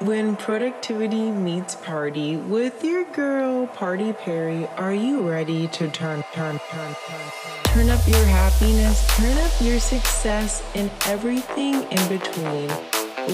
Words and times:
When 0.00 0.36
productivity 0.36 1.32
meets 1.32 1.74
party 1.74 2.36
with 2.36 2.84
your 2.84 3.02
girl 3.06 3.66
Party 3.66 4.12
Perry, 4.12 4.68
are 4.76 4.94
you 4.94 5.28
ready 5.28 5.66
to 5.66 5.90
turn, 5.90 6.22
turn, 6.32 6.60
turn, 6.70 6.94
turn, 7.08 7.32
turn 7.64 7.90
up 7.90 8.06
your 8.06 8.24
happiness, 8.24 9.04
turn 9.16 9.36
up 9.38 9.50
your 9.60 9.80
success, 9.80 10.62
and 10.76 10.88
everything 11.06 11.82
in 11.82 12.08
between? 12.08 12.68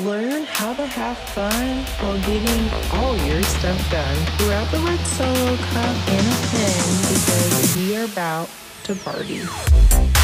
Learn 0.07 0.45
how 0.45 0.73
to 0.73 0.87
have 0.87 1.19
fun 1.19 1.85
while 2.01 2.19
getting 2.21 2.71
all 2.99 3.15
your 3.27 3.43
stuff 3.43 3.91
done. 3.91 4.17
Grab 4.39 4.67
the 4.71 4.79
red 4.79 5.01
solo 5.01 5.57
cup 5.57 6.09
and 6.09 6.27
a 6.27 6.47
pen 6.49 6.85
because 7.13 7.77
we 7.77 7.95
are 7.95 8.05
about 8.07 8.49
to 8.85 8.95
party. 8.95 10.24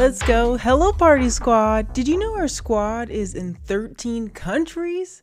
Let's 0.00 0.22
go. 0.22 0.56
Hello 0.56 0.92
party 0.92 1.28
squad. 1.28 1.92
Did 1.92 2.08
you 2.08 2.18
know 2.18 2.34
our 2.34 2.48
squad 2.48 3.10
is 3.10 3.34
in 3.34 3.52
13 3.52 4.30
countries? 4.30 5.20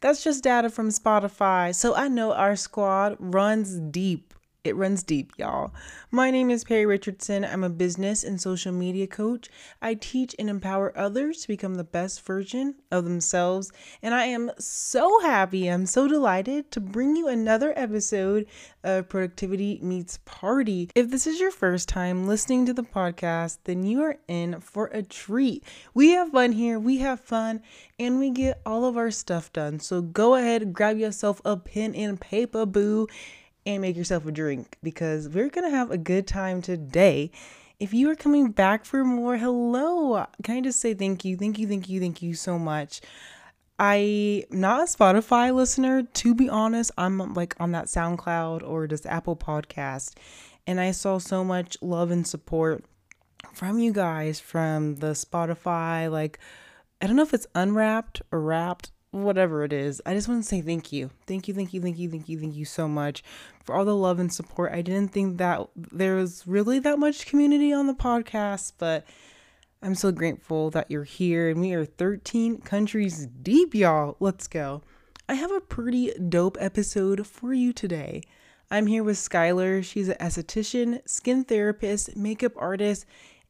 That's 0.00 0.24
just 0.24 0.42
data 0.42 0.70
from 0.70 0.88
Spotify. 0.88 1.74
So 1.74 1.94
I 1.94 2.08
know 2.08 2.32
our 2.32 2.56
squad 2.56 3.16
runs 3.18 3.78
deep. 3.78 4.33
It 4.64 4.76
runs 4.76 5.02
deep, 5.02 5.34
y'all. 5.36 5.74
My 6.10 6.30
name 6.30 6.48
is 6.48 6.64
Perry 6.64 6.86
Richardson. 6.86 7.44
I'm 7.44 7.62
a 7.62 7.68
business 7.68 8.24
and 8.24 8.40
social 8.40 8.72
media 8.72 9.06
coach. 9.06 9.50
I 9.82 9.92
teach 9.92 10.34
and 10.38 10.48
empower 10.48 10.96
others 10.96 11.42
to 11.42 11.48
become 11.48 11.74
the 11.74 11.84
best 11.84 12.24
version 12.24 12.76
of 12.90 13.04
themselves. 13.04 13.70
And 14.02 14.14
I 14.14 14.24
am 14.24 14.50
so 14.58 15.20
happy, 15.20 15.68
I'm 15.68 15.84
so 15.84 16.08
delighted 16.08 16.70
to 16.70 16.80
bring 16.80 17.14
you 17.14 17.28
another 17.28 17.74
episode 17.76 18.46
of 18.82 19.10
Productivity 19.10 19.80
Meets 19.82 20.20
Party. 20.24 20.88
If 20.94 21.10
this 21.10 21.26
is 21.26 21.38
your 21.38 21.50
first 21.50 21.86
time 21.86 22.26
listening 22.26 22.64
to 22.64 22.72
the 22.72 22.84
podcast, 22.84 23.58
then 23.64 23.84
you 23.84 24.00
are 24.00 24.16
in 24.28 24.60
for 24.60 24.86
a 24.86 25.02
treat. 25.02 25.62
We 25.92 26.12
have 26.12 26.30
fun 26.30 26.52
here, 26.52 26.78
we 26.78 26.96
have 26.98 27.20
fun, 27.20 27.60
and 27.98 28.18
we 28.18 28.30
get 28.30 28.62
all 28.64 28.86
of 28.86 28.96
our 28.96 29.10
stuff 29.10 29.52
done. 29.52 29.78
So 29.80 30.00
go 30.00 30.36
ahead, 30.36 30.72
grab 30.72 30.96
yourself 30.96 31.42
a 31.44 31.58
pen 31.58 31.94
and 31.94 32.18
paper, 32.18 32.64
boo 32.64 33.08
and 33.66 33.82
make 33.82 33.96
yourself 33.96 34.26
a 34.26 34.32
drink 34.32 34.76
because 34.82 35.28
we're 35.28 35.48
going 35.48 35.70
to 35.70 35.76
have 35.76 35.90
a 35.90 35.98
good 35.98 36.26
time 36.26 36.62
today. 36.62 37.30
If 37.80 37.92
you 37.92 38.10
are 38.10 38.14
coming 38.14 38.50
back 38.50 38.84
for 38.84 39.04
more, 39.04 39.36
hello. 39.36 40.26
Can 40.42 40.56
I 40.56 40.60
just 40.60 40.80
say 40.80 40.94
thank 40.94 41.24
you? 41.24 41.36
Thank 41.36 41.58
you, 41.58 41.66
thank 41.66 41.88
you, 41.88 42.00
thank 42.00 42.22
you 42.22 42.34
so 42.34 42.58
much. 42.58 43.00
I'm 43.78 44.44
not 44.50 44.80
a 44.80 44.84
Spotify 44.84 45.52
listener, 45.52 46.02
to 46.02 46.34
be 46.34 46.48
honest. 46.48 46.92
I'm 46.96 47.34
like 47.34 47.56
on 47.58 47.72
that 47.72 47.86
SoundCloud 47.86 48.62
or 48.62 48.86
just 48.86 49.06
Apple 49.06 49.36
Podcast. 49.36 50.14
And 50.66 50.80
I 50.80 50.92
saw 50.92 51.18
so 51.18 51.42
much 51.44 51.76
love 51.82 52.10
and 52.10 52.26
support 52.26 52.84
from 53.52 53.78
you 53.78 53.92
guys 53.92 54.38
from 54.40 54.96
the 54.96 55.08
Spotify. 55.08 56.10
Like, 56.10 56.38
I 57.00 57.06
don't 57.06 57.16
know 57.16 57.22
if 57.22 57.34
it's 57.34 57.46
unwrapped 57.54 58.22
or 58.30 58.40
wrapped 58.40 58.92
whatever 59.22 59.64
it 59.64 59.72
is. 59.72 60.02
I 60.04 60.14
just 60.14 60.28
want 60.28 60.42
to 60.42 60.48
say 60.48 60.60
thank 60.60 60.92
you. 60.92 61.10
Thank 61.26 61.46
you, 61.46 61.54
thank 61.54 61.72
you, 61.72 61.80
thank 61.80 61.98
you, 61.98 62.10
thank 62.10 62.28
you, 62.28 62.38
thank 62.38 62.54
you 62.54 62.64
so 62.64 62.88
much 62.88 63.22
for 63.62 63.74
all 63.74 63.84
the 63.84 63.94
love 63.94 64.18
and 64.18 64.32
support. 64.32 64.72
I 64.72 64.82
didn't 64.82 65.12
think 65.12 65.38
that 65.38 65.68
there 65.76 66.16
was 66.16 66.46
really 66.46 66.78
that 66.80 66.98
much 66.98 67.26
community 67.26 67.72
on 67.72 67.86
the 67.86 67.94
podcast, 67.94 68.72
but 68.78 69.06
I'm 69.82 69.94
so 69.94 70.10
grateful 70.10 70.70
that 70.70 70.90
you're 70.90 71.04
here 71.04 71.48
and 71.48 71.60
we 71.60 71.72
are 71.74 71.84
13 71.84 72.62
countries 72.62 73.26
deep, 73.26 73.74
y'all. 73.74 74.16
Let's 74.18 74.48
go. 74.48 74.82
I 75.28 75.34
have 75.34 75.52
a 75.52 75.60
pretty 75.60 76.12
dope 76.14 76.58
episode 76.60 77.26
for 77.26 77.54
you 77.54 77.72
today. 77.72 78.22
I'm 78.70 78.86
here 78.86 79.04
with 79.04 79.16
Skylar. 79.16 79.84
She's 79.84 80.08
an 80.08 80.16
esthetician, 80.20 81.06
skin 81.08 81.44
therapist, 81.44 82.16
makeup 82.16 82.52
artist, 82.56 83.06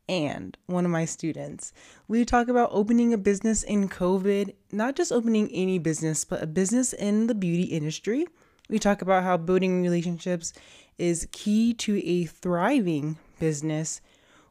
and 0.09 0.57
one 0.67 0.85
of 0.85 0.91
my 0.91 1.05
students. 1.05 1.73
We 2.09 2.25
talk 2.25 2.49
about 2.49 2.71
opening 2.73 3.13
a 3.13 3.19
business 3.19 3.63
in 3.63 3.89
COVID, 3.89 4.55
not 4.73 4.97
just 4.97 5.13
opening 5.13 5.51
any 5.53 5.79
business, 5.79 6.25
but 6.25 6.43
a 6.43 6.47
business 6.47 6.93
in 6.93 7.27
the 7.27 7.35
beauty 7.35 7.65
industry. 7.65 8.27
We 8.69 8.79
talk 8.79 9.03
about 9.03 9.25
how 9.25 9.37
building 9.37 9.83
relationships 9.83 10.53
is 10.99 11.29
key 11.33 11.75
to 11.75 12.03
a 12.05 12.25
thriving 12.25 13.19
business, 13.39 14.01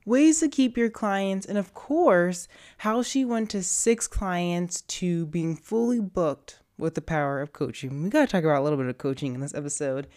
ways 0.05 0.39
to 0.41 0.49
keep 0.49 0.77
your 0.77 0.89
clients, 0.89 1.45
and 1.45 1.57
of 1.57 1.73
course, 1.73 2.47
how 2.79 3.01
she 3.01 3.25
went 3.25 3.49
to 3.51 3.63
six 3.63 4.07
clients 4.07 4.81
to 4.81 5.25
being 5.27 5.55
fully 5.55 5.99
booked 5.99 6.59
with 6.77 6.95
the 6.95 7.01
power 7.01 7.39
of 7.41 7.53
coaching. 7.53 8.03
We 8.03 8.09
got 8.09 8.21
to 8.21 8.31
talk 8.31 8.43
about 8.43 8.59
a 8.59 8.63
little 8.63 8.77
bit 8.77 8.87
of 8.87 8.97
coaching 8.97 9.33
in 9.35 9.41
this 9.41 9.53
episode. 9.53 10.07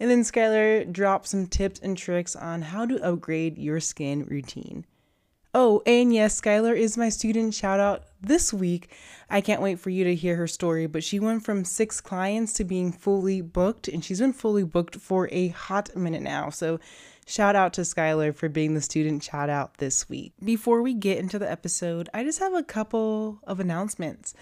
And 0.00 0.10
then 0.10 0.22
Skylar 0.22 0.90
drops 0.90 1.30
some 1.30 1.46
tips 1.46 1.80
and 1.80 1.96
tricks 1.96 2.36
on 2.36 2.62
how 2.62 2.86
to 2.86 3.02
upgrade 3.02 3.58
your 3.58 3.80
skin 3.80 4.24
routine. 4.24 4.84
Oh, 5.54 5.82
and 5.86 6.12
yes, 6.12 6.40
Skylar 6.40 6.76
is 6.76 6.98
my 6.98 7.08
student 7.08 7.54
shout 7.54 7.80
out 7.80 8.04
this 8.20 8.52
week. 8.52 8.90
I 9.30 9.40
can't 9.40 9.62
wait 9.62 9.80
for 9.80 9.90
you 9.90 10.04
to 10.04 10.14
hear 10.14 10.36
her 10.36 10.46
story, 10.46 10.86
but 10.86 11.02
she 11.02 11.18
went 11.18 11.42
from 11.42 11.64
six 11.64 12.00
clients 12.00 12.52
to 12.54 12.64
being 12.64 12.92
fully 12.92 13.40
booked, 13.40 13.88
and 13.88 14.04
she's 14.04 14.20
been 14.20 14.34
fully 14.34 14.62
booked 14.62 14.96
for 14.96 15.28
a 15.32 15.48
hot 15.48 15.96
minute 15.96 16.22
now. 16.22 16.50
So, 16.50 16.78
shout 17.26 17.56
out 17.56 17.72
to 17.74 17.80
Skylar 17.80 18.34
for 18.34 18.48
being 18.48 18.74
the 18.74 18.82
student 18.82 19.24
shout 19.24 19.48
out 19.48 19.78
this 19.78 20.08
week. 20.08 20.34
Before 20.44 20.82
we 20.82 20.92
get 20.92 21.18
into 21.18 21.38
the 21.38 21.50
episode, 21.50 22.10
I 22.12 22.24
just 22.24 22.40
have 22.40 22.54
a 22.54 22.62
couple 22.62 23.40
of 23.44 23.58
announcements. 23.58 24.34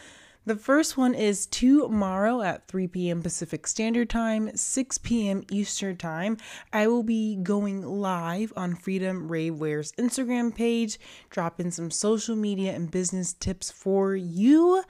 The 0.47 0.55
first 0.55 0.97
one 0.97 1.17
is 1.17 1.45
tomorrow 1.47 2.41
at 2.41 2.69
3 2.69 2.87
p.m. 2.87 3.21
Pacific 3.21 3.67
Standard 3.67 4.09
Time, 4.09 4.57
6 4.57 4.99
p.m. 4.99 5.43
Eastern 5.51 5.97
Time. 5.97 6.37
I 6.73 6.87
will 6.87 7.03
be 7.03 7.35
going 7.35 7.83
live 7.83 8.53
on 8.57 8.77
Freedom 8.77 9.27
Rave 9.27 9.57
Wear's 9.57 9.91
Instagram 9.99 10.55
page, 10.55 11.01
dropping 11.31 11.73
some 11.73 11.91
social 11.91 12.37
media 12.37 12.77
and 12.77 12.89
business 12.89 13.33
tips 13.33 13.73
for 13.73 14.15
you. 14.15 14.85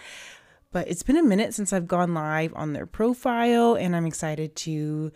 But 0.73 0.89
it's 0.89 1.03
been 1.03 1.17
a 1.17 1.23
minute 1.23 1.55
since 1.55 1.73
I've 1.73 1.89
gone 1.89 2.13
live 2.13 2.53
on 2.55 2.75
their 2.75 2.85
profile, 2.85 3.77
and 3.77 3.97
I'm 3.97 4.05
excited 4.05 4.57
to 4.57 5.11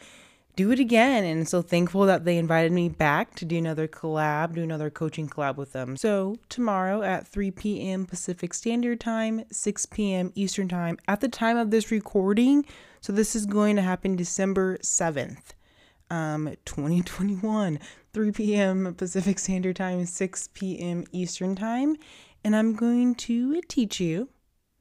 do 0.60 0.70
it 0.70 0.78
again. 0.78 1.24
And 1.24 1.48
so 1.48 1.62
thankful 1.62 2.04
that 2.04 2.26
they 2.26 2.36
invited 2.36 2.70
me 2.70 2.90
back 2.90 3.34
to 3.36 3.46
do 3.46 3.56
another 3.56 3.88
collab, 3.88 4.54
do 4.54 4.62
another 4.62 4.90
coaching 4.90 5.26
collab 5.26 5.56
with 5.56 5.72
them. 5.72 5.96
So 5.96 6.36
tomorrow 6.50 7.00
at 7.00 7.26
3 7.26 7.50
p.m. 7.52 8.04
Pacific 8.04 8.52
Standard 8.52 9.00
Time, 9.00 9.44
6 9.50 9.86
p.m. 9.86 10.32
Eastern 10.34 10.68
Time, 10.68 10.98
at 11.08 11.22
the 11.22 11.28
time 11.28 11.56
of 11.56 11.70
this 11.70 11.90
recording. 11.90 12.66
So 13.00 13.10
this 13.10 13.34
is 13.34 13.46
going 13.46 13.76
to 13.76 13.82
happen 13.82 14.16
December 14.16 14.76
7th, 14.82 15.54
um, 16.10 16.54
2021, 16.66 17.78
3 18.12 18.32
p.m. 18.32 18.94
Pacific 18.94 19.38
Standard 19.38 19.76
Time, 19.76 20.04
6 20.04 20.48
p.m. 20.52 21.04
Eastern 21.10 21.56
Time. 21.56 21.96
And 22.44 22.54
I'm 22.54 22.74
going 22.74 23.14
to 23.14 23.62
teach 23.62 23.98
you 23.98 24.28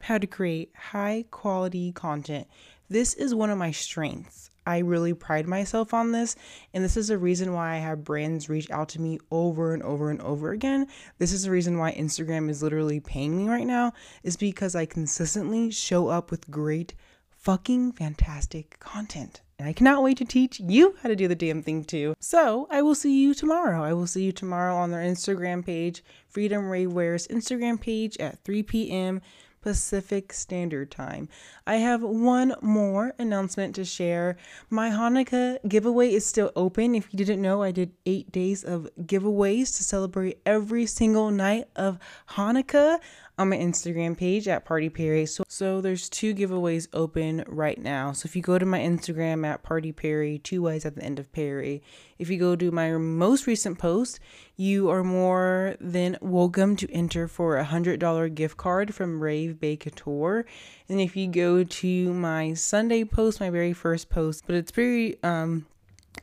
how 0.01 0.17
to 0.17 0.27
create 0.27 0.73
high 0.75 1.23
quality 1.31 1.93
content. 1.93 2.47
This 2.89 3.13
is 3.13 3.33
one 3.33 3.49
of 3.49 3.57
my 3.57 3.71
strengths. 3.71 4.51
I 4.65 4.79
really 4.79 5.13
pride 5.13 5.47
myself 5.47 5.93
on 5.93 6.11
this. 6.11 6.35
And 6.73 6.83
this 6.83 6.97
is 6.97 7.09
a 7.09 7.17
reason 7.17 7.53
why 7.53 7.75
I 7.75 7.77
have 7.77 8.03
brands 8.03 8.49
reach 8.49 8.69
out 8.71 8.89
to 8.89 9.01
me 9.01 9.19
over 9.31 9.73
and 9.73 9.83
over 9.83 10.09
and 10.09 10.21
over 10.21 10.51
again. 10.51 10.87
This 11.17 11.33
is 11.33 11.43
the 11.43 11.51
reason 11.51 11.77
why 11.77 11.93
Instagram 11.93 12.49
is 12.49 12.61
literally 12.63 12.99
paying 12.99 13.37
me 13.37 13.47
right 13.47 13.67
now, 13.67 13.93
is 14.23 14.37
because 14.37 14.75
I 14.75 14.85
consistently 14.85 15.71
show 15.71 16.07
up 16.07 16.31
with 16.31 16.49
great, 16.51 16.93
fucking 17.29 17.93
fantastic 17.93 18.79
content. 18.79 19.41
And 19.57 19.67
I 19.67 19.73
cannot 19.73 20.03
wait 20.03 20.17
to 20.19 20.25
teach 20.25 20.61
you 20.61 20.95
how 21.01 21.09
to 21.09 21.17
do 21.17 21.27
the 21.27 21.35
damn 21.35 21.61
thing 21.61 21.83
too. 21.83 22.15
So 22.21 22.65
I 22.71 22.81
will 22.81 22.95
see 22.95 23.21
you 23.21 23.33
tomorrow. 23.33 23.83
I 23.83 23.91
will 23.91 24.07
see 24.07 24.23
you 24.23 24.31
tomorrow 24.31 24.75
on 24.75 24.91
their 24.91 25.01
Instagram 25.01 25.65
page, 25.65 26.01
Freedom 26.29 26.69
Rave 26.69 26.93
Wear's 26.93 27.27
Instagram 27.27 27.81
page 27.81 28.15
at 28.19 28.41
3 28.45 28.63
p.m. 28.63 29.21
Pacific 29.61 30.33
Standard 30.33 30.91
Time. 30.91 31.29
I 31.67 31.75
have 31.75 32.01
one 32.01 32.55
more 32.61 33.13
announcement 33.19 33.75
to 33.75 33.85
share. 33.85 34.37
My 34.69 34.89
Hanukkah 34.89 35.57
giveaway 35.67 36.13
is 36.13 36.25
still 36.25 36.51
open. 36.55 36.95
If 36.95 37.07
you 37.11 37.17
didn't 37.17 37.41
know, 37.41 37.63
I 37.63 37.71
did 37.71 37.91
eight 38.05 38.31
days 38.31 38.63
of 38.63 38.89
giveaways 39.01 39.75
to 39.77 39.83
celebrate 39.83 40.39
every 40.45 40.85
single 40.85 41.31
night 41.31 41.65
of 41.75 41.99
Hanukkah 42.29 42.99
on 43.37 43.49
my 43.49 43.57
Instagram 43.57 44.17
page 44.17 44.47
at 44.47 44.65
Party 44.65 44.89
Perry. 44.89 45.25
So, 45.25 45.43
so 45.59 45.81
there's 45.81 46.07
two 46.07 46.33
giveaways 46.33 46.87
open 46.93 47.43
right 47.45 47.77
now. 47.77 48.13
So 48.13 48.27
if 48.27 48.33
you 48.33 48.41
go 48.41 48.57
to 48.57 48.65
my 48.65 48.79
Instagram 48.79 49.45
at 49.45 49.61
Party 49.61 49.91
Perry, 49.91 50.37
two 50.39 50.61
ways 50.61 50.85
at 50.85 50.95
the 50.95 51.03
end 51.03 51.19
of 51.19 51.33
Perry. 51.33 51.83
If 52.17 52.29
you 52.29 52.39
go 52.39 52.55
to 52.55 52.71
my 52.71 52.93
most 52.93 53.45
recent 53.45 53.77
post, 53.77 54.21
you 54.55 54.89
are 54.89 55.03
more 55.03 55.75
than 55.81 56.17
welcome 56.21 56.77
to 56.77 56.89
enter 56.93 57.27
for 57.27 57.57
a 57.57 57.65
hundred 57.65 57.99
dollar 57.99 58.29
gift 58.29 58.55
card 58.55 58.95
from 58.95 59.19
Rave 59.19 59.59
Bay 59.59 59.75
Couture. 59.75 60.45
And 60.87 61.01
if 61.01 61.17
you 61.17 61.27
go 61.27 61.65
to 61.65 62.13
my 62.13 62.53
Sunday 62.53 63.03
post, 63.03 63.41
my 63.41 63.49
very 63.49 63.73
first 63.73 64.09
post, 64.09 64.45
but 64.47 64.55
it's 64.55 64.71
pretty 64.71 65.21
um 65.23 65.65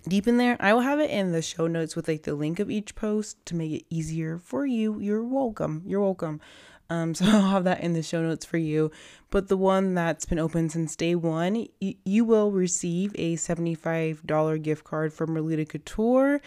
deep 0.08 0.26
in 0.26 0.38
there. 0.38 0.56
I 0.60 0.72
will 0.72 0.80
have 0.80 0.98
it 0.98 1.10
in 1.10 1.32
the 1.32 1.42
show 1.42 1.66
notes 1.66 1.94
with 1.94 2.08
like 2.08 2.22
the 2.22 2.34
link 2.34 2.58
of 2.58 2.70
each 2.70 2.94
post 2.94 3.44
to 3.44 3.54
make 3.54 3.72
it 3.72 3.84
easier 3.90 4.38
for 4.38 4.64
you. 4.64 4.98
You're 4.98 5.24
welcome. 5.24 5.82
You're 5.84 6.00
welcome. 6.00 6.40
Um, 6.88 7.14
so 7.16 7.24
I'll 7.26 7.50
have 7.50 7.64
that 7.64 7.80
in 7.80 7.92
the 7.94 8.02
show 8.02 8.22
notes 8.22 8.44
for 8.44 8.58
you. 8.58 8.90
But 9.30 9.48
the 9.48 9.56
one 9.56 9.94
that's 9.94 10.24
been 10.26 10.38
open 10.38 10.68
since 10.70 10.94
day 10.96 11.14
one, 11.14 11.66
y- 11.82 11.96
you 12.04 12.24
will 12.24 12.52
receive 12.52 13.12
a 13.16 13.36
$75 13.36 14.62
gift 14.62 14.84
card 14.84 15.12
from 15.12 15.30
Merlita 15.30 15.68
Couture. 15.68 16.40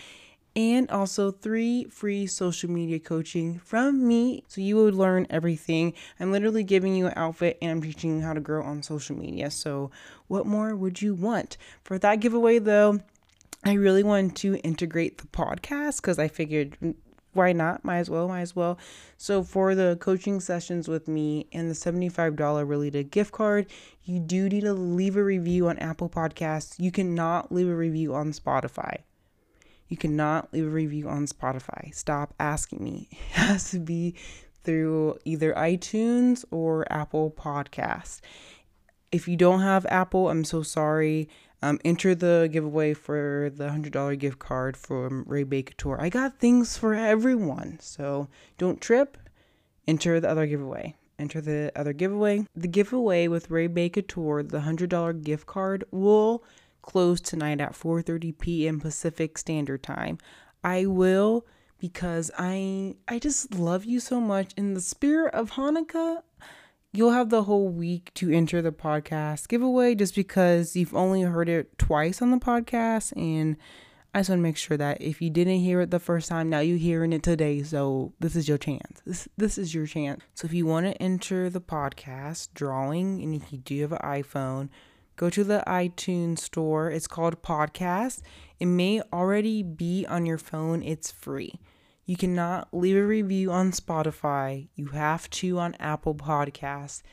and 0.56 0.89
also 0.89 1.31
three 1.31 1.86
free 1.86 2.25
social 2.25 2.69
media 2.71 3.00
coaching 3.00 3.59
from 3.59 4.07
me. 4.07 4.44
So 4.47 4.62
you 4.62 4.75
would 4.77 4.95
learn 4.95 5.27
everything. 5.30 5.94
I'm 6.19 6.31
literally 6.31 6.63
giving 6.63 6.95
you 6.95 7.07
an 7.07 7.13
outfit 7.15 7.57
and 7.62 7.71
I'm 7.71 7.81
teaching 7.81 8.18
you 8.18 8.24
how 8.24 8.33
to 8.33 8.39
grow 8.42 8.63
on 8.63 8.81
social 8.81 9.15
media. 9.15 9.51
So, 9.51 9.92
what 10.27 10.45
more 10.47 10.75
would 10.75 11.01
you 11.01 11.13
want? 11.13 11.57
For 11.83 12.00
that 12.00 12.19
giveaway, 12.19 12.57
though, 12.59 13.00
I 13.63 13.74
really 13.74 14.03
wanted 14.03 14.35
to 14.38 14.56
integrate 14.57 15.19
the 15.19 15.27
podcast 15.27 15.97
because 15.97 16.18
I 16.18 16.27
figured 16.27 16.77
mm, 16.81 16.95
why 17.34 17.54
not? 17.54 17.86
Might 17.86 18.00
as 18.00 18.10
well, 18.10 18.28
might 18.28 18.42
as 18.42 18.56
well. 18.56 18.80
So, 19.18 19.44
for 19.44 19.76
the 19.76 19.98
coaching 20.00 20.40
sessions 20.40 20.88
with 20.88 21.08
me 21.08 21.48
and 21.52 21.70
the 21.70 21.76
$75 21.76 22.68
related 22.68 23.12
gift 23.12 23.31
card, 23.31 23.68
you 24.04 24.20
do 24.20 24.50
need 24.50 24.62
to 24.62 24.74
leave 24.74 25.16
a 25.16 25.24
review 25.24 25.68
on 25.68 25.78
Apple 25.78 26.10
Podcasts. 26.10 26.80
You 26.80 26.92
cannot 26.92 27.52
leave 27.52 27.68
a 27.68 27.76
review 27.76 28.16
on 28.16 28.31
Spotify. 28.31 29.00
You 29.88 29.98
cannot 29.98 30.54
leave 30.54 30.66
a 30.66 30.70
review 30.70 31.08
on 31.08 31.26
Spotify. 31.28 31.94
Stop 31.94 32.34
asking 32.40 32.84
me. 32.84 33.10
It 33.12 33.36
has 33.36 33.72
to 33.72 33.80
be 33.80 34.16
through 34.64 35.18
either 35.26 35.54
iTunes 35.54 36.46
or 36.52 36.92
Apple 36.92 37.31
Podcasts. 37.31 38.22
If 39.12 39.28
you 39.28 39.36
don't 39.36 39.62
have 39.62 39.86
Apple, 39.88 40.30
I'm 40.30 40.44
so 40.44 40.62
sorry. 40.62 41.30
Um, 41.61 41.79
enter 41.83 42.15
the 42.15 42.50
giveaway 42.51 42.94
for 42.94 43.51
the 43.53 43.69
$100 43.69 44.17
gift 44.17 44.39
card 44.39 44.77
from 44.77 45.23
Rave 45.27 45.50
Bay 45.50 45.63
Couture. 45.63 46.00
I 46.00 46.09
got 46.09 46.39
things 46.39 46.77
for 46.77 46.94
everyone. 46.94 47.79
So 47.81 48.29
don't 48.57 48.79
trip. 48.79 49.17
Enter 49.88 50.19
the 50.19 50.29
other 50.29 50.45
giveaway. 50.45 50.95
Enter 51.17 51.41
the 51.41 51.71
other 51.75 51.91
giveaway. 51.91 52.45
The 52.56 52.67
giveaway 52.67 53.27
with 53.27 53.50
Rave 53.50 53.73
Bay 53.73 53.89
Couture, 53.89 54.41
the 54.41 54.59
$100 54.59 55.23
gift 55.23 55.47
card, 55.47 55.83
will 55.91 56.44
close 56.81 57.19
tonight 57.19 57.59
at 57.59 57.73
4:30 57.73 58.38
p.m. 58.39 58.79
Pacific 58.79 59.38
Standard 59.38 59.83
Time. 59.83 60.17
I 60.63 60.85
will 60.85 61.45
because 61.77 62.31
I 62.38 62.95
I 63.07 63.19
just 63.19 63.53
love 63.56 63.85
you 63.85 64.00
so 64.00 64.21
much 64.21 64.53
in 64.56 64.73
the 64.73 64.81
spirit 64.81 65.33
of 65.33 65.51
Hanukkah. 65.51 66.23
You'll 66.91 67.12
have 67.12 67.30
the 67.30 67.44
whole 67.44 67.68
week 67.68 68.12
to 68.15 68.31
enter 68.31 68.63
the 68.63 68.71
podcast 68.71 69.47
giveaway 69.47 69.94
just 69.94 70.15
because 70.15 70.75
you've 70.75 70.95
only 70.95 71.21
heard 71.21 71.47
it 71.47 71.77
twice 71.77 72.19
on 72.19 72.31
the 72.31 72.38
podcast 72.38 73.13
and 73.15 73.57
I 74.12 74.21
just 74.21 74.31
want 74.31 74.39
to 74.39 74.44
make 74.44 74.57
sure 74.57 74.75
that 74.75 75.00
if 75.00 75.21
you 75.21 75.30
didn't 75.30 75.59
hear 75.59 75.81
it 75.81 75.91
the 75.91 76.00
first 76.00 76.30
time, 76.30 76.50
now 76.50 76.62
you're 76.62 76.80
hearing 76.80 77.13
it 77.13 77.21
today. 77.21 77.62
So 77.62 78.13
this 78.19 78.36
is 78.36 78.47
your 78.47 78.57
chance. 78.57 79.03
This 79.06 79.27
this 79.38 79.59
is 79.59 79.75
your 79.75 79.86
chance. 79.86 80.24
So 80.33 80.47
if 80.47 80.53
you 80.53 80.65
want 80.65 80.88
to 80.88 81.00
enter 81.00 81.47
the 81.47 81.62
podcast 81.62 82.50
drawing 82.56 83.21
and 83.21 83.35
if 83.35 83.53
you 83.53 83.59
do 83.59 83.81
have 83.81 83.92
an 83.92 84.00
iPhone, 84.00 84.69
go 85.15 85.30
to 85.30 85.44
the 85.44 85.63
iTunes 85.68 86.39
store. 86.39 86.89
It's 86.89 87.06
called 87.06 87.44
Podcast. 87.44 88.21
It 88.59 88.65
may 88.65 89.00
already 89.13 89.62
be 89.62 90.07
on 90.07 90.25
your 90.25 90.39
phone, 90.39 90.81
it's 90.81 91.12
free. 91.12 91.59
You 92.09 92.17
cannot 92.17 92.69
leave 92.71 92.95
a 92.95 93.06
review 93.06 93.51
on 93.51 93.71
Spotify. 93.71 94.69
You 94.73 94.88
have 94.88 95.29
to 95.29 95.59
on 95.59 95.75
Apple 95.75 96.15
Podcasts. 96.15 97.03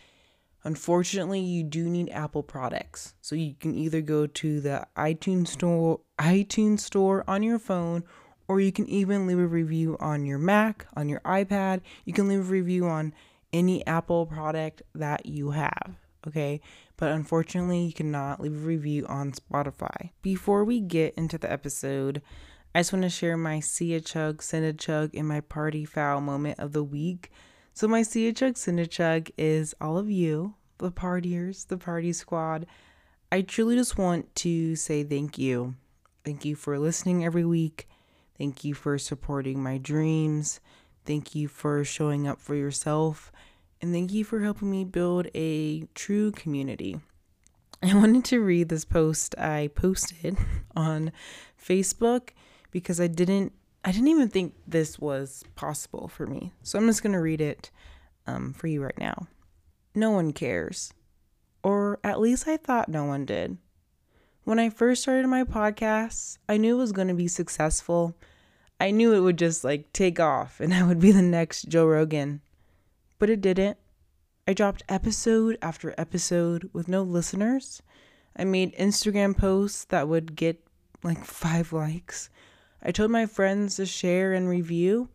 Unfortunately, 0.64 1.38
you 1.38 1.64
do 1.64 1.90
need 1.90 2.08
Apple 2.08 2.42
products. 2.42 3.12
So 3.20 3.36
you 3.36 3.56
can 3.60 3.74
either 3.74 4.00
go 4.00 4.26
to 4.26 4.58
the 4.62 4.86
iTunes 4.96 5.48
store, 5.48 6.00
iTunes 6.18 6.80
store 6.80 7.24
on 7.28 7.42
your 7.42 7.58
phone 7.58 8.04
or 8.48 8.58
you 8.58 8.72
can 8.72 8.88
even 8.88 9.26
leave 9.26 9.38
a 9.38 9.46
review 9.46 9.98
on 10.00 10.24
your 10.24 10.38
Mac, 10.38 10.86
on 10.96 11.10
your 11.10 11.20
iPad. 11.26 11.82
You 12.06 12.14
can 12.14 12.26
leave 12.26 12.40
a 12.40 12.42
review 12.44 12.86
on 12.86 13.12
any 13.52 13.86
Apple 13.86 14.24
product 14.24 14.80
that 14.94 15.26
you 15.26 15.50
have 15.50 15.98
okay? 16.26 16.60
But 16.96 17.12
unfortunately, 17.12 17.84
you 17.84 17.92
cannot 17.92 18.40
leave 18.40 18.56
a 18.56 18.66
review 18.66 19.06
on 19.06 19.32
Spotify. 19.32 20.10
Before 20.22 20.64
we 20.64 20.80
get 20.80 21.14
into 21.14 21.38
the 21.38 21.50
episode, 21.50 22.22
I 22.76 22.80
just 22.80 22.92
want 22.92 23.04
to 23.04 23.08
share 23.08 23.38
my 23.38 23.60
see 23.60 23.94
a 23.94 24.02
chug, 24.02 24.42
send 24.42 24.66
a 24.66 24.72
chug, 24.74 25.14
and 25.14 25.26
my 25.26 25.40
party 25.40 25.86
foul 25.86 26.20
moment 26.20 26.60
of 26.60 26.74
the 26.74 26.84
week. 26.84 27.32
So, 27.72 27.88
my 27.88 28.02
see 28.02 28.28
a 28.28 28.34
chug, 28.34 28.58
send 28.58 28.78
a 28.78 28.86
chug 28.86 29.30
is 29.38 29.74
all 29.80 29.96
of 29.96 30.10
you, 30.10 30.56
the 30.76 30.92
partiers, 30.92 31.66
the 31.68 31.78
party 31.78 32.12
squad. 32.12 32.66
I 33.32 33.40
truly 33.40 33.76
just 33.76 33.96
want 33.96 34.34
to 34.34 34.76
say 34.76 35.02
thank 35.04 35.38
you. 35.38 35.74
Thank 36.22 36.44
you 36.44 36.54
for 36.54 36.78
listening 36.78 37.24
every 37.24 37.46
week. 37.46 37.88
Thank 38.36 38.62
you 38.62 38.74
for 38.74 38.98
supporting 38.98 39.62
my 39.62 39.78
dreams. 39.78 40.60
Thank 41.06 41.34
you 41.34 41.48
for 41.48 41.82
showing 41.82 42.28
up 42.28 42.42
for 42.42 42.54
yourself 42.54 43.32
and 43.80 43.90
thank 43.90 44.12
you 44.12 44.22
for 44.22 44.40
helping 44.40 44.70
me 44.70 44.84
build 44.84 45.28
a 45.34 45.84
true 45.94 46.30
community. 46.30 47.00
I 47.82 47.94
wanted 47.98 48.26
to 48.26 48.40
read 48.40 48.68
this 48.68 48.84
post 48.84 49.34
I 49.38 49.70
posted 49.74 50.36
on 50.76 51.10
Facebook 51.58 52.32
because 52.80 53.00
I 53.00 53.06
didn't 53.06 53.52
I 53.84 53.92
didn't 53.92 54.08
even 54.08 54.28
think 54.28 54.54
this 54.66 54.98
was 54.98 55.44
possible 55.54 56.08
for 56.08 56.26
me. 56.26 56.52
So 56.62 56.78
I'm 56.78 56.86
just 56.86 57.02
going 57.02 57.12
to 57.12 57.20
read 57.20 57.40
it 57.40 57.70
um, 58.26 58.52
for 58.52 58.66
you 58.66 58.82
right 58.82 58.98
now. 58.98 59.28
No 59.94 60.10
one 60.10 60.32
cares. 60.32 60.92
Or 61.62 62.00
at 62.02 62.18
least 62.18 62.48
I 62.48 62.56
thought 62.56 62.88
no 62.88 63.04
one 63.04 63.24
did. 63.24 63.58
When 64.42 64.58
I 64.58 64.70
first 64.70 65.02
started 65.02 65.28
my 65.28 65.44
podcast, 65.44 66.38
I 66.48 66.56
knew 66.56 66.74
it 66.74 66.80
was 66.80 66.90
going 66.90 67.06
to 67.06 67.14
be 67.14 67.28
successful. 67.28 68.16
I 68.80 68.90
knew 68.90 69.14
it 69.14 69.20
would 69.20 69.38
just 69.38 69.62
like 69.62 69.92
take 69.92 70.18
off 70.18 70.58
and 70.58 70.74
I 70.78 70.82
would 70.82 71.00
be 71.00 71.12
the 71.12 71.22
next 71.22 71.68
Joe 71.68 71.86
Rogan 71.86 72.40
but 73.18 73.30
it 73.30 73.40
didn't. 73.40 73.78
I 74.46 74.52
dropped 74.52 74.82
episode 74.88 75.58
after 75.60 75.94
episode 75.98 76.70
with 76.72 76.88
no 76.88 77.02
listeners. 77.02 77.82
I 78.36 78.44
made 78.44 78.76
Instagram 78.76 79.36
posts 79.36 79.84
that 79.86 80.08
would 80.08 80.36
get 80.36 80.62
like 81.02 81.24
five 81.24 81.72
likes. 81.72 82.30
I 82.86 82.92
told 82.92 83.10
my 83.10 83.26
friends 83.26 83.76
to 83.76 83.84
share 83.84 84.32
and 84.32 84.48
review, 84.48 85.08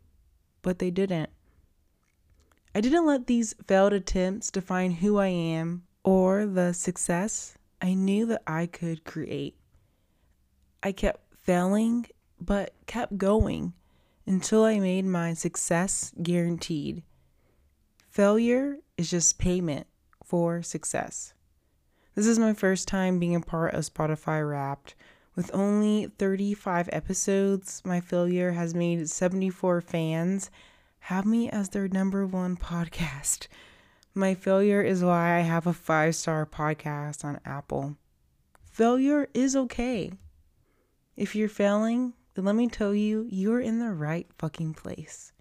but 0.62 0.80
they 0.80 0.92
didn't. 0.92 1.30
I 2.76 2.82
didn't 2.82 3.06
let 3.06 3.28
these 3.28 3.56
failed 3.66 3.94
attempts 3.94 4.52
define 4.52 4.92
who 4.92 5.18
I 5.18 5.28
am 5.28 5.84
or 6.04 6.46
the 6.46 6.74
success 6.74 7.56
I 7.82 7.94
knew 7.94 8.26
that 8.26 8.44
I 8.46 8.66
could 8.66 9.06
create. 9.06 9.56
I 10.84 10.92
kept 10.92 11.34
failing, 11.34 12.08
but 12.42 12.74
kept 12.88 13.18
going 13.18 13.72
until 14.28 14.66
I 14.66 14.80
made 14.80 15.06
my 15.06 15.34
success 15.34 16.12
guaranteed. 16.22 17.04
Failure 18.10 18.80
is 18.98 19.10
just 19.10 19.40
payment 19.40 19.88
for 20.26 20.62
success. 20.62 21.34
This 22.16 22.28
is 22.28 22.38
my 22.38 22.52
first 22.52 22.90
time 22.90 23.18
being 23.18 23.36
a 23.36 23.40
part 23.40 23.74
of 23.74 23.86
Spotify 23.86 24.48
Wrapped. 24.48 24.94
With 25.36 25.50
only 25.54 26.08
35 26.18 26.90
episodes, 26.92 27.82
my 27.86 28.02
failure 28.02 28.52
has 28.52 28.76
made 28.76 29.10
74 29.10 29.82
fans 29.82 30.50
have 31.06 31.26
me 31.26 31.50
as 31.50 31.70
their 31.70 31.88
number 31.88 32.26
one 32.26 32.58
podcast. 32.58 33.48
My 34.14 34.34
failure 34.34 34.82
is 34.82 35.04
why 35.04 35.38
I 35.38 35.40
have 35.40 35.66
a 35.66 35.74
five 35.74 36.16
star 36.16 36.46
podcast 36.46 37.24
on 37.24 37.40
Apple. 37.46 37.96
Failure 38.72 39.30
is 39.34 39.56
okay. 39.56 40.12
If 41.16 41.36
you're 41.36 41.50
failing, 41.50 42.14
then 42.34 42.46
let 42.46 42.56
me 42.56 42.68
tell 42.68 42.94
you, 42.94 43.28
you're 43.30 43.62
in 43.62 43.80
the 43.80 43.92
right 43.92 44.28
fucking 44.38 44.74
place 44.74 45.32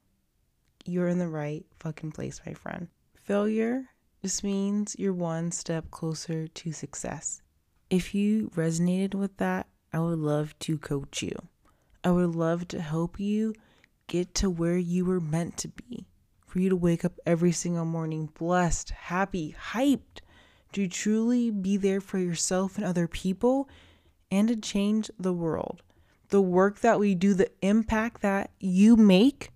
you're 0.84 1.08
in 1.08 1.18
the 1.18 1.28
right 1.28 1.64
fucking 1.78 2.12
place, 2.12 2.40
my 2.46 2.54
friend. 2.54 2.88
Failure 3.14 3.86
just 4.22 4.44
means 4.44 4.96
you're 4.98 5.12
one 5.12 5.50
step 5.52 5.90
closer 5.90 6.48
to 6.48 6.72
success. 6.72 7.42
If 7.88 8.14
you 8.14 8.50
resonated 8.54 9.14
with 9.14 9.36
that, 9.38 9.66
I 9.92 10.00
would 10.00 10.18
love 10.18 10.58
to 10.60 10.78
coach 10.78 11.22
you. 11.22 11.36
I 12.02 12.10
would 12.10 12.34
love 12.34 12.68
to 12.68 12.80
help 12.80 13.20
you 13.20 13.54
get 14.06 14.34
to 14.36 14.50
where 14.50 14.78
you 14.78 15.04
were 15.04 15.20
meant 15.20 15.56
to 15.58 15.68
be. 15.68 16.06
For 16.46 16.58
you 16.58 16.68
to 16.68 16.76
wake 16.76 17.04
up 17.04 17.18
every 17.24 17.52
single 17.52 17.84
morning 17.84 18.30
blessed, 18.38 18.90
happy, 18.90 19.54
hyped, 19.72 20.20
to 20.72 20.88
truly 20.88 21.50
be 21.50 21.76
there 21.76 22.00
for 22.00 22.18
yourself 22.18 22.76
and 22.76 22.84
other 22.84 23.06
people, 23.06 23.68
and 24.30 24.48
to 24.48 24.56
change 24.56 25.10
the 25.18 25.32
world. 25.32 25.82
The 26.28 26.40
work 26.40 26.80
that 26.80 26.98
we 26.98 27.14
do, 27.14 27.34
the 27.34 27.50
impact 27.62 28.22
that 28.22 28.50
you 28.58 28.96
make 28.96 29.50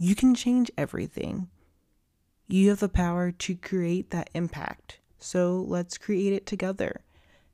you 0.00 0.14
can 0.14 0.34
change 0.34 0.70
everything. 0.78 1.48
You 2.46 2.68
have 2.68 2.78
the 2.78 2.88
power 2.88 3.32
to 3.32 3.56
create 3.56 4.10
that 4.10 4.30
impact. 4.32 5.00
So 5.18 5.64
let's 5.66 5.98
create 5.98 6.32
it 6.32 6.46
together. 6.46 7.00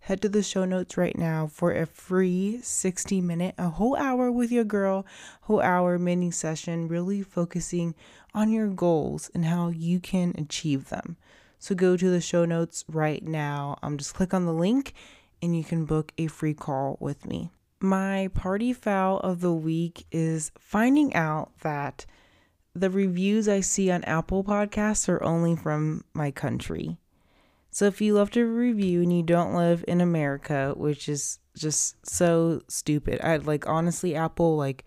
Head 0.04 0.20
to 0.20 0.28
the 0.28 0.42
show 0.42 0.66
notes 0.66 0.98
right 0.98 1.16
now 1.16 1.46
for 1.46 1.72
a 1.72 1.86
free 1.86 2.60
60 2.60 3.22
minute, 3.22 3.54
a 3.56 3.70
whole 3.70 3.96
hour 3.96 4.30
with 4.30 4.52
your 4.52 4.62
girl, 4.62 5.06
whole 5.40 5.62
hour 5.62 5.98
mini 5.98 6.30
session, 6.30 6.88
really 6.88 7.22
focusing 7.22 7.94
on 8.34 8.50
your 8.50 8.68
goals 8.68 9.30
and 9.34 9.46
how 9.46 9.68
you 9.68 10.00
can 10.00 10.34
achieve 10.36 10.90
them. 10.90 11.16
So 11.58 11.74
go 11.74 11.96
to 11.96 12.10
the 12.10 12.20
show 12.20 12.44
notes 12.44 12.84
right 12.86 13.24
now. 13.24 13.78
Um, 13.82 13.96
just 13.96 14.12
click 14.12 14.34
on 14.34 14.44
the 14.44 14.52
link 14.52 14.92
and 15.40 15.56
you 15.56 15.64
can 15.64 15.86
book 15.86 16.12
a 16.18 16.26
free 16.26 16.52
call 16.52 16.98
with 17.00 17.24
me. 17.24 17.50
My 17.80 18.28
party 18.34 18.74
foul 18.74 19.20
of 19.20 19.40
the 19.40 19.54
week 19.54 20.04
is 20.12 20.52
finding 20.58 21.14
out 21.14 21.52
that 21.62 22.04
the 22.74 22.90
reviews 22.90 23.48
I 23.48 23.60
see 23.60 23.90
on 23.90 24.04
Apple 24.04 24.44
Podcasts 24.44 25.08
are 25.08 25.24
only 25.24 25.56
from 25.56 26.04
my 26.12 26.30
country. 26.30 26.98
So 27.74 27.86
if 27.86 28.00
you 28.00 28.14
left 28.14 28.36
a 28.36 28.46
review 28.46 29.02
and 29.02 29.12
you 29.12 29.24
don't 29.24 29.52
live 29.52 29.84
in 29.88 30.00
America, 30.00 30.74
which 30.76 31.08
is 31.08 31.40
just 31.56 31.96
so 32.08 32.62
stupid. 32.68 33.20
I 33.20 33.38
like 33.38 33.66
honestly, 33.66 34.14
Apple, 34.14 34.56
like, 34.56 34.84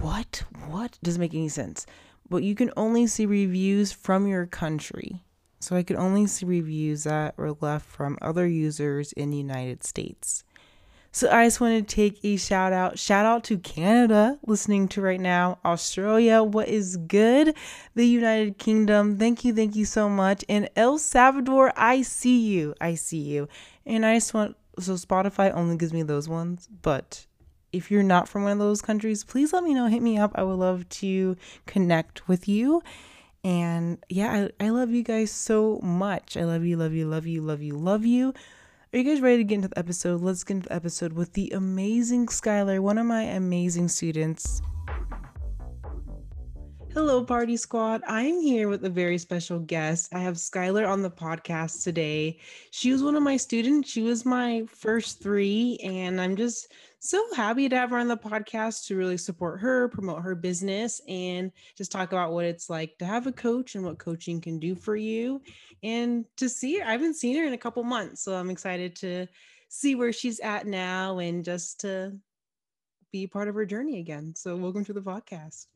what? 0.00 0.44
What 0.68 0.96
doesn't 1.02 1.20
make 1.20 1.34
any 1.34 1.48
sense. 1.48 1.86
But 2.30 2.44
you 2.44 2.54
can 2.54 2.70
only 2.76 3.08
see 3.08 3.26
reviews 3.26 3.90
from 3.90 4.28
your 4.28 4.46
country. 4.46 5.24
So 5.58 5.74
I 5.74 5.82
could 5.82 5.96
only 5.96 6.28
see 6.28 6.46
reviews 6.46 7.02
that 7.02 7.36
were 7.36 7.56
left 7.60 7.86
from 7.86 8.16
other 8.22 8.46
users 8.46 9.12
in 9.14 9.30
the 9.30 9.36
United 9.36 9.82
States. 9.82 10.44
So 11.14 11.30
I 11.30 11.46
just 11.46 11.60
want 11.60 11.88
to 11.88 11.94
take 11.94 12.18
a 12.24 12.36
shout 12.36 12.72
out. 12.72 12.98
Shout 12.98 13.24
out 13.24 13.44
to 13.44 13.56
Canada 13.56 14.36
listening 14.44 14.88
to 14.88 15.00
right 15.00 15.20
now, 15.20 15.58
Australia, 15.64 16.42
what 16.42 16.66
is 16.66 16.96
good? 16.96 17.56
The 17.94 18.04
United 18.04 18.58
Kingdom, 18.58 19.16
thank 19.16 19.44
you, 19.44 19.54
thank 19.54 19.76
you 19.76 19.84
so 19.84 20.08
much. 20.08 20.44
And 20.48 20.68
El 20.74 20.98
Salvador, 20.98 21.72
I 21.76 22.02
see 22.02 22.40
you. 22.40 22.74
I 22.80 22.96
see 22.96 23.20
you. 23.20 23.48
And 23.86 24.04
I 24.04 24.16
just 24.16 24.34
want 24.34 24.56
so 24.80 24.94
Spotify 24.94 25.54
only 25.54 25.76
gives 25.76 25.92
me 25.92 26.02
those 26.02 26.28
ones, 26.28 26.68
but 26.82 27.26
if 27.70 27.92
you're 27.92 28.02
not 28.02 28.28
from 28.28 28.42
one 28.42 28.50
of 28.50 28.58
those 28.58 28.82
countries, 28.82 29.22
please 29.22 29.52
let 29.52 29.62
me 29.62 29.72
know. 29.72 29.86
Hit 29.86 30.02
me 30.02 30.18
up. 30.18 30.32
I 30.34 30.42
would 30.42 30.58
love 30.58 30.88
to 30.88 31.36
connect 31.66 32.26
with 32.26 32.48
you. 32.48 32.82
And 33.44 33.98
yeah, 34.08 34.48
I, 34.58 34.66
I 34.66 34.70
love 34.70 34.90
you 34.90 35.04
guys 35.04 35.30
so 35.30 35.78
much. 35.80 36.36
I 36.36 36.42
love 36.42 36.64
you, 36.64 36.76
love 36.76 36.92
you, 36.92 37.06
love 37.06 37.24
you, 37.24 37.40
love 37.40 37.62
you, 37.62 37.76
love 37.76 38.04
you. 38.04 38.34
Are 38.94 38.98
you 38.98 39.02
guys 39.02 39.20
ready 39.20 39.38
to 39.38 39.42
get 39.42 39.56
into 39.56 39.66
the 39.66 39.76
episode? 39.76 40.20
Let's 40.20 40.44
get 40.44 40.54
into 40.54 40.68
the 40.68 40.74
episode 40.76 41.14
with 41.14 41.32
the 41.32 41.50
amazing 41.50 42.26
Skylar, 42.26 42.78
one 42.78 42.96
of 42.96 43.04
my 43.06 43.22
amazing 43.22 43.88
students. 43.88 44.62
Hello, 46.92 47.24
Party 47.24 47.56
Squad. 47.56 48.02
I 48.06 48.22
am 48.22 48.40
here 48.40 48.68
with 48.68 48.84
a 48.84 48.88
very 48.88 49.18
special 49.18 49.58
guest. 49.58 50.14
I 50.14 50.20
have 50.20 50.36
Skylar 50.36 50.88
on 50.88 51.02
the 51.02 51.10
podcast 51.10 51.82
today. 51.82 52.38
She 52.70 52.92
was 52.92 53.02
one 53.02 53.16
of 53.16 53.24
my 53.24 53.36
students. 53.36 53.90
She 53.90 54.02
was 54.02 54.24
my 54.24 54.62
first 54.68 55.20
three, 55.20 55.76
and 55.82 56.20
I'm 56.20 56.36
just 56.36 56.70
so 57.04 57.22
happy 57.34 57.68
to 57.68 57.76
have 57.76 57.90
her 57.90 57.98
on 57.98 58.08
the 58.08 58.16
podcast 58.16 58.86
to 58.86 58.96
really 58.96 59.18
support 59.18 59.60
her, 59.60 59.88
promote 59.88 60.22
her 60.22 60.34
business, 60.34 61.02
and 61.06 61.52
just 61.76 61.92
talk 61.92 62.12
about 62.12 62.32
what 62.32 62.46
it's 62.46 62.70
like 62.70 62.96
to 62.96 63.04
have 63.04 63.26
a 63.26 63.32
coach 63.32 63.74
and 63.74 63.84
what 63.84 63.98
coaching 63.98 64.40
can 64.40 64.58
do 64.58 64.74
for 64.74 64.96
you. 64.96 65.42
And 65.82 66.24
to 66.38 66.48
see 66.48 66.78
her, 66.78 66.86
I 66.86 66.92
haven't 66.92 67.16
seen 67.16 67.36
her 67.36 67.44
in 67.44 67.52
a 67.52 67.58
couple 67.58 67.82
months, 67.84 68.22
so 68.22 68.34
I'm 68.34 68.48
excited 68.48 68.96
to 68.96 69.26
see 69.68 69.94
where 69.94 70.14
she's 70.14 70.40
at 70.40 70.66
now 70.66 71.18
and 71.18 71.44
just 71.44 71.80
to 71.80 72.16
be 73.12 73.26
part 73.26 73.48
of 73.48 73.54
her 73.54 73.66
journey 73.66 73.98
again. 73.98 74.32
So, 74.34 74.56
welcome 74.56 74.86
to 74.86 74.94
the 74.94 75.02
podcast. 75.02 75.66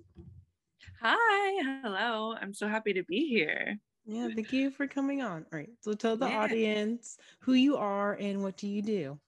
Hi, 1.02 1.80
hello. 1.82 2.36
I'm 2.40 2.54
so 2.54 2.68
happy 2.68 2.94
to 2.94 3.04
be 3.04 3.28
here. 3.28 3.76
Yeah, 4.06 4.28
thank 4.34 4.50
you 4.54 4.70
for 4.70 4.86
coming 4.86 5.20
on. 5.20 5.44
All 5.52 5.58
right, 5.58 5.68
so 5.82 5.92
tell 5.92 6.16
the 6.16 6.26
yeah. 6.26 6.38
audience 6.38 7.18
who 7.40 7.52
you 7.52 7.76
are 7.76 8.14
and 8.14 8.42
what 8.42 8.56
do 8.56 8.66
you 8.66 8.80
do. 8.80 9.20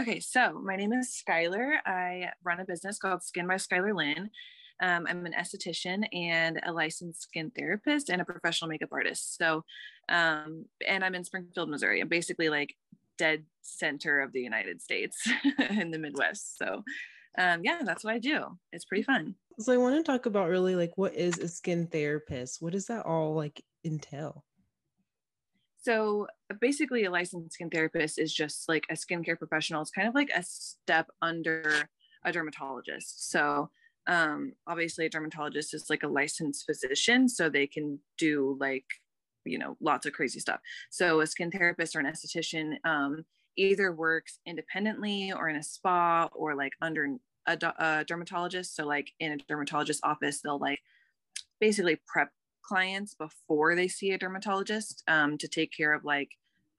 Okay, 0.00 0.20
so 0.20 0.58
my 0.64 0.74
name 0.74 0.94
is 0.94 1.22
Skylar. 1.22 1.76
I 1.84 2.30
run 2.42 2.60
a 2.60 2.64
business 2.64 2.98
called 2.98 3.22
Skin 3.22 3.46
by 3.46 3.56
Skylar 3.56 3.94
Lynn. 3.94 4.30
Um, 4.80 5.06
I'm 5.06 5.26
an 5.26 5.34
esthetician 5.38 6.04
and 6.14 6.58
a 6.64 6.72
licensed 6.72 7.20
skin 7.20 7.52
therapist 7.54 8.08
and 8.08 8.22
a 8.22 8.24
professional 8.24 8.70
makeup 8.70 8.88
artist. 8.90 9.36
So, 9.36 9.64
um, 10.08 10.64
and 10.88 11.04
I'm 11.04 11.14
in 11.14 11.24
Springfield, 11.24 11.68
Missouri. 11.68 12.00
I'm 12.00 12.08
basically 12.08 12.48
like 12.48 12.74
dead 13.18 13.44
center 13.60 14.22
of 14.22 14.32
the 14.32 14.40
United 14.40 14.80
States 14.80 15.28
in 15.70 15.90
the 15.90 15.98
Midwest. 15.98 16.56
So, 16.56 16.82
um, 17.38 17.60
yeah, 17.62 17.80
that's 17.84 18.02
what 18.02 18.14
I 18.14 18.18
do. 18.18 18.46
It's 18.72 18.86
pretty 18.86 19.04
fun. 19.04 19.34
So, 19.58 19.74
I 19.74 19.76
want 19.76 19.94
to 19.94 20.10
talk 20.10 20.24
about 20.24 20.48
really 20.48 20.74
like 20.74 20.96
what 20.96 21.14
is 21.14 21.38
a 21.38 21.48
skin 21.48 21.86
therapist? 21.86 22.62
What 22.62 22.72
does 22.72 22.86
that 22.86 23.04
all 23.04 23.34
like 23.34 23.62
entail? 23.84 24.42
So 25.82 26.28
basically, 26.60 27.04
a 27.04 27.10
licensed 27.10 27.54
skin 27.54 27.68
therapist 27.68 28.18
is 28.18 28.32
just 28.32 28.68
like 28.68 28.86
a 28.88 28.94
skincare 28.94 29.38
professional. 29.38 29.82
It's 29.82 29.90
kind 29.90 30.08
of 30.08 30.14
like 30.14 30.30
a 30.34 30.42
step 30.42 31.08
under 31.20 31.88
a 32.24 32.32
dermatologist. 32.32 33.30
So 33.30 33.68
um, 34.06 34.52
obviously, 34.66 35.06
a 35.06 35.10
dermatologist 35.10 35.74
is 35.74 35.90
like 35.90 36.04
a 36.04 36.08
licensed 36.08 36.66
physician, 36.66 37.28
so 37.28 37.48
they 37.48 37.66
can 37.66 37.98
do 38.16 38.56
like 38.60 38.84
you 39.44 39.58
know 39.58 39.76
lots 39.80 40.06
of 40.06 40.12
crazy 40.12 40.38
stuff. 40.38 40.60
So 40.90 41.20
a 41.20 41.26
skin 41.26 41.50
therapist 41.50 41.96
or 41.96 42.00
an 42.00 42.06
esthetician 42.06 42.76
um, 42.84 43.24
either 43.56 43.92
works 43.92 44.38
independently 44.46 45.32
or 45.32 45.48
in 45.48 45.56
a 45.56 45.62
spa 45.62 46.28
or 46.32 46.54
like 46.54 46.72
under 46.80 47.16
a, 47.46 47.58
a 47.78 48.04
dermatologist. 48.06 48.76
So 48.76 48.86
like 48.86 49.10
in 49.18 49.32
a 49.32 49.36
dermatologist 49.48 50.00
office, 50.04 50.40
they'll 50.40 50.60
like 50.60 50.80
basically 51.60 52.00
prep 52.06 52.30
clients 52.62 53.14
before 53.14 53.74
they 53.74 53.88
see 53.88 54.12
a 54.12 54.18
dermatologist 54.18 55.02
um, 55.08 55.36
to 55.38 55.48
take 55.48 55.72
care 55.72 55.92
of 55.92 56.04
like 56.04 56.30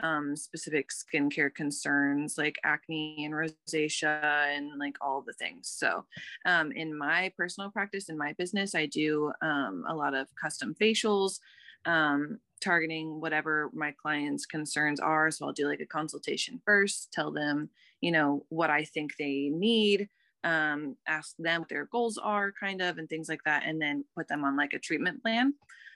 um, 0.01 0.35
specific 0.35 0.89
skincare 0.89 1.53
concerns 1.53 2.37
like 2.37 2.57
acne 2.63 3.23
and 3.23 3.33
rosacea 3.33 4.55
and 4.55 4.77
like 4.79 4.95
all 5.01 5.21
the 5.21 5.33
things. 5.33 5.69
So, 5.69 6.05
um, 6.45 6.71
in 6.71 6.95
my 6.97 7.31
personal 7.37 7.69
practice, 7.69 8.09
in 8.09 8.17
my 8.17 8.33
business, 8.33 8.75
I 8.75 8.85
do 8.85 9.31
um, 9.41 9.85
a 9.87 9.95
lot 9.95 10.13
of 10.13 10.27
custom 10.35 10.75
facials, 10.79 11.39
um, 11.85 12.39
targeting 12.61 13.21
whatever 13.21 13.69
my 13.73 13.91
clients' 13.91 14.45
concerns 14.45 14.99
are. 14.99 15.31
So, 15.31 15.45
I'll 15.45 15.53
do 15.53 15.67
like 15.67 15.81
a 15.81 15.85
consultation 15.85 16.61
first, 16.65 17.11
tell 17.13 17.31
them, 17.31 17.69
you 18.01 18.11
know, 18.11 18.45
what 18.49 18.69
I 18.69 18.83
think 18.83 19.15
they 19.17 19.49
need 19.53 20.09
um, 20.43 20.95
ask 21.07 21.35
them 21.37 21.61
what 21.61 21.69
their 21.69 21.85
goals 21.85 22.17
are, 22.17 22.51
kind 22.51 22.81
of, 22.81 22.97
and 22.97 23.07
things 23.07 23.29
like 23.29 23.43
that, 23.45 23.63
and 23.65 23.81
then 23.81 24.05
put 24.15 24.27
them 24.27 24.43
on 24.43 24.57
like 24.57 24.73
a 24.73 24.79
treatment 24.79 25.21
plan. 25.21 25.53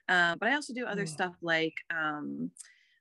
Uh, 0.09 0.35
but 0.39 0.49
I 0.49 0.55
also 0.55 0.73
do 0.73 0.85
other 0.85 1.05
stuff 1.05 1.35
like 1.41 1.73
um, 1.91 2.51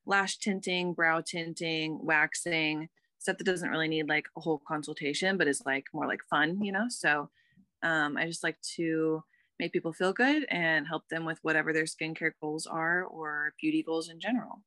lash 0.06 0.38
tinting, 0.38 0.92
brow 0.92 1.20
tinting, 1.20 1.98
waxing, 2.02 2.88
stuff 3.18 3.38
that 3.38 3.44
doesn't 3.44 3.70
really 3.70 3.88
need 3.88 4.08
like 4.08 4.26
a 4.36 4.40
whole 4.40 4.60
consultation, 4.66 5.36
but 5.36 5.48
is 5.48 5.62
like 5.64 5.84
more 5.92 6.06
like 6.06 6.22
fun, 6.28 6.62
you 6.62 6.72
know? 6.72 6.86
So 6.88 7.30
um, 7.82 8.16
I 8.16 8.26
just 8.26 8.42
like 8.42 8.60
to 8.76 9.22
make 9.58 9.72
people 9.72 9.92
feel 9.92 10.12
good 10.12 10.44
and 10.50 10.86
help 10.86 11.08
them 11.08 11.24
with 11.24 11.38
whatever 11.42 11.72
their 11.72 11.84
skincare 11.84 12.32
goals 12.40 12.66
are 12.66 13.04
or 13.04 13.52
beauty 13.60 13.82
goals 13.82 14.08
in 14.08 14.20
general. 14.20 14.62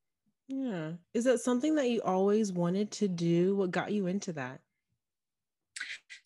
Yeah. 0.48 0.92
Is 1.14 1.24
that 1.24 1.40
something 1.40 1.76
that 1.76 1.88
you 1.88 2.02
always 2.02 2.52
wanted 2.52 2.90
to 2.92 3.08
do? 3.08 3.54
What 3.54 3.70
got 3.70 3.92
you 3.92 4.06
into 4.06 4.32
that? 4.32 4.60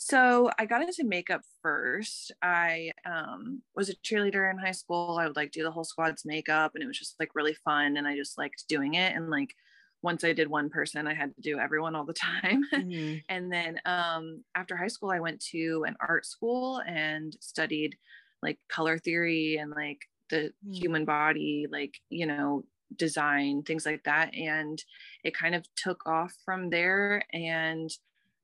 So 0.05 0.51
I 0.59 0.67
got 0.67 0.83
into 0.83 1.03
makeup 1.03 1.41
first. 1.63 2.31
I 2.43 2.93
um, 3.07 3.63
was 3.75 3.89
a 3.89 3.97
cheerleader 3.97 4.51
in 4.51 4.59
high 4.59 4.73
school. 4.73 5.17
I 5.19 5.27
would 5.27 5.35
like 5.35 5.51
do 5.51 5.63
the 5.63 5.71
whole 5.71 5.83
squad's 5.83 6.27
makeup, 6.27 6.73
and 6.75 6.85
it 6.85 6.87
was 6.87 6.99
just 6.99 7.19
like 7.19 7.31
really 7.35 7.55
fun, 7.65 7.97
and 7.97 8.07
I 8.07 8.15
just 8.15 8.37
liked 8.37 8.69
doing 8.69 8.97
it. 8.97 9.17
And 9.17 9.31
like 9.31 9.55
once 10.03 10.23
I 10.23 10.35
did 10.35 10.51
one 10.51 10.69
person, 10.69 11.07
I 11.07 11.15
had 11.15 11.35
to 11.35 11.41
do 11.41 11.59
everyone 11.59 11.95
all 11.95 12.05
the 12.05 12.13
time. 12.13 12.65
Mm-hmm. 12.75 13.17
and 13.31 13.51
then 13.51 13.81
um, 13.87 14.45
after 14.55 14.77
high 14.77 14.89
school, 14.89 15.11
I 15.11 15.21
went 15.21 15.41
to 15.53 15.87
an 15.89 15.97
art 16.07 16.27
school 16.27 16.83
and 16.87 17.35
studied 17.41 17.97
like 18.43 18.59
color 18.69 18.99
theory 18.99 19.57
and 19.57 19.71
like 19.71 20.01
the 20.29 20.53
mm-hmm. 20.67 20.73
human 20.73 21.07
body, 21.07 21.67
like 21.73 21.95
you 22.11 22.27
know 22.27 22.65
design 22.95 23.63
things 23.63 23.87
like 23.87 24.05
that 24.05 24.33
and 24.35 24.85
it 25.25 25.35
kind 25.35 25.55
of 25.55 25.67
took 25.75 26.07
off 26.07 26.33
from 26.45 26.71
there 26.71 27.25
and 27.33 27.91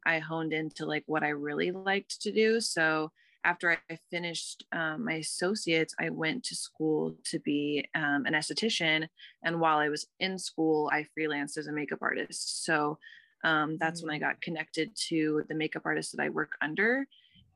I 0.06 0.18
honed 0.18 0.52
into 0.52 0.86
like 0.86 1.04
what 1.06 1.22
I 1.22 1.30
really 1.30 1.70
liked 1.70 2.20
to 2.22 2.32
do. 2.32 2.60
So 2.60 3.10
after 3.44 3.78
I 3.90 3.98
finished 4.10 4.64
um, 4.72 5.04
my 5.04 5.14
associates, 5.14 5.94
I 5.98 6.10
went 6.10 6.44
to 6.44 6.54
school 6.54 7.16
to 7.24 7.38
be 7.38 7.88
um, 7.94 8.26
an 8.26 8.34
esthetician. 8.34 9.08
And 9.42 9.60
while 9.60 9.78
I 9.78 9.88
was 9.88 10.06
in 10.18 10.38
school, 10.38 10.90
I 10.92 11.06
freelanced 11.18 11.56
as 11.56 11.66
a 11.66 11.72
makeup 11.72 12.00
artist. 12.02 12.64
So 12.64 12.98
um, 13.42 13.78
that's 13.78 14.00
mm-hmm. 14.00 14.08
when 14.08 14.16
I 14.16 14.18
mm. 14.18 14.28
got 14.28 14.40
connected 14.42 14.90
to 15.08 15.44
the 15.48 15.54
makeup 15.54 15.82
artist 15.84 16.14
that 16.14 16.22
I 16.22 16.28
work 16.28 16.52
under. 16.60 17.06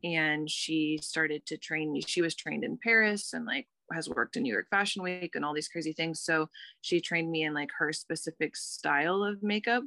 And 0.02 0.50
she 0.50 0.98
started 1.02 1.46
to 1.46 1.56
train 1.56 1.92
me. 1.92 2.02
She 2.06 2.22
was 2.22 2.34
trained 2.34 2.64
in 2.64 2.78
Paris 2.82 3.32
and 3.32 3.44
like 3.44 3.66
has 3.92 4.08
worked 4.08 4.36
in 4.36 4.42
New 4.42 4.52
York 4.52 4.66
Fashion 4.70 5.02
Week 5.02 5.34
and 5.34 5.44
all 5.44 5.54
these 5.54 5.68
crazy 5.68 5.92
things. 5.92 6.20
So 6.20 6.48
she 6.80 7.00
trained 7.00 7.30
me 7.30 7.44
in 7.44 7.54
like 7.54 7.70
her 7.78 7.92
specific 7.92 8.56
style 8.56 9.22
of 9.22 9.42
makeup 9.42 9.82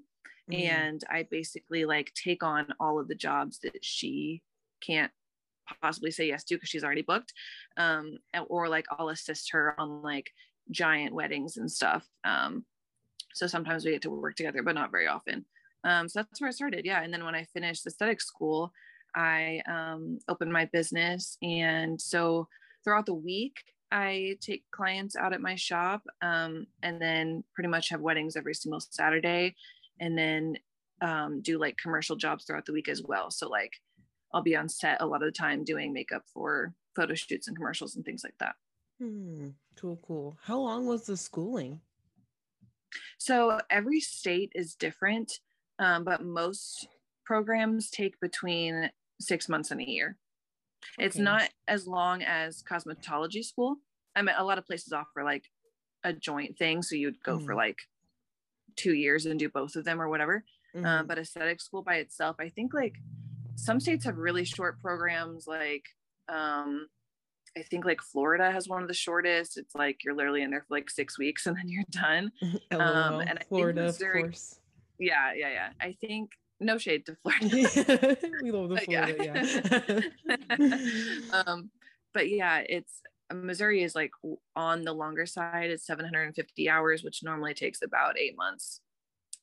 mm-hmm. 0.51 0.61
and 0.61 1.03
I 1.09 1.27
basically 1.29 1.85
like 1.85 2.13
take 2.13 2.43
on 2.43 2.73
all 2.79 2.99
of 2.99 3.07
the 3.07 3.15
jobs 3.15 3.59
that 3.59 3.83
she 3.83 4.41
can't 4.81 5.11
possibly 5.81 6.11
say 6.11 6.27
yes 6.27 6.43
to 6.45 6.55
because 6.55 6.69
she's 6.69 6.83
already 6.83 7.01
booked 7.01 7.33
um 7.75 8.17
or 8.47 8.69
like 8.69 8.85
I'll 8.91 9.09
assist 9.09 9.51
her 9.51 9.75
on 9.77 10.01
like 10.01 10.31
giant 10.71 11.13
weddings 11.13 11.57
and 11.57 11.69
stuff 11.69 12.05
um 12.23 12.65
so 13.33 13.47
sometimes 13.47 13.83
we 13.85 13.91
get 13.91 14.01
to 14.03 14.09
work 14.09 14.35
together 14.35 14.63
but 14.63 14.75
not 14.75 14.91
very 14.91 15.07
often 15.07 15.45
um 15.83 16.07
so 16.07 16.21
that's 16.21 16.39
where 16.39 16.47
I 16.47 16.51
started 16.51 16.85
yeah 16.85 17.03
and 17.03 17.13
then 17.13 17.25
when 17.25 17.35
I 17.35 17.43
finished 17.53 17.85
aesthetic 17.85 18.21
school 18.21 18.71
I 19.13 19.61
um 19.67 20.19
opened 20.29 20.53
my 20.53 20.65
business 20.65 21.37
and 21.41 21.99
so 21.99 22.47
throughout 22.83 23.05
the 23.05 23.13
week 23.13 23.57
I 23.91 24.37
take 24.41 24.63
clients 24.71 25.15
out 25.15 25.33
at 25.33 25.41
my 25.41 25.55
shop 25.55 26.03
um, 26.21 26.67
and 26.83 27.01
then 27.01 27.43
pretty 27.53 27.69
much 27.69 27.89
have 27.89 28.01
weddings 28.01 28.35
every 28.35 28.53
single 28.53 28.81
Saturday 28.81 29.55
and 29.99 30.17
then 30.17 30.57
um, 31.01 31.41
do 31.41 31.59
like 31.59 31.77
commercial 31.77 32.15
jobs 32.15 32.45
throughout 32.45 32.65
the 32.65 32.73
week 32.73 32.89
as 32.89 33.03
well. 33.03 33.29
So 33.31 33.47
like 33.47 33.73
I'll 34.33 34.41
be 34.41 34.55
on 34.55 34.69
set 34.69 35.01
a 35.01 35.05
lot 35.05 35.21
of 35.23 35.27
the 35.27 35.31
time 35.31 35.63
doing 35.63 35.93
makeup 35.93 36.23
for 36.33 36.73
photo 36.95 37.13
shoots 37.13 37.47
and 37.47 37.55
commercials 37.55 37.95
and 37.95 38.03
things 38.03 38.23
like 38.23 38.37
that. 38.39 38.55
Hmm. 38.99 39.49
Cool, 39.75 39.99
cool. 40.01 40.37
How 40.41 40.57
long 40.59 40.87
was 40.87 41.05
the 41.05 41.15
schooling? 41.17 41.81
So 43.19 43.59
every 43.69 43.99
state 43.99 44.51
is 44.55 44.75
different, 44.75 45.39
um, 45.79 46.03
but 46.03 46.23
most 46.23 46.87
programs 47.25 47.89
take 47.89 48.19
between 48.19 48.89
six 49.19 49.49
months 49.49 49.71
and 49.71 49.81
a 49.81 49.87
year. 49.89 50.17
It's 50.97 51.17
not 51.17 51.49
as 51.67 51.87
long 51.87 52.23
as 52.23 52.63
cosmetology 52.63 53.43
school. 53.43 53.77
I 54.15 54.21
mean, 54.21 54.35
a 54.37 54.43
lot 54.43 54.57
of 54.57 54.65
places 54.65 54.93
offer 54.93 55.23
like 55.23 55.45
a 56.03 56.13
joint 56.13 56.57
thing. 56.57 56.81
So 56.81 56.95
you'd 56.95 57.21
go 57.23 57.39
for 57.39 57.53
Mhm. 57.53 57.57
like 57.57 57.77
two 58.77 58.93
years 58.93 59.25
and 59.25 59.39
do 59.39 59.49
both 59.49 59.75
of 59.75 59.83
them 59.83 60.01
or 60.01 60.07
whatever. 60.07 60.43
Mhm. 60.75 60.85
Um, 60.85 61.07
but 61.07 61.17
aesthetic 61.17 61.59
school 61.61 61.81
by 61.81 61.95
itself, 61.95 62.37
I 62.39 62.49
think 62.49 62.73
like 62.73 62.95
some 63.55 63.79
states 63.79 64.05
have 64.05 64.17
really 64.17 64.45
short 64.45 64.79
programs. 64.81 65.47
Like, 65.47 65.83
um, 66.29 66.87
I 67.57 67.63
think 67.63 67.85
like 67.85 68.01
Florida 68.01 68.51
has 68.51 68.67
one 68.69 68.81
of 68.83 68.87
the 68.87 68.93
shortest. 68.93 69.57
It's 69.57 69.73
like 69.73 70.03
you're 70.03 70.15
literally 70.15 70.43
in 70.43 70.51
there 70.51 70.61
for 70.61 70.75
like 70.75 70.89
six 70.89 71.17
weeks 71.17 71.45
and 71.47 71.57
then 71.57 71.67
you're 71.67 71.83
done. 71.89 72.31
Um, 72.71 73.21
and 73.21 73.31
I 73.31 73.33
think 73.33 73.47
Florida, 73.49 73.87
of 73.87 73.99
course. 73.99 74.59
Yeah, 74.99 75.33
yeah, 75.35 75.49
yeah. 75.49 75.69
I 75.81 75.95
think 75.99 76.31
no 76.59 76.77
shade 76.77 77.05
to 77.05 77.15
Florida. 77.23 78.17
we 78.41 78.51
love 78.51 78.69
the 78.69 78.77
Florida, 78.77 80.11
yeah. 80.49 81.43
um, 81.45 81.69
but 82.13 82.29
yeah, 82.29 82.63
it's 82.67 83.01
Missouri 83.33 83.83
is 83.83 83.95
like 83.95 84.11
on 84.55 84.83
the 84.83 84.93
longer 84.93 85.25
side. 85.25 85.69
It's 85.69 85.85
750 85.85 86.69
hours, 86.69 87.03
which 87.03 87.23
normally 87.23 87.53
takes 87.53 87.81
about 87.81 88.17
eight 88.17 88.37
months. 88.37 88.81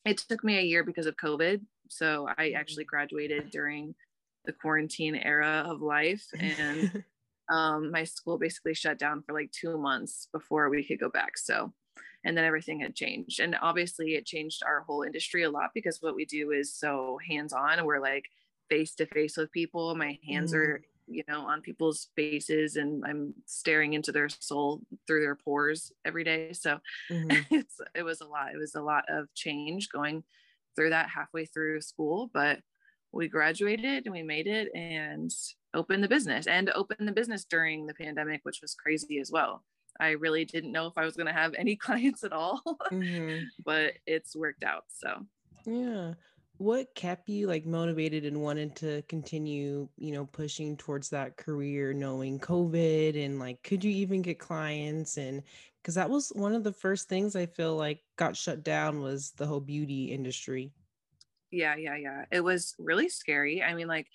It 0.04 0.18
took 0.18 0.44
me 0.44 0.58
a 0.58 0.62
year 0.62 0.84
because 0.84 1.06
of 1.06 1.16
COVID. 1.16 1.64
So 1.88 2.28
I 2.36 2.50
Mhm. 2.50 2.56
actually 2.56 2.84
graduated 2.84 3.50
during 3.50 3.94
the 4.44 4.52
quarantine 4.52 5.14
era 5.14 5.64
of 5.66 5.80
life. 5.80 6.26
And 6.38 7.04
um, 7.48 7.90
my 7.90 8.04
school 8.04 8.38
basically 8.38 8.74
shut 8.74 8.98
down 8.98 9.22
for 9.22 9.32
like 9.32 9.50
two 9.52 9.78
months 9.78 10.28
before 10.32 10.68
we 10.70 10.84
could 10.84 10.98
go 11.00 11.10
back. 11.10 11.36
So, 11.38 11.72
and 12.24 12.36
then 12.36 12.44
everything 12.44 12.80
had 12.80 12.94
changed. 12.94 13.40
And 13.40 13.56
obviously, 13.60 14.14
it 14.14 14.24
changed 14.26 14.62
our 14.64 14.80
whole 14.80 15.02
industry 15.02 15.42
a 15.42 15.50
lot 15.50 15.70
because 15.74 16.00
what 16.00 16.14
we 16.14 16.24
do 16.24 16.52
is 16.52 16.74
so 16.74 17.18
hands 17.26 17.52
on. 17.52 17.84
We're 17.84 18.00
like 18.00 18.24
face 18.70 18.94
to 18.96 19.06
face 19.06 19.36
with 19.36 19.52
people. 19.52 19.94
My 19.94 20.18
hands 20.26 20.54
are, 20.54 20.82
you 21.06 21.23
know, 21.28 21.42
on 21.46 21.61
people's 21.62 22.11
faces 22.16 22.76
and 22.76 23.04
I'm 23.04 23.34
staring 23.46 23.92
into 23.94 24.12
their 24.12 24.28
soul 24.28 24.82
through 25.06 25.20
their 25.23 25.37
pores 25.37 25.92
every 26.04 26.25
day. 26.25 26.52
So, 26.52 26.80
Mhm. 27.11 27.46
it's 27.50 27.80
it 27.94 28.02
was 28.04 28.20
a 28.20 28.26
lot. 28.26 28.54
It 28.54 28.58
was 28.58 28.75
a 28.75 28.82
lot 28.82 29.04
of 29.08 29.32
change 29.34 29.88
going 29.90 30.25
through 30.76 30.90
that 30.90 31.08
halfway 31.11 31.46
through 31.46 31.80
school, 31.82 32.30
but 32.32 32.61
we 33.12 33.28
graduated 33.28 34.06
and 34.06 34.12
we 34.14 34.23
made 34.23 34.46
it 34.46 34.68
and 34.75 35.30
opened 35.73 36.02
the 36.02 36.08
business 36.08 36.46
and 36.46 36.70
opened 36.70 37.06
the 37.08 37.12
business 37.12 37.44
during 37.44 37.87
the 37.87 37.94
pandemic, 37.94 38.40
which 38.44 38.61
was 38.62 38.75
crazy 38.75 39.18
as 39.20 39.30
well. 39.30 39.64
I 40.00 40.11
really 40.11 40.44
didn't 40.44 40.73
know 40.73 40.87
if 40.88 40.94
I 40.96 41.04
was 41.04 41.16
going 41.16 41.28
to 41.28 41.32
have 41.32 41.54
any 41.54 41.76
clients 41.87 42.25
at 42.25 42.32
all, 42.32 42.62
Mhm. 42.90 43.52
but 43.64 43.94
it's 44.06 44.34
worked 44.37 44.64
out. 44.64 44.84
So, 44.88 45.26
Yeah. 45.66 46.14
What 46.58 46.94
kept 46.94 47.28
you 47.28 47.46
like 47.49 47.66
motivated 47.66 48.25
and 48.25 48.40
wanted 48.40 48.76
to 48.76 49.02
continue, 49.02 49.88
you 49.96 50.12
know, 50.12 50.26
pushing 50.26 50.76
towards 50.76 51.11
that 51.11 51.37
career, 51.37 51.92
knowing 51.92 52.38
COVID 52.40 53.23
and 53.25 53.38
like, 53.38 53.62
could 53.62 53.82
you 53.84 53.90
even 53.90 54.23
get 54.23 54.38
clients? 54.38 55.16
And 55.16 55.42
because 55.82 55.96
that 55.96 56.11
was 56.11 56.28
one 56.30 56.54
of 56.54 56.64
the 56.64 56.73
first 56.73 57.08
things 57.08 57.34
I 57.37 57.46
feel 57.46 57.76
like 57.76 58.02
got 58.16 58.37
shut 58.37 58.62
down 58.64 59.00
was 59.00 59.32
the 59.32 59.46
whole 59.46 59.61
beauty 59.61 60.12
industry. 60.12 60.73
yeah, 61.50 61.76
yeah, 61.76 61.96
yeah. 61.96 62.25
It 62.30 62.40
was 62.42 62.75
really 62.78 63.08
scary. 63.08 63.62
I 63.62 63.75
mean, 63.75 63.87
like 63.87 64.08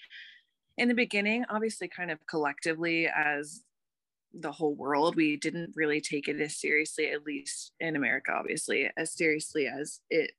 in 0.78 0.88
the 0.88 0.94
beginning, 0.96 1.46
obviously, 1.50 1.88
kind 1.88 2.12
of 2.12 2.26
collectively 2.28 3.08
as 3.08 3.64
the 4.34 4.52
whole 4.52 4.76
world, 4.76 5.16
we 5.16 5.38
didn't 5.38 5.74
really 5.76 6.02
take 6.02 6.28
it 6.28 6.40
as 6.42 6.58
seriously, 6.58 7.12
at 7.12 7.26
least 7.26 7.74
in 7.80 7.96
America, 7.96 8.34
obviously, 8.34 8.90
as 8.98 9.14
seriously 9.14 9.68
as 9.68 10.02
it 10.10 10.32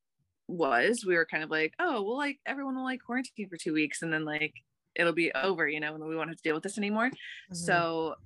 was. 0.50 1.04
We 1.06 1.14
were 1.16 1.26
kind 1.26 1.44
of 1.44 1.50
like, 1.50 1.74
oh, 1.78 2.02
well, 2.02 2.16
like 2.16 2.40
everyone 2.46 2.76
will 2.76 2.84
like 2.84 3.00
quarantine 3.04 3.48
for 3.48 3.56
two 3.56 3.72
weeks 3.72 4.02
and 4.02 4.12
then 4.12 4.24
like 4.24 4.54
it'll 4.94 5.12
be 5.12 5.32
over, 5.32 5.68
you 5.68 5.80
know, 5.80 5.94
and 5.94 6.04
we 6.04 6.16
won't 6.16 6.30
have 6.30 6.36
to 6.38 6.42
deal 6.42 6.54
with 6.54 6.64
this 6.64 6.78
anymore. 6.78 7.10
Mhm. 7.10 7.56
So 7.56 8.16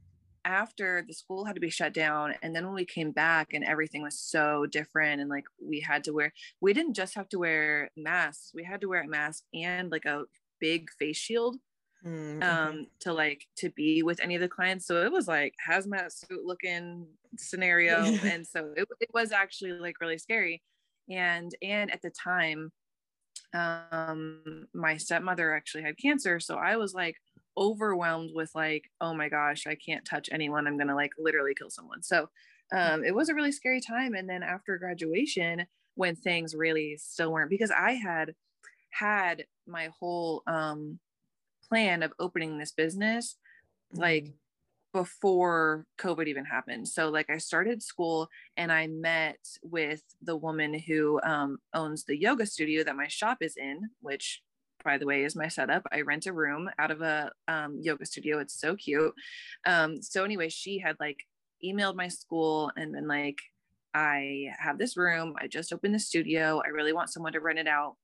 after 0.44 1.02
the 1.06 1.14
school 1.14 1.44
had 1.46 1.54
to 1.54 1.60
be 1.60 1.70
shut 1.70 1.94
down 1.94 2.34
and 2.42 2.54
then 2.54 2.66
when 2.66 2.74
we 2.74 2.84
came 2.84 3.12
back 3.12 3.54
and 3.54 3.64
everything 3.64 4.02
was 4.02 4.18
so 4.18 4.66
different 4.66 5.20
and 5.20 5.30
like 5.30 5.44
we 5.62 5.80
had 5.80 6.04
to 6.04 6.12
wear 6.12 6.32
we 6.60 6.74
didn't 6.74 6.92
just 6.94 7.14
have 7.14 7.28
to 7.30 7.38
wear 7.38 7.90
masks 7.96 8.50
we 8.54 8.62
had 8.62 8.78
to 8.80 8.86
wear 8.86 9.02
a 9.02 9.08
mask 9.08 9.44
and 9.54 9.90
like 9.90 10.04
a 10.04 10.24
big 10.60 10.90
face 10.98 11.16
shield 11.16 11.56
Mm, 12.04 12.42
um 12.42 12.86
to 13.00 13.12
like 13.12 13.46
to 13.56 13.70
be 13.70 14.02
with 14.02 14.20
any 14.20 14.34
of 14.34 14.40
the 14.40 14.48
clients 14.48 14.86
so 14.86 15.02
it 15.02 15.12
was 15.12 15.28
like 15.28 15.54
hazmat 15.66 16.12
suit 16.12 16.44
looking 16.44 17.06
scenario 17.38 18.16
and 18.22 18.46
so 18.46 18.72
it, 18.76 18.86
it 19.00 19.10
was 19.14 19.32
actually 19.32 19.72
like 19.72 20.00
really 20.00 20.18
scary 20.18 20.62
and 21.10 21.52
and 21.62 21.90
at 21.92 22.02
the 22.02 22.10
time 22.10 22.72
um 23.54 24.66
my 24.74 24.96
stepmother 24.96 25.54
actually 25.54 25.82
had 25.84 25.98
cancer. 25.98 26.40
So 26.40 26.56
i 26.56 26.76
was 26.76 26.94
like 26.94 27.16
overwhelmed 27.56 28.30
with 28.34 28.50
like 28.54 28.90
oh 29.00 29.14
my 29.14 29.28
gosh 29.28 29.66
i 29.66 29.76
can't 29.76 30.04
touch 30.04 30.28
anyone. 30.32 30.66
I'm 30.66 30.78
gonna 30.78 30.94
like 30.96 31.12
literally 31.18 31.54
kill 31.54 31.70
someone. 31.70 32.02
So 32.02 32.28
um 32.72 33.04
it 33.04 33.14
was 33.14 33.28
a 33.28 33.34
really 33.34 33.52
scary 33.52 33.80
time. 33.80 34.14
And 34.14 34.28
then 34.28 34.42
after 34.42 34.78
graduation 34.78 35.66
when 35.96 36.16
things 36.16 36.54
really 36.56 36.96
still 36.98 37.32
weren't 37.32 37.50
because 37.50 37.70
i 37.70 37.92
had 37.92 38.34
had 38.90 39.46
my 39.66 39.90
whole 40.00 40.42
um 40.46 40.98
plan 41.68 42.02
of 42.02 42.12
opening 42.18 42.58
this 42.58 42.72
business 42.72 43.36
like 43.96 44.26
Mhm. 44.26 44.43
Before 44.94 45.84
COVID 45.98 46.28
even 46.28 46.44
happened. 46.44 46.86
So 46.86 47.10
like 47.10 47.28
I 47.28 47.38
started 47.38 47.82
school 47.82 48.28
and 48.56 48.70
I 48.70 48.86
met 48.86 49.40
with 49.62 50.02
the 50.22 50.36
woman 50.36 50.72
who 50.72 51.20
um, 51.22 51.58
owns 51.74 52.04
the 52.04 52.16
yoga 52.16 52.46
studio 52.46 52.84
that 52.84 52.94
my 52.94 53.08
shop 53.08 53.38
is 53.40 53.56
in, 53.56 53.90
which 54.00 54.40
by 54.84 54.96
the 54.96 55.04
way 55.04 55.24
is 55.24 55.34
my 55.34 55.48
setup. 55.48 55.82
I 55.90 56.02
rent 56.02 56.26
a 56.26 56.32
room 56.32 56.70
out 56.78 56.92
of 56.92 57.02
a 57.02 57.32
um, 57.48 57.80
yoga 57.82 58.06
studio. 58.06 58.38
It's 58.38 58.58
so 58.58 58.76
cute. 58.76 59.12
Um, 59.66 60.00
so 60.00 60.22
anyway, 60.22 60.48
she 60.48 60.78
had 60.78 60.96
like 61.00 61.26
emailed 61.62 61.96
my 61.96 62.08
school 62.08 62.70
and 62.76 62.92
been 62.92 63.08
like, 63.08 63.38
I 63.94 64.52
have 64.60 64.78
this 64.78 64.96
room. 64.96 65.34
I 65.40 65.48
just 65.48 65.72
opened 65.72 65.96
the 65.96 65.98
studio. 65.98 66.62
I 66.64 66.68
really 66.68 66.92
want 66.92 67.10
someone 67.10 67.32
to 67.32 67.40
rent 67.40 67.58
it 67.58 67.66
out. 67.66 67.96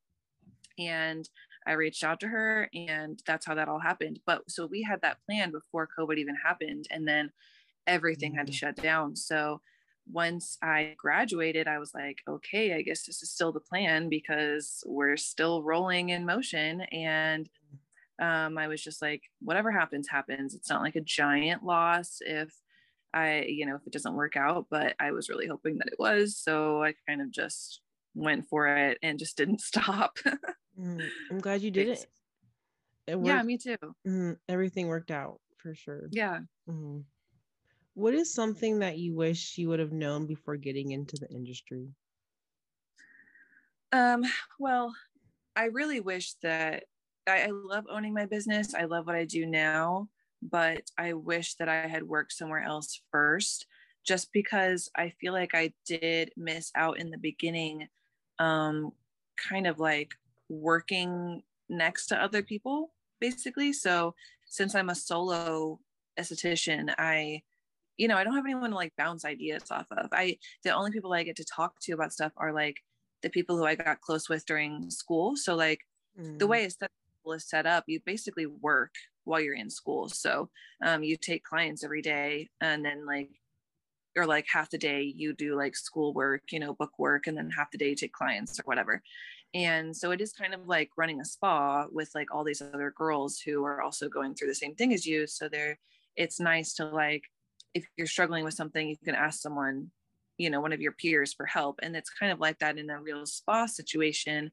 And 0.77 1.29
I 1.67 1.73
reached 1.73 2.05
out 2.05 2.21
to 2.21 2.29
her 2.29 2.69
and 2.75 3.23
that's 3.27 3.47
how 3.47 3.55
that 3.55 3.69
all 3.69 3.81
happened. 3.81 4.21
But 4.27 4.51
so 4.51 4.67
we 4.67 4.83
had 4.83 5.03
that 5.03 5.19
plan 5.27 5.51
before 5.51 5.89
COVID 5.99 6.19
even 6.19 6.37
happened. 6.37 6.87
And 6.91 7.07
then 7.07 7.33
everything 7.87 8.35
had 8.35 8.47
to 8.49 8.53
Mhm. 8.53 8.55
shut 8.55 8.77
down. 8.77 9.17
So 9.17 9.63
once 10.11 10.59
I 10.63 10.95
graduated, 10.99 11.69
I 11.69 11.79
was 11.79 11.95
like, 11.95 12.19
okay, 12.29 12.75
I 12.75 12.83
guess 12.83 13.05
this 13.07 13.23
is 13.23 13.31
still 13.33 13.53
the 13.53 13.61
plan 13.61 14.09
because 14.09 14.83
we're 14.87 15.17
still 15.17 15.63
rolling 15.63 16.11
in 16.11 16.27
motion. 16.27 16.83
And 16.83 17.49
um, 18.19 18.59
I 18.59 18.69
was 18.69 18.83
just 18.83 19.01
like, 19.01 19.23
whatever 19.41 19.71
happens, 19.71 20.09
happens. 20.09 20.55
It's 20.55 20.69
not 20.69 20.83
like 20.83 20.97
a 20.97 21.01
giant 21.01 21.65
loss 21.65 22.19
if 22.21 22.55
I, 23.15 23.43
you 23.43 23.67
know, 23.67 23.77
if 23.77 23.87
it 23.87 23.93
doesn't 23.93 24.15
work 24.15 24.37
out, 24.37 24.67
but 24.71 24.95
I 25.01 25.13
was 25.13 25.29
really 25.29 25.47
hoping 25.47 25.79
that 25.79 25.89
it 25.89 25.99
was. 25.99 26.37
So 26.37 26.83
I 26.85 26.95
kind 27.09 27.23
of 27.23 27.31
just 27.31 27.81
went 28.15 28.49
for 28.49 28.69
it 28.69 28.99
and 29.03 29.19
just 29.19 29.37
didn't 29.37 29.61
stop. 29.63 30.19
Mm, 30.81 31.13
I'm 31.31 31.39
glad 31.39 31.63
you 31.63 31.71
did 31.71 31.89
it. 31.89 32.11
It 33.07 33.17
yeah, 33.19 33.43
me 33.43 33.59
too. 33.59 33.77
Mhm. 34.07 34.41
Everything 34.49 34.89
worked 34.89 35.11
out 35.11 35.41
for 35.59 35.75
sure. 35.75 36.11
Yeah. 36.11 36.41
Mhm. 36.69 37.07
What 37.95 38.15
is 38.15 38.35
something 38.35 38.81
that 38.81 38.99
you 38.99 39.15
wish 39.15 39.59
you 39.59 39.69
would 39.71 39.81
have 39.81 39.93
known 39.93 40.27
before 40.27 40.57
getting 40.57 40.93
into 40.93 41.19
the 41.19 41.31
industry? 41.31 41.95
Um, 43.93 44.25
well, 44.59 44.95
I 45.57 45.67
really 45.67 46.01
wish 46.01 46.35
that 46.43 46.85
I, 47.27 47.45
I 47.45 47.47
love 47.49 47.87
owning 47.91 48.15
my 48.15 48.27
business. 48.27 48.75
I 48.75 48.85
love 48.85 49.07
what 49.07 49.17
I 49.17 49.25
do 49.25 49.47
now, 49.47 50.09
but 50.43 50.91
I 50.99 51.15
wish 51.15 51.57
that 51.57 51.69
I 51.69 51.87
had 51.89 52.05
worked 52.05 52.33
somewhere 52.33 52.63
else 52.63 53.03
first, 53.11 53.67
just 54.05 54.33
because 54.33 54.91
I 54.97 55.11
feel 55.11 55.33
like 55.33 55.55
I 55.55 55.75
did 55.87 56.33
miss 56.37 56.73
out 56.75 56.99
in 56.99 57.11
the 57.11 57.19
beginning, 57.19 57.89
um, 58.39 58.93
kind 59.37 59.67
of 59.67 59.79
like 59.81 60.15
working 60.51 61.45
next 61.71 62.09
to 62.09 62.23
other 62.23 62.43
people, 62.45 62.95
basically. 63.21 63.73
So 63.75 64.17
since 64.47 64.75
I'm 64.77 64.91
a 64.91 64.97
solo 64.97 65.81
esthetician, 66.19 66.95
I 66.99 67.45
you 67.99 68.09
know, 68.09 68.17
I 68.17 68.25
don't 68.25 68.35
have 68.35 68.47
anyone 68.47 68.71
to 68.71 68.77
like 68.77 68.97
bounce 68.97 69.25
ideas 69.25 69.71
off 69.71 69.87
of. 69.93 70.09
I 70.13 70.39
the 70.65 70.71
only 70.71 70.91
people 70.91 71.13
I 71.13 71.23
get 71.23 71.37
to 71.37 71.45
talk 71.45 71.81
to 71.83 71.93
about 71.93 72.13
stuff 72.13 72.33
are 72.37 72.53
like 72.53 72.79
the 73.23 73.31
people 73.31 73.57
who 73.57 73.65
I 73.67 73.75
got 73.75 74.01
close 74.01 74.29
with 74.29 74.47
during 74.47 74.91
school. 74.91 75.37
So 75.37 75.55
like 75.55 75.81
the 76.39 76.47
Mm, 76.47 76.47
way 76.47 76.65
aesthetic 76.67 76.93
school 77.23 77.35
is 77.35 77.49
set 77.49 77.67
up, 77.67 77.85
you 77.89 78.01
basically 78.05 78.47
work 78.47 78.95
while 79.25 79.41
you're 79.41 79.55
in 79.55 79.71
school. 79.71 80.09
So 80.09 80.51
um, 80.83 81.03
you 81.05 81.17
take 81.17 81.45
clients 81.45 81.85
every 81.85 82.03
day, 82.03 82.51
and 82.61 82.85
then 82.85 83.07
like 83.07 83.31
or 84.17 84.27
like 84.27 84.47
half 84.49 84.71
the 84.71 84.79
day 84.79 85.03
you 85.03 85.33
do 85.33 85.57
like 85.57 85.77
school 85.77 86.13
work, 86.15 86.43
you 86.53 86.59
know, 86.59 86.75
book 86.75 86.99
work, 86.99 87.27
and 87.27 87.37
then 87.37 87.51
half 87.51 87.71
the 87.71 87.79
day 87.79 87.91
you 87.91 87.97
take 87.97 88.13
clients 88.13 88.59
or 88.59 88.65
whatever. 88.65 89.03
And 89.55 89.97
so 89.97 90.13
it 90.13 90.21
is 90.21 90.33
kind 90.33 90.55
of 90.55 90.67
like 90.69 90.91
running 90.97 91.21
a 91.21 91.25
spa 91.25 91.87
with 91.91 92.11
like 92.15 92.33
all 92.33 92.45
these 92.45 92.63
other 92.63 92.93
girls 92.97 93.41
who 93.41 93.65
are 93.65 93.83
also 93.83 94.09
going 94.09 94.35
through 94.35 94.49
the 94.49 94.55
same 94.55 94.75
thing 94.75 94.93
as 94.93 95.07
you. 95.07 95.27
So 95.27 95.49
they're 95.49 95.79
it's 96.17 96.41
nice 96.41 96.75
to 96.75 96.87
like 96.87 97.25
if 97.75 97.85
you're 97.97 98.07
struggling 98.07 98.45
with 98.45 98.55
something, 98.55 98.89
you 98.89 98.97
can 99.05 99.15
ask 99.15 99.41
someone, 99.41 99.91
you 100.39 100.51
know, 100.51 100.61
one 100.61 100.73
of 100.73 100.81
your 100.81 100.93
peers 100.93 101.33
for 101.33 101.47
help. 101.47 101.79
And 101.83 101.97
it's 101.97 102.11
kind 102.11 102.33
of 102.33 102.41
like 102.41 102.59
that 102.59 102.79
in 102.79 102.91
a 102.91 103.01
real 103.01 103.27
spa 103.27 103.67
situation. 103.67 104.51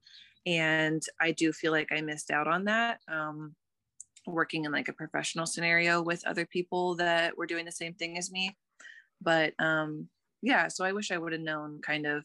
and 0.47 1.03
i 1.19 1.31
do 1.31 1.51
feel 1.51 1.71
like 1.71 1.91
i 1.91 2.01
missed 2.01 2.31
out 2.31 2.47
on 2.47 2.63
that 2.65 2.99
um, 3.11 3.53
working 4.25 4.65
in 4.65 4.71
like 4.71 4.87
a 4.87 4.93
professional 4.93 5.45
scenario 5.45 6.01
with 6.01 6.25
other 6.25 6.45
people 6.45 6.95
that 6.95 7.37
were 7.37 7.45
doing 7.45 7.65
the 7.65 7.71
same 7.71 7.93
thing 7.93 8.17
as 8.17 8.31
me 8.31 8.55
but 9.21 9.53
um, 9.59 10.07
yeah 10.41 10.67
so 10.67 10.85
i 10.85 10.91
wish 10.93 11.11
i 11.11 11.17
would 11.17 11.33
have 11.33 11.41
known 11.41 11.81
kind 11.81 12.05
of 12.05 12.23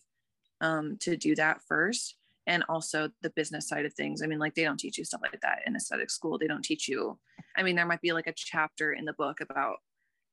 um, 0.61 0.97
to 1.01 1.17
do 1.17 1.35
that 1.35 1.61
first 1.67 2.17
and 2.47 2.65
also 2.69 3.09
the 3.23 3.31
business 3.31 3.69
side 3.69 3.85
of 3.85 3.95
things. 3.95 4.23
I 4.23 4.27
mean 4.27 4.39
like 4.39 4.55
they 4.55 4.65
don't 4.65 4.79
teach 4.79 4.99
you 4.99 5.05
stuff 5.05 5.21
like 5.23 5.41
that 5.43 5.61
in 5.67 5.77
aesthetic 5.77 6.11
school. 6.11 6.39
They 6.39 6.47
don't 6.47 6.65
teach 6.65 6.89
you 6.89 7.19
i 7.57 7.63
mean 7.63 7.77
there 7.77 7.87
might 7.87 8.01
be 8.01 8.13
like 8.13 8.27
a 8.27 8.35
chapter 8.35 8.93
in 8.93 9.05
the 9.05 9.13
book 9.13 9.41
about 9.41 9.77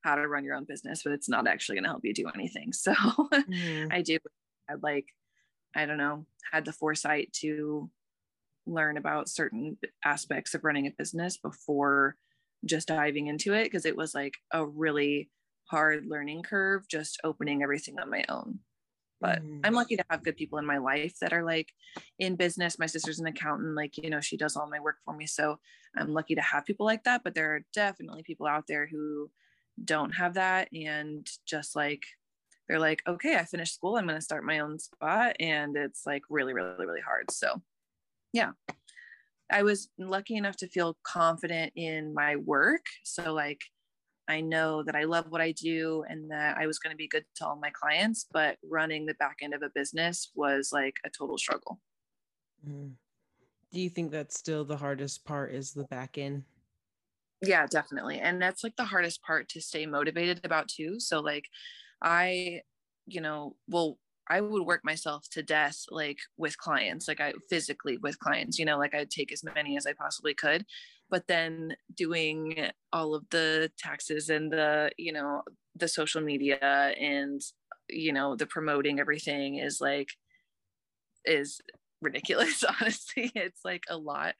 how 0.02 0.14
to 0.14 0.26
run 0.26 0.44
your 0.44 0.54
own 0.54 0.64
business 0.64 1.02
but 1.02 1.12
it's 1.12 1.28
not 1.28 1.46
actually 1.46 1.76
going 1.76 1.84
to 1.84 1.90
help 1.90 2.04
you 2.04 2.14
do 2.14 2.28
anything. 2.34 2.72
So 2.80 2.92
mm. 2.94 3.92
i 3.92 4.02
do 4.02 4.18
I 4.68 4.74
like 4.82 5.06
i 5.74 5.86
don't 5.86 5.98
know 5.98 6.26
had 6.52 6.64
the 6.64 6.72
foresight 6.72 7.32
to 7.40 7.90
learn 8.66 8.96
about 8.96 9.28
certain 9.28 9.78
aspects 10.04 10.54
of 10.54 10.64
running 10.64 10.86
a 10.86 10.92
business 10.96 11.36
before 11.36 12.16
just 12.64 12.88
diving 12.88 13.26
into 13.26 13.54
it 13.54 13.64
because 13.64 13.86
it 13.86 13.96
was 13.96 14.14
like 14.14 14.34
a 14.52 14.64
really 14.64 15.30
hard 15.64 16.06
learning 16.06 16.42
curve 16.42 16.86
just 16.88 17.20
opening 17.24 17.62
everything 17.62 17.98
on 17.98 18.10
my 18.10 18.24
own 18.28 18.58
but 19.20 19.44
mm. 19.44 19.60
i'm 19.64 19.74
lucky 19.74 19.96
to 19.96 20.04
have 20.10 20.22
good 20.22 20.36
people 20.36 20.58
in 20.58 20.66
my 20.66 20.78
life 20.78 21.18
that 21.20 21.32
are 21.32 21.44
like 21.44 21.68
in 22.18 22.36
business 22.36 22.78
my 22.78 22.86
sister's 22.86 23.20
an 23.20 23.26
accountant 23.26 23.74
like 23.74 23.96
you 23.98 24.10
know 24.10 24.20
she 24.20 24.36
does 24.36 24.56
all 24.56 24.68
my 24.68 24.80
work 24.80 24.96
for 25.04 25.14
me 25.14 25.26
so 25.26 25.58
i'm 25.96 26.12
lucky 26.12 26.34
to 26.34 26.40
have 26.40 26.64
people 26.64 26.86
like 26.86 27.04
that 27.04 27.22
but 27.22 27.34
there 27.34 27.54
are 27.54 27.64
definitely 27.72 28.22
people 28.22 28.46
out 28.46 28.66
there 28.66 28.86
who 28.86 29.30
don't 29.84 30.12
have 30.12 30.34
that 30.34 30.68
and 30.72 31.28
just 31.46 31.76
like 31.76 32.04
they're 32.68 32.78
like 32.78 33.02
okay 33.06 33.36
i 33.36 33.44
finished 33.44 33.74
school 33.74 33.96
i'm 33.96 34.06
going 34.06 34.18
to 34.18 34.24
start 34.24 34.44
my 34.44 34.60
own 34.60 34.78
spot 34.78 35.36
and 35.40 35.76
it's 35.76 36.06
like 36.06 36.22
really 36.28 36.52
really 36.52 36.86
really 36.86 37.00
hard 37.00 37.30
so 37.30 37.60
yeah 38.32 38.52
i 39.50 39.62
was 39.62 39.88
lucky 39.98 40.36
enough 40.36 40.56
to 40.56 40.68
feel 40.68 40.96
confident 41.02 41.72
in 41.76 42.14
my 42.14 42.36
work 42.36 42.84
so 43.04 43.32
like 43.32 43.62
I 44.30 44.40
know 44.40 44.82
that 44.84 44.94
I 44.94 45.04
love 45.04 45.26
what 45.28 45.40
I 45.40 45.52
do 45.52 46.04
and 46.08 46.30
that 46.30 46.56
I 46.56 46.66
was 46.66 46.78
going 46.78 46.92
to 46.92 46.96
be 46.96 47.08
good 47.08 47.24
to 47.36 47.46
all 47.46 47.56
my 47.56 47.70
clients, 47.70 48.26
but 48.32 48.56
running 48.62 49.04
the 49.04 49.14
back 49.14 49.38
end 49.42 49.54
of 49.54 49.62
a 49.62 49.70
business 49.74 50.30
was 50.34 50.70
like 50.72 50.94
a 51.04 51.10
total 51.10 51.36
struggle. 51.36 51.80
Mm. 52.66 52.92
Do 53.72 53.80
you 53.80 53.90
think 53.90 54.10
that's 54.10 54.38
still 54.38 54.64
the 54.64 54.76
hardest 54.76 55.24
part 55.24 55.52
is 55.52 55.72
the 55.72 55.84
back 55.84 56.16
end? 56.16 56.44
Yeah, 57.42 57.66
definitely. 57.66 58.20
And 58.20 58.40
that's 58.40 58.62
like 58.62 58.76
the 58.76 58.84
hardest 58.84 59.22
part 59.22 59.48
to 59.50 59.60
stay 59.60 59.86
motivated 59.86 60.40
about 60.44 60.68
too. 60.68 61.00
So 61.00 61.20
like 61.20 61.46
I, 62.02 62.60
you 63.06 63.20
know, 63.20 63.56
well, 63.68 63.98
I 64.28 64.40
would 64.40 64.62
work 64.62 64.84
myself 64.84 65.28
to 65.32 65.42
death 65.42 65.84
like 65.90 66.18
with 66.36 66.56
clients, 66.56 67.08
like 67.08 67.20
I 67.20 67.32
physically 67.48 67.96
with 67.96 68.18
clients, 68.20 68.58
you 68.58 68.64
know, 68.64 68.78
like 68.78 68.94
I'd 68.94 69.10
take 69.10 69.32
as 69.32 69.42
many 69.42 69.76
as 69.76 69.86
I 69.86 69.92
possibly 69.92 70.34
could 70.34 70.64
but 71.10 71.26
then 71.26 71.76
doing 71.94 72.70
all 72.92 73.14
of 73.14 73.24
the 73.30 73.70
taxes 73.78 74.30
and 74.30 74.52
the 74.52 74.90
you 74.96 75.12
know 75.12 75.42
the 75.76 75.88
social 75.88 76.20
media 76.20 76.58
and 76.58 77.42
you 77.88 78.12
know 78.12 78.36
the 78.36 78.46
promoting 78.46 79.00
everything 79.00 79.56
is 79.56 79.80
like 79.80 80.10
is 81.24 81.60
ridiculous 82.00 82.64
honestly. 82.80 83.30
It's 83.34 83.64
like 83.64 83.84
a 83.88 83.96
lot 83.96 84.34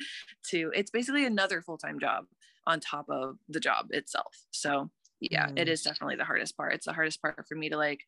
to 0.48 0.70
it's 0.74 0.90
basically 0.90 1.26
another 1.26 1.60
full-time 1.60 1.98
job 1.98 2.24
on 2.66 2.80
top 2.80 3.06
of 3.08 3.36
the 3.48 3.60
job 3.60 3.86
itself. 3.90 4.34
So 4.50 4.90
yeah 5.20 5.48
mm. 5.48 5.58
it 5.58 5.68
is 5.68 5.82
definitely 5.82 6.16
the 6.16 6.24
hardest 6.24 6.56
part. 6.56 6.74
It's 6.74 6.86
the 6.86 6.92
hardest 6.92 7.20
part 7.20 7.46
for 7.48 7.54
me 7.54 7.68
to 7.68 7.76
like 7.76 8.00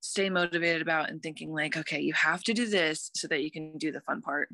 stay 0.00 0.30
motivated 0.30 0.82
about 0.82 1.10
and 1.10 1.22
thinking 1.22 1.52
like 1.52 1.76
okay 1.76 2.00
you 2.00 2.12
have 2.12 2.42
to 2.42 2.52
do 2.52 2.66
this 2.66 3.10
so 3.14 3.28
that 3.28 3.42
you 3.42 3.50
can 3.50 3.78
do 3.78 3.92
the 3.92 4.00
fun 4.00 4.20
part. 4.20 4.48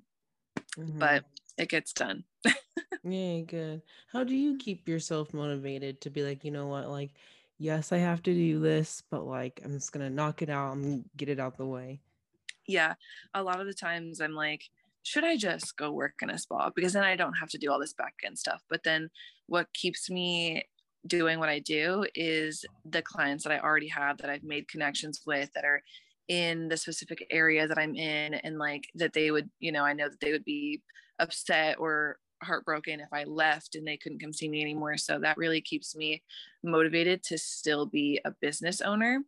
Mm-hmm. 0.77 0.99
but 0.99 1.25
it 1.57 1.69
gets 1.69 1.93
done 1.93 2.25
yeah, 3.03 3.41
good. 3.41 3.83
How 4.13 4.25
do 4.25 4.35
you 4.35 4.57
keep 4.57 4.89
yourself 4.89 5.33
motivated 5.35 6.01
to 6.03 6.11
be 6.11 6.23
like, 6.23 6.45
you 6.45 6.51
know 6.51 6.67
what, 6.67 6.89
like, 6.89 7.13
yes, 7.59 7.93
I 7.93 7.99
have 7.99 8.23
to 8.23 8.35
do 8.35 8.61
this, 8.61 9.03
but 9.11 9.27
like, 9.27 9.61
I'm 9.65 9.73
just 9.73 9.93
gonna 9.93 10.11
knock 10.11 10.43
it 10.43 10.51
out 10.51 10.77
and 10.77 11.05
get 11.17 11.29
it 11.29 11.41
out 11.41 11.57
the 11.57 11.67
way. 11.67 12.01
Yeah, 12.67 12.95
a 13.35 13.43
lot 13.43 13.61
of 13.61 13.67
the 13.67 13.75
times 13.75 14.21
I'm 14.21 14.35
like, 14.35 14.63
should 15.03 15.25
I 15.25 15.37
just 15.37 15.77
go 15.77 15.91
work 15.91 16.15
in 16.21 16.31
a 16.31 16.39
spa 16.39 16.71
because 16.75 16.93
then 16.93 17.05
I 17.05 17.17
don't 17.17 17.35
have 17.35 17.49
to 17.51 17.59
do 17.59 17.71
all 17.73 17.81
this 17.81 17.95
back 17.95 18.15
end 18.25 18.39
stuff. 18.39 18.63
But 18.69 18.83
then 18.85 19.09
what 19.47 19.73
keeps 19.73 20.11
me 20.11 20.65
doing 21.07 21.39
what 21.39 21.49
I 21.49 21.61
do 21.61 22.05
is 22.15 22.65
the 22.85 23.01
clients 23.01 23.45
that 23.45 23.53
I 23.53 23.61
already 23.61 23.89
have 23.89 24.19
that 24.19 24.29
I've 24.29 24.45
made 24.45 24.69
connections 24.69 25.23
with 25.27 25.51
that 25.55 25.65
are 25.65 25.83
in 26.29 26.69
the 26.69 26.77
specific 26.77 27.27
area 27.31 27.67
that 27.67 27.79
I'm 27.79 27.95
in 27.95 28.35
and 28.35 28.59
like 28.59 28.91
that 28.97 29.15
they 29.15 29.31
would, 29.31 29.49
you 29.61 29.73
know, 29.73 29.85
I 29.85 29.95
know 29.95 30.11
that 30.11 30.21
they 30.21 30.33
would 30.33 30.45
be 30.45 30.83
upset 31.19 31.79
or 31.79 32.19
heartbroken 32.43 33.01
if 33.01 33.13
I 33.13 33.25
left 33.25 33.75
and 33.75 33.87
they 33.87 33.97
couldn't 33.97 34.21
come 34.21 34.33
see 34.33 34.49
me 34.49 34.63
anymore. 34.63 34.97
So 34.97 35.19
that 35.21 35.37
really 35.37 35.61
keeps 35.61 35.97
me 35.97 36.23
motivated 36.63 37.23
to 37.25 37.39
still 37.39 37.87
be 37.87 38.21
a 38.25 38.31
business 38.31 38.81
owner. 38.81 39.23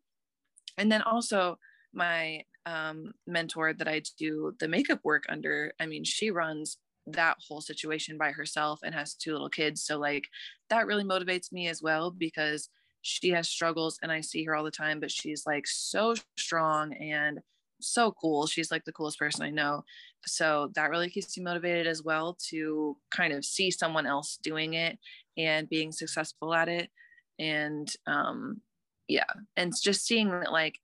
And 0.78 0.90
then 0.90 1.02
also 1.02 1.58
my 1.92 2.44
um, 2.66 3.12
mentor 3.26 3.72
that 3.72 3.88
I 3.88 4.02
do 4.18 4.54
the 4.60 4.68
makeup 4.68 5.00
work 5.02 5.24
under, 5.28 5.72
I 5.80 5.86
mean, 5.86 6.04
she 6.04 6.30
runs 6.30 6.78
that 7.06 7.36
whole 7.46 7.60
situation 7.60 8.18
by 8.18 8.30
herself 8.30 8.80
and 8.84 8.94
has 8.94 9.14
two 9.14 9.32
little 9.32 9.48
kids. 9.48 9.82
So 9.82 9.98
like 9.98 10.28
that 10.68 10.86
really 10.86 11.04
motivates 11.04 11.52
me 11.52 11.68
as 11.68 11.82
well 11.82 12.10
because 12.10 12.68
she 13.02 13.30
has 13.30 13.48
struggles 13.48 13.98
and 14.02 14.12
I 14.12 14.20
see 14.20 14.44
her 14.44 14.54
all 14.54 14.64
the 14.64 14.70
time, 14.70 15.00
but 15.00 15.10
she's 15.10 15.46
like 15.46 15.66
so 15.66 16.14
strong 16.36 16.92
and 16.94 17.40
so 17.80 18.12
cool. 18.12 18.46
She's 18.46 18.70
like 18.70 18.84
the 18.84 18.92
coolest 18.92 19.18
person 19.18 19.42
I 19.42 19.50
know. 19.50 19.84
So 20.26 20.70
that 20.74 20.90
really 20.90 21.10
keeps 21.10 21.36
you 21.36 21.42
motivated 21.42 21.86
as 21.86 22.02
well 22.02 22.36
to 22.48 22.96
kind 23.10 23.32
of 23.32 23.44
see 23.44 23.70
someone 23.70 24.06
else 24.06 24.38
doing 24.42 24.74
it 24.74 24.98
and 25.36 25.68
being 25.68 25.92
successful 25.92 26.54
at 26.54 26.68
it. 26.68 26.90
And 27.38 27.90
um, 28.06 28.60
yeah, 29.08 29.24
and 29.56 29.72
just 29.82 30.06
seeing 30.06 30.28
that 30.30 30.52
like 30.52 30.78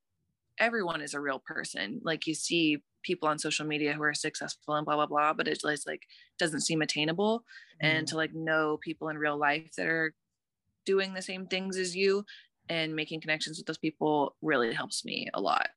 everyone 0.59 1.01
is 1.01 1.15
a 1.15 1.21
real 1.21 1.39
person. 1.39 2.01
Like 2.03 2.27
you 2.27 2.35
see 2.35 2.83
people 3.03 3.29
on 3.29 3.39
social 3.39 3.67
media 3.67 3.93
who 3.93 4.03
are 4.03 4.15
successful 4.15 4.75
and 4.75 4.85
blah 4.85 4.97
blah 4.97 5.07
blah, 5.07 5.33
but 5.33 5.49
it 5.49 5.61
just 5.61 5.87
like 5.87 6.03
doesn't 6.39 6.63
seem 6.63 6.83
attainable. 6.83 7.45
Mm. 7.83 7.89
And 7.89 8.09
to 8.09 8.17
like 8.17 8.35
know 8.35 8.79
people 8.83 9.09
in 9.09 9.19
real 9.19 9.37
life 9.37 9.73
that 9.77 9.87
are 9.87 10.15
doing 10.85 11.15
the 11.15 11.23
same 11.23 11.47
things 11.47 11.77
as 11.77 11.95
you 11.95 12.25
and 12.69 12.97
making 12.97 13.21
connections 13.21 13.59
with 13.59 13.67
those 13.67 13.79
people 13.79 14.35
really 14.43 14.73
helps 14.73 15.05
me 15.05 15.29
a 15.35 15.41
lot. 15.41 15.69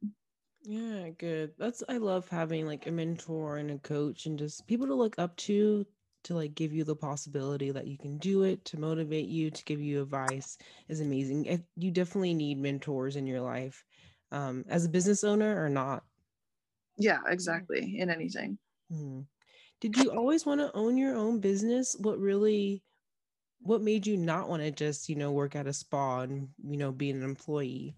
Yeah, 0.64 1.10
good. 1.10 1.54
That's 1.58 1.84
I 1.90 1.98
love 1.98 2.30
having 2.30 2.66
like 2.66 2.86
a 2.88 2.92
mentor 2.92 3.58
and 3.58 3.72
a 3.72 3.80
coach 3.80 4.26
and 4.26 4.38
just 4.38 4.68
people 4.68 4.88
to 4.88 4.94
look 4.96 5.18
up 5.18 5.36
to 5.38 5.86
to 6.24 6.34
like 6.36 6.54
give 6.54 6.74
you 6.74 6.84
the 6.84 6.96
possibility 6.98 7.72
that 7.72 7.88
you 7.88 7.98
can 7.98 8.18
do 8.18 8.44
it, 8.44 8.66
to 8.66 8.80
motivate 8.80 9.28
you, 9.30 9.52
to 9.52 9.64
give 9.64 9.82
you 9.82 10.02
advice 10.02 10.58
is 10.90 11.00
amazing. 11.00 11.66
You 11.78 11.92
definitely 11.92 12.34
need 12.34 12.58
mentors 12.60 13.16
in 13.16 13.26
your 13.26 13.42
life 13.42 13.86
um, 14.32 14.66
as 14.68 14.86
a 14.86 14.90
business 14.90 15.24
owner 15.24 15.64
or 15.64 15.70
not. 15.70 16.04
Yeah, 16.98 17.22
exactly. 17.28 17.98
In 18.00 18.10
anything. 18.12 18.60
Hmm. 18.90 19.22
Did 19.82 19.98
you 19.98 20.12
always 20.12 20.46
want 20.46 20.62
to 20.62 20.76
own 20.76 20.98
your 20.98 21.16
own 21.16 21.40
business? 21.40 21.96
What 22.00 22.20
really, 22.20 22.84
what 23.62 23.82
made 23.82 24.08
you 24.08 24.18
not 24.18 24.50
want 24.50 24.64
to 24.64 24.72
just, 24.72 25.10
you 25.10 25.16
know, 25.16 25.32
work 25.32 25.56
at 25.56 25.68
a 25.68 25.74
spa 25.74 26.22
and, 26.22 26.54
you 26.64 26.78
know, 26.78 26.92
be 26.94 27.10
an 27.12 27.24
employee? 27.24 27.98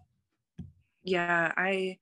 Yeah, 1.04 1.54
I, 1.58 2.00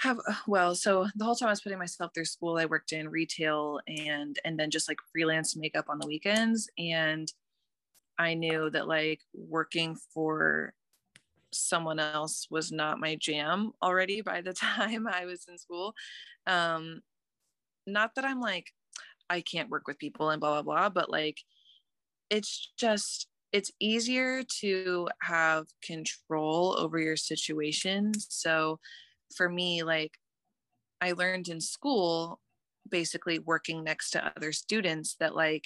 have 0.00 0.18
uh, 0.28 0.34
well 0.46 0.74
so 0.74 1.06
the 1.14 1.24
whole 1.24 1.34
time 1.34 1.48
i 1.48 1.52
was 1.52 1.60
putting 1.60 1.78
myself 1.78 2.10
through 2.14 2.24
school 2.24 2.58
i 2.58 2.64
worked 2.64 2.92
in 2.92 3.08
retail 3.08 3.80
and 3.86 4.38
and 4.44 4.58
then 4.58 4.70
just 4.70 4.88
like 4.88 4.98
freelance 5.12 5.56
makeup 5.56 5.86
on 5.88 5.98
the 5.98 6.06
weekends 6.06 6.68
and 6.78 7.32
i 8.18 8.34
knew 8.34 8.70
that 8.70 8.88
like 8.88 9.20
working 9.34 9.96
for 10.12 10.72
someone 11.52 12.00
else 12.00 12.48
was 12.50 12.72
not 12.72 12.98
my 12.98 13.14
jam 13.14 13.72
already 13.82 14.20
by 14.20 14.40
the 14.40 14.52
time 14.52 15.06
i 15.06 15.24
was 15.24 15.46
in 15.48 15.56
school. 15.58 15.94
Um 16.46 17.00
not 17.86 18.14
that 18.14 18.24
i'm 18.24 18.40
like 18.40 18.72
i 19.28 19.40
can't 19.40 19.68
work 19.68 19.86
with 19.86 19.98
people 19.98 20.30
and 20.30 20.40
blah 20.40 20.62
blah 20.62 20.62
blah 20.62 20.88
but 20.88 21.10
like 21.10 21.38
it's 22.30 22.72
just 22.76 23.28
it's 23.54 23.70
easier 23.78 24.42
to 24.42 25.08
have 25.22 25.66
control 25.80 26.76
over 26.76 26.98
your 26.98 27.16
situation. 27.16 28.12
So 28.18 28.80
for 29.36 29.48
me, 29.48 29.82
like 29.82 30.12
I 31.00 31.12
learned 31.12 31.48
in 31.48 31.60
school, 31.60 32.40
basically 32.88 33.38
working 33.38 33.84
next 33.84 34.10
to 34.10 34.32
other 34.36 34.52
students, 34.52 35.16
that 35.20 35.34
like 35.34 35.64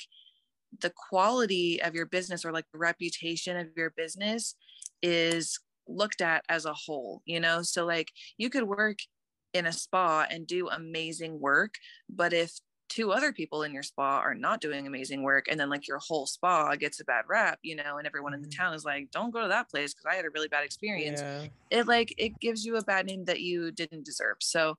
the 0.80 0.92
quality 1.08 1.80
of 1.82 1.94
your 1.94 2.06
business 2.06 2.44
or 2.44 2.52
like 2.52 2.66
the 2.72 2.78
reputation 2.78 3.56
of 3.56 3.68
your 3.76 3.90
business 3.96 4.54
is 5.02 5.58
looked 5.86 6.20
at 6.20 6.44
as 6.48 6.64
a 6.66 6.74
whole, 6.74 7.22
you 7.24 7.40
know? 7.40 7.62
So, 7.62 7.86
like, 7.86 8.10
you 8.36 8.50
could 8.50 8.64
work 8.64 8.98
in 9.54 9.66
a 9.66 9.72
spa 9.72 10.26
and 10.30 10.46
do 10.46 10.68
amazing 10.68 11.40
work, 11.40 11.74
but 12.10 12.32
if 12.32 12.52
two 12.88 13.12
other 13.12 13.32
people 13.32 13.62
in 13.62 13.72
your 13.72 13.82
spa 13.82 14.18
are 14.18 14.34
not 14.34 14.60
doing 14.60 14.86
amazing 14.86 15.22
work 15.22 15.46
and 15.48 15.58
then 15.58 15.68
like 15.68 15.86
your 15.86 15.98
whole 15.98 16.26
spa 16.26 16.74
gets 16.74 17.00
a 17.00 17.04
bad 17.04 17.24
rap 17.28 17.58
you 17.62 17.76
know 17.76 17.98
and 17.98 18.06
everyone 18.06 18.34
in 18.34 18.40
the 18.40 18.48
mm-hmm. 18.48 18.62
town 18.62 18.74
is 18.74 18.84
like 18.84 19.10
don't 19.10 19.32
go 19.32 19.42
to 19.42 19.48
that 19.48 19.68
place 19.70 19.94
because 19.94 20.06
i 20.10 20.16
had 20.16 20.24
a 20.24 20.30
really 20.30 20.48
bad 20.48 20.64
experience 20.64 21.20
yeah. 21.20 21.46
it 21.70 21.86
like 21.86 22.14
it 22.18 22.38
gives 22.40 22.64
you 22.64 22.76
a 22.76 22.82
bad 22.82 23.06
name 23.06 23.24
that 23.24 23.40
you 23.40 23.70
didn't 23.70 24.04
deserve 24.04 24.36
so 24.40 24.74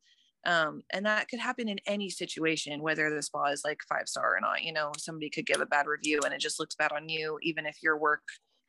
um, 0.45 0.83
and 0.93 1.05
that 1.05 1.27
could 1.27 1.39
happen 1.39 1.67
in 1.67 1.79
any 1.85 2.09
situation 2.09 2.81
whether 2.81 3.13
the 3.13 3.21
spa 3.21 3.47
is 3.47 3.63
like 3.65 3.79
five 3.87 4.07
star 4.07 4.35
or 4.35 4.39
not 4.41 4.63
you 4.63 4.73
know 4.73 4.91
somebody 4.97 5.29
could 5.29 5.45
give 5.45 5.61
a 5.61 5.65
bad 5.65 5.85
review 5.85 6.19
and 6.23 6.33
it 6.33 6.39
just 6.39 6.59
looks 6.59 6.75
bad 6.75 6.91
on 6.91 7.09
you 7.09 7.37
even 7.43 7.65
if 7.65 7.77
your 7.83 7.97
work 7.97 8.21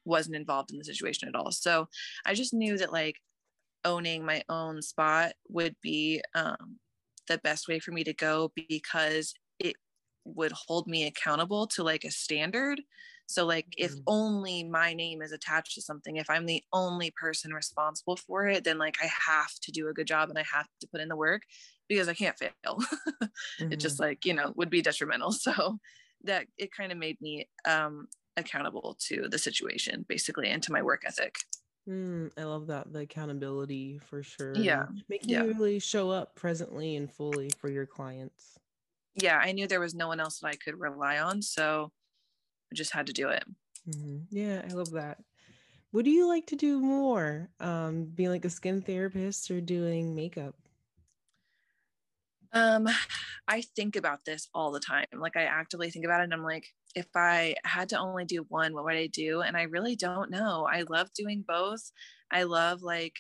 wasn't 0.05 0.35
involved 0.35 0.73
in 0.73 0.79
the 0.79 0.85
situation 0.85 1.29
at 1.29 1.37
all 1.37 1.53
so 1.53 1.87
i 2.27 2.35
just 2.35 2.53
knew 2.53 2.77
that 2.77 2.93
like 2.93 3.17
owning 3.85 4.25
my 4.25 4.43
own 4.49 4.83
spot 4.83 5.33
would 5.49 5.75
be 5.83 6.21
um, 6.35 6.79
the 7.31 7.39
best 7.39 7.69
way 7.69 7.79
for 7.79 7.93
me 7.93 8.05
to 8.05 8.13
go 8.13 8.53
because 8.55 9.33
it 9.59 9.77
would 10.25 10.53
hold 10.53 10.87
me 10.87 11.07
accountable 11.07 11.67
to 11.69 11.83
like 11.83 12.05
a 12.05 12.11
standard 12.11 12.83
so 13.27 13.47
like 13.47 13.67
mm-hmm. 13.67 13.85
if 13.85 13.93
only 14.09 14.65
my 14.65 14.93
name 14.93 15.23
is 15.23 15.31
attached 15.31 15.75
to 15.75 15.81
something 15.81 16.17
if 16.17 16.29
i'm 16.29 16.45
the 16.45 16.63
only 16.73 17.13
person 17.13 17.55
responsible 17.55 18.17
for 18.17 18.47
it 18.49 18.65
then 18.65 18.77
like 18.77 18.97
i 19.01 19.07
have 19.07 19.53
to 19.63 19.71
do 19.71 19.89
a 19.89 19.93
good 19.93 20.07
job 20.07 20.29
and 20.29 20.39
i 20.39 20.45
have 20.53 20.67
to 20.81 20.89
put 20.89 21.01
in 21.01 21.09
the 21.09 21.17
work 21.17 21.43
because 21.89 22.09
i 22.09 22.15
can't 22.15 22.37
fail 22.37 22.51
mm-hmm. 22.67 23.73
it 23.73 23.77
just 23.77 23.95
mm-hmm. 23.95 24.11
like 24.11 24.25
you 24.25 24.35
know 24.35 24.53
would 24.57 24.71
be 24.71 24.83
detrimental 24.83 25.31
so 25.33 25.79
that 26.25 26.47
it 26.59 26.73
kind 26.73 26.91
of 26.91 26.99
made 26.99 27.19
me 27.21 27.49
um 27.65 28.09
accountable 28.37 28.97
to 29.01 29.29
the 29.31 29.39
situation 29.39 30.05
basically 30.09 30.49
and 30.49 30.63
to 30.63 30.73
my 30.73 30.83
work 30.83 31.03
ethic 31.07 31.37
Mm, 31.91 32.31
I 32.39 32.45
love 32.45 32.69
that 32.69 32.93
the 32.93 33.01
accountability 33.01 33.99
for 33.99 34.23
sure. 34.23 34.55
Yeah. 34.55 34.87
Making 35.09 35.31
yeah. 35.31 35.43
you 35.43 35.49
really 35.49 35.81
show 35.81 36.11
up 36.11 36.37
presently 36.37 36.95
and 36.95 37.11
fully 37.11 37.51
for 37.59 37.69
your 37.69 37.87
clients. 37.87 38.59
Yeah, 39.17 39.39
I 39.43 39.51
knew 39.51 39.67
there 39.67 39.81
was 39.81 39.95
no 39.95 40.07
one 40.07 40.21
else 40.21 40.39
that 40.39 40.49
I 40.49 40.55
could 40.55 40.79
rely 40.79 41.19
on, 41.19 41.43
so 41.43 41.91
I 42.73 42.77
just 42.77 42.93
had 42.93 43.07
to 43.09 43.13
do 43.13 43.29
it. 43.29 43.45
Mm-hmm. 43.89 44.19
Yeah, 44.31 44.63
I 44.71 44.73
love 44.73 44.93
that. 44.93 45.19
What 45.91 46.05
do 46.05 46.11
you 46.13 46.29
like 46.29 46.47
to 46.47 46.57
do 46.57 46.79
more? 46.79 47.51
Um, 47.59 48.05
being 48.05 48.31
like 48.31 48.45
a 48.45 48.51
skin 48.51 48.83
therapist 48.83 49.51
or 49.51 49.61
doing 49.61 50.15
makeup? 50.15 50.55
Um, 52.53 52.89
I 53.49 53.63
think 53.63 53.97
about 53.97 54.25
this 54.25 54.49
all 54.55 54.71
the 54.71 54.79
time. 54.79 55.07
Like 55.13 55.37
I 55.37 55.43
actively 55.43 55.91
think 55.91 56.05
about 56.05 56.21
it 56.21 56.25
and 56.25 56.35
I'm 56.35 56.45
like, 56.45 56.73
if 56.95 57.07
I 57.15 57.55
had 57.65 57.89
to 57.91 57.99
only 57.99 58.25
do 58.25 58.45
one, 58.49 58.75
what 58.75 58.85
would 58.85 58.95
I 58.95 59.07
do? 59.07 59.43
And 59.43 59.57
I 59.57 59.63
really 59.63 59.97
don't 59.97 60.31
know. 60.31 60.67
I 60.71 60.85
love 60.89 61.13
doing 61.15 61.45
both. 61.47 61.93
I 62.31 62.45
love 62.45 62.83
like 62.83 63.15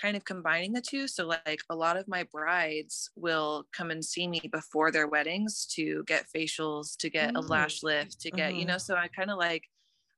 kind 0.00 0.16
of 0.16 0.24
combining 0.24 0.72
the 0.72 0.80
two. 0.80 1.06
So 1.06 1.26
like 1.26 1.60
a 1.68 1.76
lot 1.76 1.96
of 1.96 2.08
my 2.08 2.24
brides 2.32 3.10
will 3.14 3.66
come 3.76 3.90
and 3.90 4.04
see 4.04 4.26
me 4.26 4.40
before 4.50 4.90
their 4.90 5.06
weddings 5.06 5.66
to 5.74 6.02
get 6.06 6.26
facials, 6.34 6.96
to 6.98 7.10
get 7.10 7.30
a 7.30 7.40
mm. 7.40 7.48
lash 7.48 7.82
lift, 7.82 8.20
to 8.20 8.30
get, 8.30 8.50
uh-huh. 8.50 8.58
you 8.58 8.64
know, 8.64 8.78
so 8.78 8.96
I 8.96 9.08
kind 9.08 9.30
of 9.30 9.38
like 9.38 9.64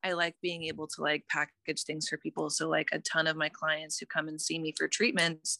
I 0.02 0.12
like 0.12 0.36
being 0.42 0.64
able 0.64 0.86
to 0.88 1.02
like 1.02 1.24
package 1.30 1.82
things 1.84 2.08
for 2.08 2.18
people. 2.18 2.50
So 2.50 2.68
like 2.68 2.88
a 2.92 2.98
ton 3.00 3.26
of 3.26 3.36
my 3.36 3.48
clients 3.48 3.98
who 3.98 4.06
come 4.06 4.28
and 4.28 4.40
see 4.40 4.58
me 4.58 4.74
for 4.76 4.86
treatments, 4.86 5.58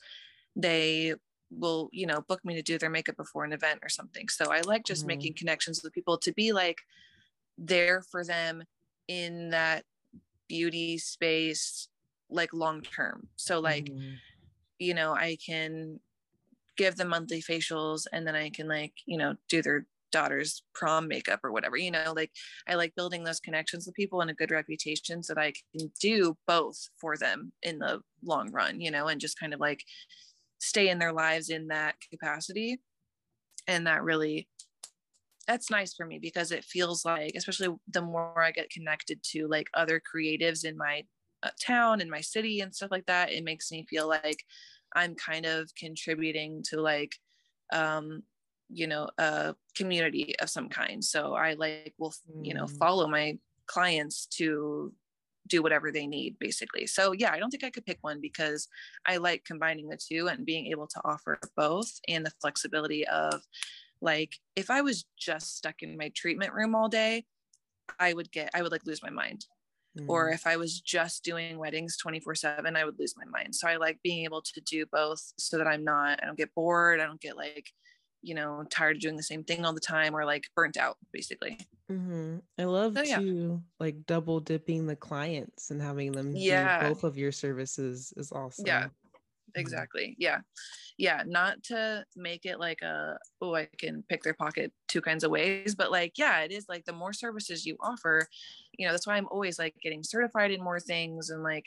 they 0.55 1.15
will 1.51 1.89
you 1.93 2.07
know 2.07 2.21
book 2.23 2.45
me 2.45 2.55
to 2.55 2.63
do 2.63 2.79
their 2.79 2.91
makeup 2.91 3.17
before 3.17 3.45
an 3.45 3.53
event 3.53 3.79
or 3.83 3.89
something 3.89 4.29
so 4.29 4.47
i 4.51 4.61
like 4.63 4.85
just 4.85 5.03
mm-hmm. 5.03 5.09
making 5.09 5.35
connections 5.35 5.83
with 5.83 5.93
people 5.93 6.19
to 6.19 6.33
be 6.33 6.53
like 6.53 6.79
there 7.59 8.03
for 8.11 8.25
them 8.25 8.63
in 9.09 9.51
that 9.51 9.85
beauty 10.49 10.99
space 10.99 11.89
like 12.31 12.53
long 12.53 12.81
term 12.83 13.29
so 13.37 13.61
like 13.61 13.87
mm-hmm. 13.87 14.15
you 14.79 14.95
know 14.95 15.15
i 15.15 15.37
can 15.45 15.99
give 16.77 16.97
them 16.97 17.09
monthly 17.09 17.41
facials 17.41 18.07
and 18.13 18.27
then 18.27 18.35
i 18.35 18.51
can 18.51 18.69
like 18.69 18.93
you 19.07 19.17
know 19.17 19.35
do 19.49 19.63
their 19.63 19.87
daughter's 20.11 20.63
prom 20.75 21.09
makeup 21.09 21.41
or 21.43 21.51
whatever 21.51 21.77
you 21.77 21.91
know 21.91 22.13
like 22.15 22.31
i 22.69 22.75
like 22.75 22.95
building 22.95 23.25
those 23.25 23.41
connections 23.41 23.85
with 23.85 23.95
people 23.97 24.21
and 24.21 24.31
a 24.31 24.35
good 24.35 24.51
reputation 24.51 25.23
so 25.23 25.35
that 25.35 25.41
i 25.41 25.53
can 25.77 25.91
do 26.01 26.37
both 26.47 26.89
for 27.01 27.17
them 27.17 27.53
in 27.63 27.79
the 27.79 28.01
long 28.25 28.51
run 28.53 28.81
you 28.81 28.91
know 28.91 29.09
and 29.09 29.21
just 29.21 29.39
kind 29.39 29.53
of 29.53 29.61
like 29.61 29.83
stay 30.59 30.89
in 30.89 30.99
their 30.99 31.13
lives 31.13 31.51
in 31.51 31.67
that 31.67 31.97
capacity 32.11 32.81
and 33.67 33.87
that 33.87 34.03
really 34.03 34.47
that's 35.45 35.71
nice 35.71 35.95
for 35.95 36.07
me 36.07 36.19
because 36.19 36.53
it 36.53 36.65
feels 36.65 37.05
like 37.05 37.33
especially 37.37 37.69
the 37.89 38.03
more 38.03 38.43
i 38.43 38.51
get 38.51 38.71
connected 38.71 39.23
to 39.23 39.47
like 39.49 39.69
other 39.75 40.01
creatives 40.01 40.65
in 40.65 40.77
my 40.77 41.03
uh, 41.43 41.51
town 41.61 42.01
in 42.01 42.11
my 42.11 42.21
city 42.21 42.61
and 42.61 42.75
stuff 42.75 42.91
like 42.91 43.07
that 43.07 43.33
it 43.33 43.45
makes 43.45 43.71
me 43.71 43.87
feel 43.89 44.09
like 44.09 44.45
i'm 44.95 45.15
kind 45.15 45.47
of 45.47 45.71
contributing 45.75 46.63
to 46.63 46.81
like 46.81 47.15
um 47.73 48.23
you 48.69 48.87
know 48.87 49.09
a 49.19 49.55
community 49.77 50.35
of 50.41 50.49
some 50.49 50.69
kind 50.69 51.05
so 51.05 51.35
i 51.35 51.55
like 51.55 51.95
will 51.99 52.15
you 52.43 52.55
know 52.55 52.65
mm. 52.65 52.79
follow 52.79 53.07
my 53.07 53.39
clients 53.67 54.27
to 54.27 54.93
do 55.47 55.63
whatever 55.63 55.93
they 55.93 56.07
need 56.07 56.39
basically 56.39 56.87
so 56.87 57.13
yeah 57.13 57.31
i 57.33 57.39
don't 57.39 57.51
think 57.51 57.65
i 57.65 57.71
could 57.71 57.85
pick 57.85 57.99
one 58.01 58.21
because 58.21 58.67
i 59.07 59.17
like 59.19 59.45
combining 59.45 59.89
the 59.89 59.99
two 59.99 60.29
and 60.29 60.47
being 60.47 60.67
able 60.67 60.87
to 60.87 61.01
offer 61.05 61.39
both 61.57 62.01
and 62.09 62.25
the 62.25 62.33
flexibility 62.41 63.07
of 63.09 63.43
like 64.05 64.35
if 64.55 64.71
i 64.71 64.81
was 64.81 65.05
just 65.19 65.57
stuck 65.57 65.83
in 65.83 65.97
my 65.97 66.11
treatment 66.15 66.53
room 66.53 66.75
all 66.75 66.89
day 66.89 67.25
i 67.99 68.13
would 68.13 68.31
get 68.31 68.51
i 68.55 68.63
would 68.63 68.71
like 68.71 68.87
lose 68.87 69.03
my 69.03 69.11
mind 69.11 69.47
mm. 69.99 70.05
or 70.09 70.31
if 70.31 70.47
i 70.47 70.57
was 70.57 70.81
just 70.81 71.25
doing 71.25 71.59
weddings 71.59 71.97
24 71.97 72.35
7 72.35 72.77
i 72.77 72.85
would 72.85 72.99
lose 72.99 73.15
my 73.17 73.25
mind 73.25 73.55
so 73.55 73.67
i 73.67 73.77
like 73.77 73.99
being 74.03 74.25
able 74.25 74.43
to 74.43 74.61
do 74.61 74.85
both 74.93 75.33
so 75.39 75.59
that 75.59 75.67
i'm 75.67 75.83
not 75.83 76.21
i 76.23 76.27
don't 76.27 76.39
get 76.39 76.55
bored 76.55 77.01
i 77.01 77.07
don't 77.07 77.21
get 77.21 77.37
like 77.37 77.71
you 78.23 78.35
know 78.35 78.65
tired 78.71 78.97
of 78.97 79.03
doing 79.03 79.17
the 79.17 79.23
same 79.23 79.43
thing 79.43 79.65
all 79.65 79.75
the 79.75 79.81
time 79.81 80.15
or 80.15 80.25
like 80.25 80.45
burnt 80.55 80.77
out 80.77 80.97
basically 81.13 81.59
mm-hmm. 81.91 82.37
i 82.59 82.65
love 82.65 82.95
so, 82.95 83.03
yeah. 83.03 83.19
to 83.19 83.63
like 83.81 83.97
double 84.07 84.41
dipping 84.41 84.87
the 84.87 84.97
clients 84.97 85.71
and 85.71 85.81
having 85.81 86.13
them 86.13 86.33
yeah 86.35 86.89
both 86.89 87.05
of 87.05 87.17
your 87.19 87.33
services 87.33 88.13
is 88.17 88.33
awesome 88.33 88.67
yeah. 88.67 88.87
Exactly 89.55 90.17
yeah. 90.19 90.39
Yeah 90.97 91.23
not 91.27 91.63
to 91.65 92.05
make 92.17 92.45
it 92.45 92.61
like 92.61 92.83
a 92.83 93.19
oh 93.41 93.55
i 93.55 93.69
can 93.79 94.05
pick 94.09 94.23
their 94.23 94.35
pocket 94.35 94.73
two 94.89 95.01
kinds 95.01 95.25
of 95.25 95.31
ways 95.31 95.75
but 95.75 95.91
like 95.91 96.13
yeah 96.17 96.41
it 96.41 96.53
is 96.53 96.67
like 96.69 96.85
the 96.85 96.93
more 96.93 97.13
services 97.13 97.67
you 97.67 97.77
offer 97.81 98.27
you 98.79 98.87
know 98.87 98.93
that's 98.93 99.07
why 99.07 99.17
i'm 99.17 99.29
always 99.31 99.59
like 99.59 99.75
getting 99.83 100.03
certified 100.03 100.51
in 100.51 100.63
more 100.63 100.81
things 100.81 101.31
and 101.31 101.43
like 101.43 101.67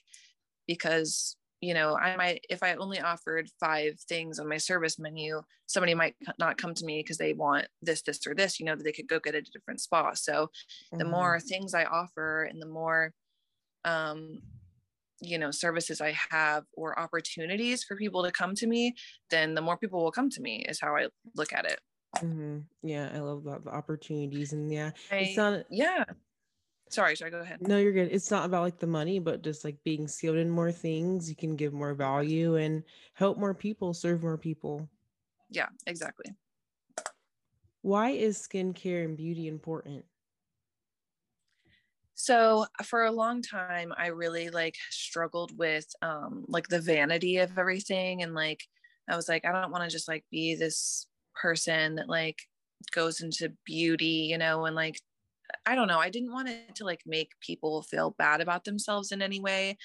because 0.68 1.36
you 1.62 1.74
know 1.74 1.98
i 1.98 2.16
might 2.16 2.46
if 2.50 2.64
i 2.64 2.74
only 2.76 3.00
offered 3.00 3.50
five 3.60 4.00
things 4.08 4.40
on 4.40 4.48
my 4.48 4.58
service 4.58 5.00
menu 5.00 5.42
somebody 5.68 5.94
might 5.94 6.16
not 6.40 6.58
come 6.58 6.74
to 6.74 6.86
me 6.86 7.02
because 7.02 7.18
they 7.18 7.34
want 7.34 7.68
this 7.82 8.02
this 8.02 8.26
or 8.26 8.34
this 8.34 8.60
you 8.60 8.66
know 8.66 8.76
that 8.76 8.84
they 8.84 8.92
could 8.92 9.08
go 9.08 9.20
get 9.20 9.36
at 9.36 9.48
a 9.48 9.52
different 9.52 9.82
spa. 9.82 10.14
So 10.14 10.34
mm-hmm. 10.34 10.98
the 10.98 11.06
more 11.06 11.40
things 11.40 11.74
i 11.74 11.84
offer 11.84 12.44
and 12.44 12.62
the 12.62 12.68
more 12.68 13.14
um 13.86 14.40
you 15.22 15.38
know 15.38 15.52
services 15.52 16.02
i 16.02 16.16
have 16.30 16.64
or 16.74 16.98
opportunities 17.00 17.84
for 17.84 17.96
people 17.96 18.24
to 18.24 18.32
come 18.32 18.54
to 18.54 18.68
me 18.68 18.94
then 19.30 19.56
the 19.56 19.62
more 19.62 19.78
people 19.78 20.04
will 20.04 20.12
come 20.12 20.30
to 20.30 20.42
me 20.42 20.66
is 20.68 20.80
how 20.80 20.96
i 20.96 21.08
look 21.36 21.54
at 21.54 21.66
it. 21.66 21.80
Mm-hmm. 22.18 22.60
yeah 22.84 23.10
i 23.14 23.20
love 23.20 23.44
that 23.46 23.64
the 23.64 23.72
opportunities 23.72 24.54
and 24.54 24.72
yeah 24.72 24.92
I, 25.12 25.16
it's 25.18 25.38
not 25.38 25.64
yeah. 25.70 26.04
Sorry 26.90 27.18
sorry 27.18 27.32
go 27.32 27.40
ahead. 27.40 27.60
No 27.62 27.78
you're 27.78 27.92
good. 27.92 28.10
It's 28.12 28.32
not 28.32 28.46
about 28.46 28.62
like 28.62 28.80
the 28.80 28.88
money 28.88 29.20
but 29.20 29.42
just 29.44 29.66
like 29.66 29.78
being 29.84 30.08
skilled 30.08 30.38
in 30.38 30.50
more 30.50 30.72
things. 30.72 31.30
You 31.30 31.36
can 31.36 31.56
give 31.56 31.74
more 31.74 31.94
value 31.94 32.56
and 32.56 32.82
help 33.14 33.38
more 33.38 33.54
people 33.54 33.94
serve 33.94 34.24
more 34.24 34.38
people. 34.38 34.90
Yeah 35.50 35.68
exactly. 35.86 36.34
Why 37.82 38.12
is 38.12 38.38
skincare 38.40 39.04
and 39.04 39.18
beauty 39.18 39.48
important 39.48 40.06
so 42.20 42.66
for 42.84 43.06
a 43.06 43.12
long 43.12 43.44
time 43.44 43.94
i 43.96 44.08
really 44.08 44.50
like 44.50 44.76
struggled 44.90 45.56
with 45.58 45.86
um 46.02 46.44
like 46.48 46.68
the 46.68 46.82
vanity 46.82 47.38
of 47.38 47.58
everything 47.58 48.24
and 48.24 48.34
like 48.34 48.64
i 49.08 49.16
was 49.16 49.30
like 49.30 49.46
i 49.46 49.52
don't 49.52 49.72
want 49.72 49.84
to 49.84 49.90
just 49.90 50.08
like 50.08 50.26
be 50.32 50.56
this 50.56 51.08
person 51.40 51.96
that 51.96 52.10
like 52.10 52.40
goes 52.92 53.22
into 53.22 53.54
beauty 53.66 54.28
you 54.32 54.38
know 54.38 54.66
and 54.66 54.76
like 54.76 55.00
I 55.66 55.76
don't 55.76 55.88
know. 55.88 56.00
I 56.00 56.10
didn't 56.10 56.34
want 56.34 56.50
it 56.50 56.76
to 56.76 56.84
like 56.84 57.02
make 57.06 57.32
people 57.42 57.82
feel 57.82 58.16
bad 58.18 58.42
about 58.42 58.66
themselves 58.66 59.12
in 59.12 59.22
any 59.22 59.40
way. 59.40 59.78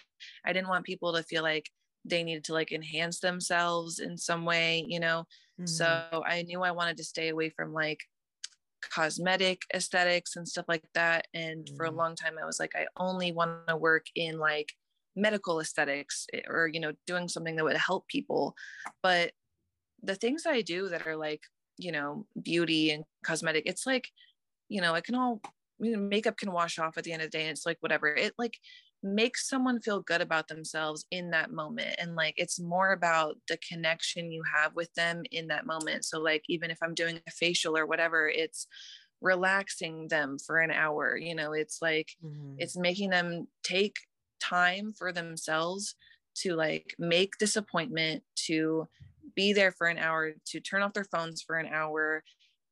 I 0.45 0.53
didn't 0.53 0.69
want 0.69 0.85
people 0.85 1.13
to 1.13 1.23
feel 1.23 1.43
like 1.43 1.71
they 2.05 2.25
needed 2.25 2.45
to 2.45 2.53
like 2.53 2.73
enhance 2.73 3.21
themselves 3.21 3.99
in 3.99 4.17
some 4.17 4.45
way, 4.45 4.85
you 4.89 4.99
know? 4.99 5.25
Mm-hmm. 5.61 5.67
So 5.67 6.25
I 6.27 6.43
knew 6.43 6.63
I 6.63 6.73
wanted 6.73 6.97
to 6.97 7.05
stay 7.05 7.29
away 7.29 7.51
from 7.51 7.73
like 7.73 8.01
cosmetic 8.91 9.63
aesthetics 9.75 10.37
and 10.37 10.47
stuff 10.47 10.67
like 10.69 10.85
that. 10.95 11.27
And 11.35 11.65
mm-hmm. 11.65 11.77
for 11.77 11.85
a 11.85 11.89
mm-hmm. 11.89 11.99
long 11.99 12.17
time, 12.17 12.35
I 12.41 12.47
was 12.47 12.61
like, 12.61 12.73
I 12.75 12.87
only 12.97 13.33
want 13.33 13.67
to 13.69 13.77
work 13.77 14.07
in 14.15 14.39
like 14.39 14.73
medical 15.17 15.61
aesthetics 15.61 16.27
eh, 16.33 16.41
or, 16.49 16.69
you 16.69 16.81
know, 16.81 16.93
doing 17.07 17.29
something 17.29 17.57
that 17.57 17.65
would 17.65 17.77
help 17.77 18.09
people. 18.09 18.55
But 19.03 19.33
the 20.03 20.15
things 20.15 20.45
I 20.47 20.63
do 20.63 20.89
that 20.89 21.07
are 21.07 21.17
like, 21.17 21.43
you 21.79 21.93
know, 21.93 22.27
beauty 22.41 22.91
and 22.91 23.05
cosmetic, 23.25 23.65
it's 23.67 23.87
like, 23.87 24.09
you 24.69 24.81
know, 24.81 24.95
it 24.95 25.05
can 25.05 25.15
all 25.15 25.41
you 25.79 25.97
know, 25.97 25.99
makeup 25.99 26.37
can 26.37 26.53
wash 26.53 26.79
off 26.79 26.97
at 26.97 27.05
the 27.05 27.13
end 27.13 27.23
of 27.23 27.31
the 27.31 27.37
day. 27.37 27.43
And 27.43 27.51
it's 27.51 27.67
like 27.67 27.79
whatever. 27.81 28.09
It 28.09 28.35
like 28.39 28.59
makes 29.03 29.49
someone 29.49 29.81
feel 29.81 30.01
good 30.01 30.21
about 30.21 30.49
themselves 30.49 31.07
in 31.11 31.31
that 31.31 31.51
moment. 31.51 31.97
And 31.99 32.15
like 32.15 32.35
it's 32.37 32.61
more 32.61 32.93
about 32.93 33.37
the 33.49 33.59
connection 33.69 34.31
you 34.31 34.43
have 34.55 34.75
with 34.75 34.93
them 34.95 35.23
in 35.31 35.49
that 35.49 35.67
moment. 35.67 36.05
So 36.05 36.21
like 36.21 36.45
even 36.49 36.71
if 36.71 36.79
I'm 36.83 36.95
doing 36.95 37.19
a 37.27 37.31
facial 37.31 37.77
or 37.77 37.87
whatever, 37.87 38.29
it's 38.29 38.67
relaxing 39.21 40.09
them 40.09 40.37
for 40.39 40.59
an 40.59 40.71
hour. 40.71 41.17
You 41.17 41.35
know, 41.35 41.53
it's 41.53 41.81
like 41.81 42.11
mm-hmm. 42.25 42.55
it's 42.59 42.77
making 42.77 43.11
them 43.11 43.49
take 43.63 43.97
time 44.41 44.93
for 44.93 45.13
themselves 45.13 45.95
to 46.35 46.55
like 46.55 46.95
make 46.99 47.39
this 47.39 47.57
appointment 47.57 48.23
to 48.35 48.89
be 49.35 49.53
there 49.53 49.73
for 49.73 49.87
an 49.87 49.99
hour 49.99 50.33
to 50.47 50.61
turn 50.61 50.83
off 50.83 50.93
their 50.93 51.05
phones 51.05 51.43
for 51.43 51.57
an 51.57 51.69
hour 51.73 52.23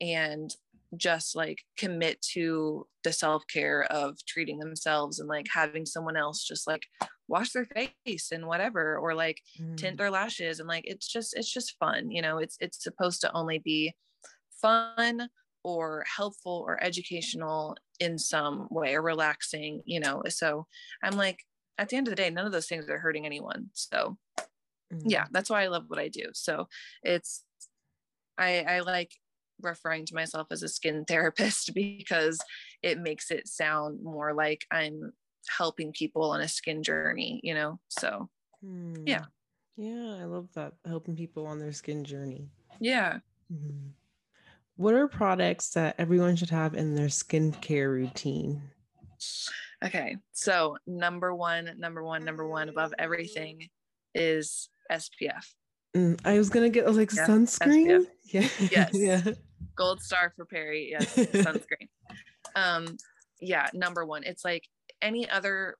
and 0.01 0.55
just 0.97 1.37
like 1.37 1.59
commit 1.77 2.21
to 2.21 2.87
the 3.05 3.13
self-care 3.13 3.85
of 3.85 4.17
treating 4.27 4.59
themselves 4.59 5.19
and 5.21 5.29
like 5.29 5.47
having 5.53 5.87
someone 5.87 6.17
else 6.17 6.45
just 6.45 6.67
like 6.67 6.83
wash 7.29 7.53
their 7.53 7.67
face 8.05 8.33
and 8.33 8.47
whatever 8.47 8.99
or 8.99 9.15
like 9.15 9.39
mm. 9.61 9.77
tint 9.77 9.97
their 9.97 10.11
lashes 10.11 10.59
and 10.59 10.69
like 10.69 10.85
it's 10.87 11.07
just 11.07 11.37
it's 11.37 11.51
just 11.51 11.77
fun 11.79 12.11
you 12.11 12.21
know 12.21 12.39
it's 12.39 12.57
it's 12.61 12.83
supposed 12.83 13.21
to 13.21 13.33
only 13.33 13.59
be 13.59 13.95
fun 14.61 15.29
or 15.63 16.05
helpful 16.17 16.65
or 16.67 16.83
educational 16.83 17.77
in 18.01 18.19
some 18.19 18.67
way 18.71 18.95
or 18.95 19.03
relaxing 19.03 19.83
you 19.85 20.01
know 20.01 20.23
so 20.29 20.67
i'm 21.03 21.17
like 21.17 21.39
at 21.79 21.89
the 21.89 21.97
end 21.97 22.09
of 22.09 22.13
the 22.13 22.17
day 22.17 22.31
none 22.31 22.47
of 22.47 22.53
those 22.53 22.67
things 22.67 22.89
are 22.89 22.99
hurting 22.99 23.27
anyone 23.27 23.67
so 23.73 24.17
mm. 24.93 25.03
yeah 25.05 25.27
that's 25.31 25.51
why 25.51 25.63
i 25.63 25.69
love 25.69 25.85
what 25.87 25.99
i 25.99 26.09
do 26.09 26.27
so 26.33 26.67
it's 27.03 27.45
i 28.39 28.61
i 28.63 28.81
like 28.81 29.13
referring 29.63 30.07
to 30.07 30.15
myself 30.15 30.49
as 30.51 30.63
a 30.63 30.69
skin 30.69 31.05
therapist 31.05 31.73
because 31.75 32.41
it 32.83 32.99
makes 32.99 33.31
it 33.31 33.49
sound 33.49 34.03
more 34.03 34.35
like 34.35 34.65
I'm 34.71 35.13
helping 35.49 35.93
people 35.93 36.31
on 36.31 36.41
a 36.41 36.49
skin 36.49 36.83
journey, 36.83 37.41
you 37.43 37.55
know? 37.55 37.79
So, 37.89 38.29
hmm. 38.63 38.95
yeah. 39.07 39.25
Yeah, 39.77 40.19
I 40.21 40.25
love 40.25 40.49
that. 40.55 40.75
Helping 40.87 41.17
people 41.17 41.47
on 41.47 41.59
their 41.59 41.73
skin 41.73 42.05
journey. 42.05 42.49
Yeah. 42.81 43.19
Mm-hmm. 43.53 43.89
What 44.77 44.95
are 44.95 45.09
products 45.09 45.71
that 45.71 45.95
everyone 45.99 46.37
should 46.37 46.51
have 46.51 46.75
in 46.75 46.95
their 46.95 47.09
skincare 47.09 47.89
routine? 47.91 48.63
Okay. 49.85 50.17
So, 50.33 50.77
number 50.87 51.35
one, 51.35 51.71
number 51.79 52.05
one, 52.05 52.25
number 52.25 52.47
one 52.47 52.69
above 52.69 52.93
everything 52.99 53.69
is 54.15 54.69
SPF. 54.91 55.47
Mm, 55.97 56.21
I 56.25 56.39
was 56.39 56.51
gonna 56.51 56.69
get 56.69 56.93
like 56.95 57.13
yeah, 57.13 57.27
sunscreen. 57.27 57.87
SPF. 57.87 58.07
Yeah. 58.33 58.49
Yes. 58.71 58.91
yeah 58.95 59.33
gold 59.77 60.01
star 60.01 60.33
for 60.37 60.45
Perry. 60.45 60.91
Yes, 60.91 61.15
sunscreen. 61.17 61.89
um, 62.55 62.97
yeah, 63.41 63.69
number 63.73 64.05
one. 64.05 64.25
It's 64.25 64.45
like 64.45 64.69
any 65.03 65.29
other 65.29 65.77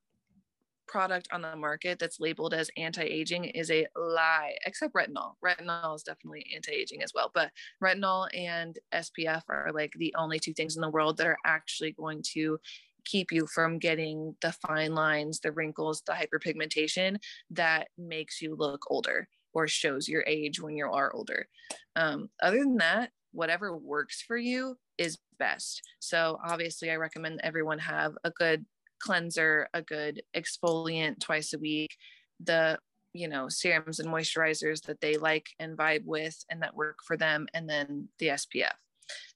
product 0.91 1.29
on 1.31 1.41
the 1.41 1.55
market 1.55 1.97
that's 1.99 2.19
labeled 2.19 2.53
as 2.53 2.69
anti-aging 2.75 3.45
is 3.45 3.71
a 3.71 3.87
lie 3.95 4.53
except 4.65 4.93
retinol 4.93 5.35
retinol 5.43 5.95
is 5.95 6.03
definitely 6.03 6.45
anti-aging 6.53 7.01
as 7.01 7.13
well 7.15 7.31
but 7.33 7.49
retinol 7.81 8.27
and 8.37 8.77
spf 8.95 9.41
are 9.47 9.71
like 9.73 9.93
the 9.97 10.13
only 10.17 10.37
two 10.37 10.53
things 10.53 10.75
in 10.75 10.81
the 10.81 10.89
world 10.89 11.15
that 11.15 11.27
are 11.27 11.37
actually 11.45 11.93
going 11.93 12.21
to 12.21 12.59
keep 13.05 13.31
you 13.31 13.47
from 13.47 13.79
getting 13.79 14.35
the 14.41 14.51
fine 14.51 14.93
lines 14.93 15.39
the 15.39 15.51
wrinkles 15.51 16.03
the 16.05 16.11
hyperpigmentation 16.11 17.15
that 17.49 17.87
makes 17.97 18.41
you 18.41 18.53
look 18.55 18.83
older 18.91 19.29
or 19.53 19.69
shows 19.69 20.09
your 20.09 20.25
age 20.27 20.61
when 20.61 20.75
you 20.75 20.85
are 20.85 21.13
older 21.13 21.47
um, 21.95 22.29
other 22.43 22.59
than 22.59 22.75
that 22.75 23.11
whatever 23.31 23.75
works 23.75 24.21
for 24.21 24.37
you 24.37 24.77
is 24.97 25.17
best. 25.39 25.81
So 25.99 26.37
obviously 26.45 26.91
I 26.91 26.95
recommend 26.95 27.41
everyone 27.43 27.79
have 27.79 28.13
a 28.23 28.31
good 28.31 28.65
cleanser, 29.01 29.67
a 29.73 29.81
good 29.81 30.21
exfoliant 30.35 31.19
twice 31.19 31.53
a 31.53 31.59
week, 31.59 31.95
the 32.43 32.77
you 33.13 33.27
know 33.27 33.49
serums 33.49 33.99
and 33.99 34.09
moisturizers 34.09 34.81
that 34.83 35.01
they 35.01 35.17
like 35.17 35.47
and 35.59 35.77
vibe 35.77 36.05
with 36.05 36.37
and 36.49 36.61
that 36.61 36.75
work 36.75 36.99
for 37.05 37.17
them 37.17 37.47
and 37.53 37.69
then 37.69 38.07
the 38.19 38.27
SPF. 38.27 38.73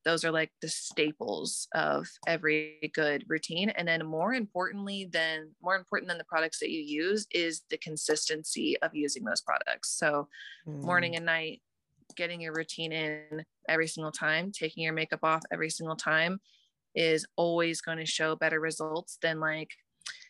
Those 0.05 0.23
are 0.23 0.31
like 0.31 0.51
the 0.61 0.69
staples 0.69 1.67
of 1.73 2.07
every 2.27 2.91
good 2.93 3.25
routine 3.27 3.69
and 3.71 3.87
then 3.87 4.05
more 4.05 4.33
importantly 4.33 5.09
than 5.11 5.51
more 5.61 5.75
important 5.75 6.07
than 6.07 6.17
the 6.17 6.23
products 6.25 6.59
that 6.59 6.71
you 6.71 6.81
use 6.81 7.27
is 7.31 7.63
the 7.69 7.77
consistency 7.77 8.77
of 8.81 8.95
using 8.95 9.23
those 9.23 9.41
products. 9.41 9.97
So 9.97 10.27
mm. 10.67 10.81
morning 10.83 11.15
and 11.15 11.25
night 11.25 11.61
getting 12.15 12.41
your 12.41 12.53
routine 12.53 12.91
in 12.91 13.43
every 13.67 13.87
single 13.87 14.11
time, 14.11 14.51
taking 14.51 14.83
your 14.83 14.93
makeup 14.93 15.19
off 15.23 15.41
every 15.51 15.69
single 15.69 15.95
time 15.95 16.39
is 16.95 17.25
always 17.35 17.81
going 17.81 17.97
to 17.97 18.05
show 18.05 18.35
better 18.35 18.59
results 18.59 19.17
than 19.21 19.39
like 19.39 19.69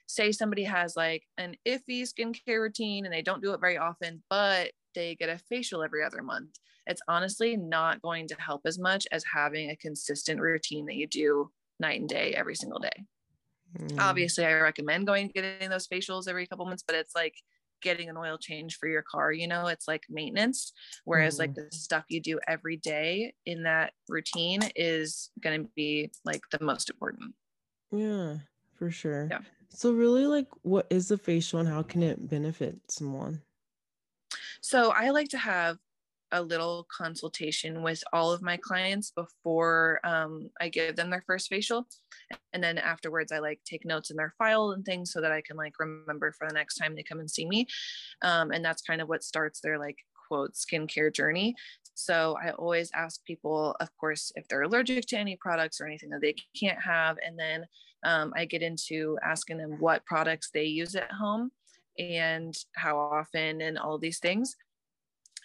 say 0.07 0.31
somebody 0.31 0.63
has 0.63 0.95
like 0.95 1.23
an 1.37 1.55
iffy 1.67 2.01
skincare 2.01 2.61
routine 2.61 3.05
and 3.05 3.13
they 3.13 3.21
don't 3.21 3.41
do 3.41 3.53
it 3.53 3.59
very 3.59 3.77
often, 3.77 4.21
but 4.29 4.71
they 4.93 5.15
get 5.15 5.29
a 5.29 5.37
facial 5.49 5.83
every 5.83 6.03
other 6.03 6.21
month. 6.21 6.55
It's 6.87 7.01
honestly 7.07 7.57
not 7.57 8.01
going 8.01 8.27
to 8.27 8.35
help 8.39 8.61
as 8.65 8.77
much 8.77 9.07
as 9.11 9.23
having 9.33 9.69
a 9.69 9.75
consistent 9.75 10.39
routine 10.39 10.85
that 10.85 10.95
you 10.95 11.07
do 11.07 11.51
night 11.79 11.99
and 11.99 12.09
day 12.09 12.33
every 12.33 12.55
single 12.55 12.79
day. 12.79 13.05
Mm. 13.77 13.99
Obviously, 13.99 14.45
I 14.45 14.53
recommend 14.53 15.07
going 15.07 15.31
getting 15.33 15.69
those 15.69 15.87
facials 15.87 16.27
every 16.27 16.47
couple 16.47 16.65
months, 16.65 16.83
but 16.85 16.95
it's 16.95 17.15
like 17.15 17.35
getting 17.85 18.09
an 18.09 18.17
oil 18.17 18.37
change 18.37 18.77
for 18.77 18.87
your 18.87 19.03
car 19.03 19.31
you 19.31 19.47
know 19.47 19.67
it's 19.67 19.87
like 19.87 20.03
maintenance 20.09 20.73
whereas 21.05 21.35
mm 21.35 21.45
like 21.45 21.53
the 21.53 21.67
stuff 21.71 22.05
you 22.09 22.21
do 22.21 22.39
every 22.47 22.77
day 22.77 23.33
in 23.45 23.63
that 23.63 23.93
routine 24.09 24.61
is 24.75 25.29
going 25.41 25.63
to 25.63 25.69
be 25.75 26.11
like 26.23 26.41
the 26.51 26.63
most 26.63 26.89
important. 26.89 27.33
Yeah 27.91 28.37
for 28.75 28.91
sure. 28.91 29.27
Yeah. 29.31 29.39
So 29.69 29.91
really 29.91 30.25
like 30.25 30.47
what 30.61 30.87
is 30.89 31.07
the 31.07 31.17
facial 31.17 31.59
and 31.59 31.69
how 31.69 31.83
can 31.83 32.03
it 32.03 32.27
benefit 32.27 32.77
someone? 32.89 33.41
So 34.61 34.91
i 34.91 35.11
like 35.11 35.29
to 35.29 35.37
have 35.37 35.77
a 36.35 36.41
little 36.41 36.85
consultation 36.95 37.81
with 37.81 38.03
all 38.11 38.31
of 38.31 38.41
my 38.41 38.57
clients 38.57 39.11
before 39.11 39.99
um, 40.03 40.49
I 40.59 40.69
give 40.69 40.95
them 40.95 41.09
their 41.09 41.23
first 41.25 41.47
facial. 41.47 41.87
And 42.53 42.63
then 42.63 42.77
afterwards, 42.77 43.31
I 43.31 43.39
like 43.39 43.61
take 43.65 43.85
notes 43.85 44.11
in 44.11 44.17
their 44.17 44.33
file 44.37 44.71
and 44.71 44.83
things 44.83 45.11
so 45.11 45.21
that 45.21 45.31
I 45.31 45.41
can 45.41 45.55
like 45.55 45.79
remember 45.79 46.33
for 46.33 46.47
the 46.47 46.53
next 46.53 46.75
time 46.75 46.95
they 46.95 47.03
come 47.03 47.19
and 47.19 47.31
see 47.31 47.47
me. 47.47 47.67
Um, 48.21 48.51
and 48.51 48.63
that's 48.63 48.81
kind 48.81 49.01
of 49.01 49.07
what 49.07 49.23
starts 49.23 49.61
their 49.61 49.79
like 49.79 49.97
quote 50.27 50.53
skincare 50.53 51.13
journey. 51.13 51.55
So 51.93 52.35
I 52.43 52.51
always 52.51 52.91
ask 52.93 53.23
people, 53.23 53.75
of 53.79 53.89
course, 53.97 54.33
if 54.35 54.47
they're 54.47 54.63
allergic 54.63 55.05
to 55.07 55.17
any 55.17 55.37
products 55.37 55.79
or 55.79 55.87
anything 55.87 56.09
that 56.09 56.21
they 56.21 56.35
can't 56.59 56.81
have. 56.81 57.17
And 57.25 57.39
then 57.39 57.65
um, 58.03 58.33
I 58.35 58.43
get 58.43 58.61
into 58.61 59.17
asking 59.23 59.57
them 59.57 59.77
what 59.79 60.05
products 60.05 60.49
they 60.53 60.65
use 60.65 60.95
at 60.95 61.11
home 61.11 61.51
and 61.97 62.53
how 62.75 62.97
often 62.97 63.61
and 63.61 63.77
all 63.77 63.97
these 63.97 64.19
things 64.19 64.55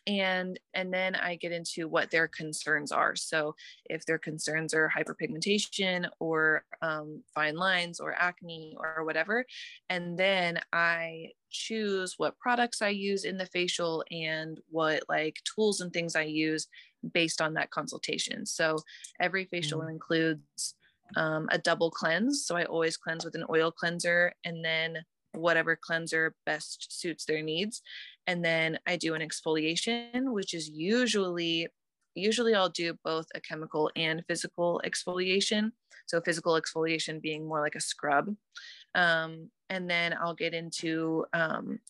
and 0.06 0.58
and 0.74 0.92
then 0.92 1.14
i 1.14 1.34
get 1.36 1.52
into 1.52 1.88
what 1.88 2.10
their 2.10 2.28
concerns 2.28 2.92
are. 2.92 3.14
So 3.16 3.54
if 3.86 4.04
their 4.06 4.18
concerns 4.18 4.74
are 4.74 4.90
hyperpigmentation 4.96 6.08
or 6.18 6.64
um, 6.82 7.22
fine 7.34 7.56
lines 7.56 8.00
or 8.00 8.14
acne 8.14 8.76
or 8.78 9.04
whatever 9.04 9.44
and 9.88 10.18
then 10.18 10.60
i 10.72 11.28
choose 11.50 12.14
what 12.16 12.38
products 12.38 12.80
i 12.80 12.88
use 12.88 13.24
in 13.24 13.36
the 13.36 13.46
facial 13.46 14.04
and 14.10 14.60
what 14.70 15.02
like 15.08 15.36
tools 15.44 15.80
and 15.80 15.92
things 15.92 16.14
i 16.14 16.22
use 16.22 16.68
based 17.12 17.40
on 17.40 17.54
that 17.54 17.70
consultation. 17.70 18.46
So 18.46 18.78
every 19.20 19.44
facial 19.46 19.80
mm-hmm. 19.80 19.90
includes 19.90 20.74
um, 21.16 21.48
a 21.50 21.58
double 21.58 21.90
cleanse. 21.90 22.44
So 22.46 22.56
i 22.56 22.64
always 22.64 22.96
cleanse 22.96 23.24
with 23.24 23.34
an 23.34 23.44
oil 23.50 23.70
cleanser 23.70 24.32
and 24.44 24.64
then 24.64 24.98
whatever 25.34 25.78
cleanser 25.80 26.34
best 26.44 27.00
suits 27.00 27.24
their 27.24 27.42
needs 27.42 27.82
and 28.30 28.44
then 28.44 28.78
I 28.86 28.96
do 28.96 29.14
an 29.14 29.22
exfoliation, 29.22 30.32
which 30.32 30.54
is 30.54 30.68
usually 30.68 31.66
usually 32.14 32.54
I'll 32.54 32.68
do 32.68 32.96
both 33.04 33.26
a 33.34 33.40
chemical 33.40 33.90
and 33.96 34.22
physical 34.28 34.80
exfoliation. 34.84 35.72
So 36.06 36.20
physical 36.20 36.60
exfoliation 36.60 37.20
being 37.20 37.46
more 37.46 37.60
like 37.60 37.74
a 37.74 37.80
scrub. 37.80 38.34
Um, 38.94 39.50
and 39.68 39.90
then 39.90 40.14
I'll 40.20 40.34
get 40.34 40.54
into 40.54 41.24
um, 41.32 41.80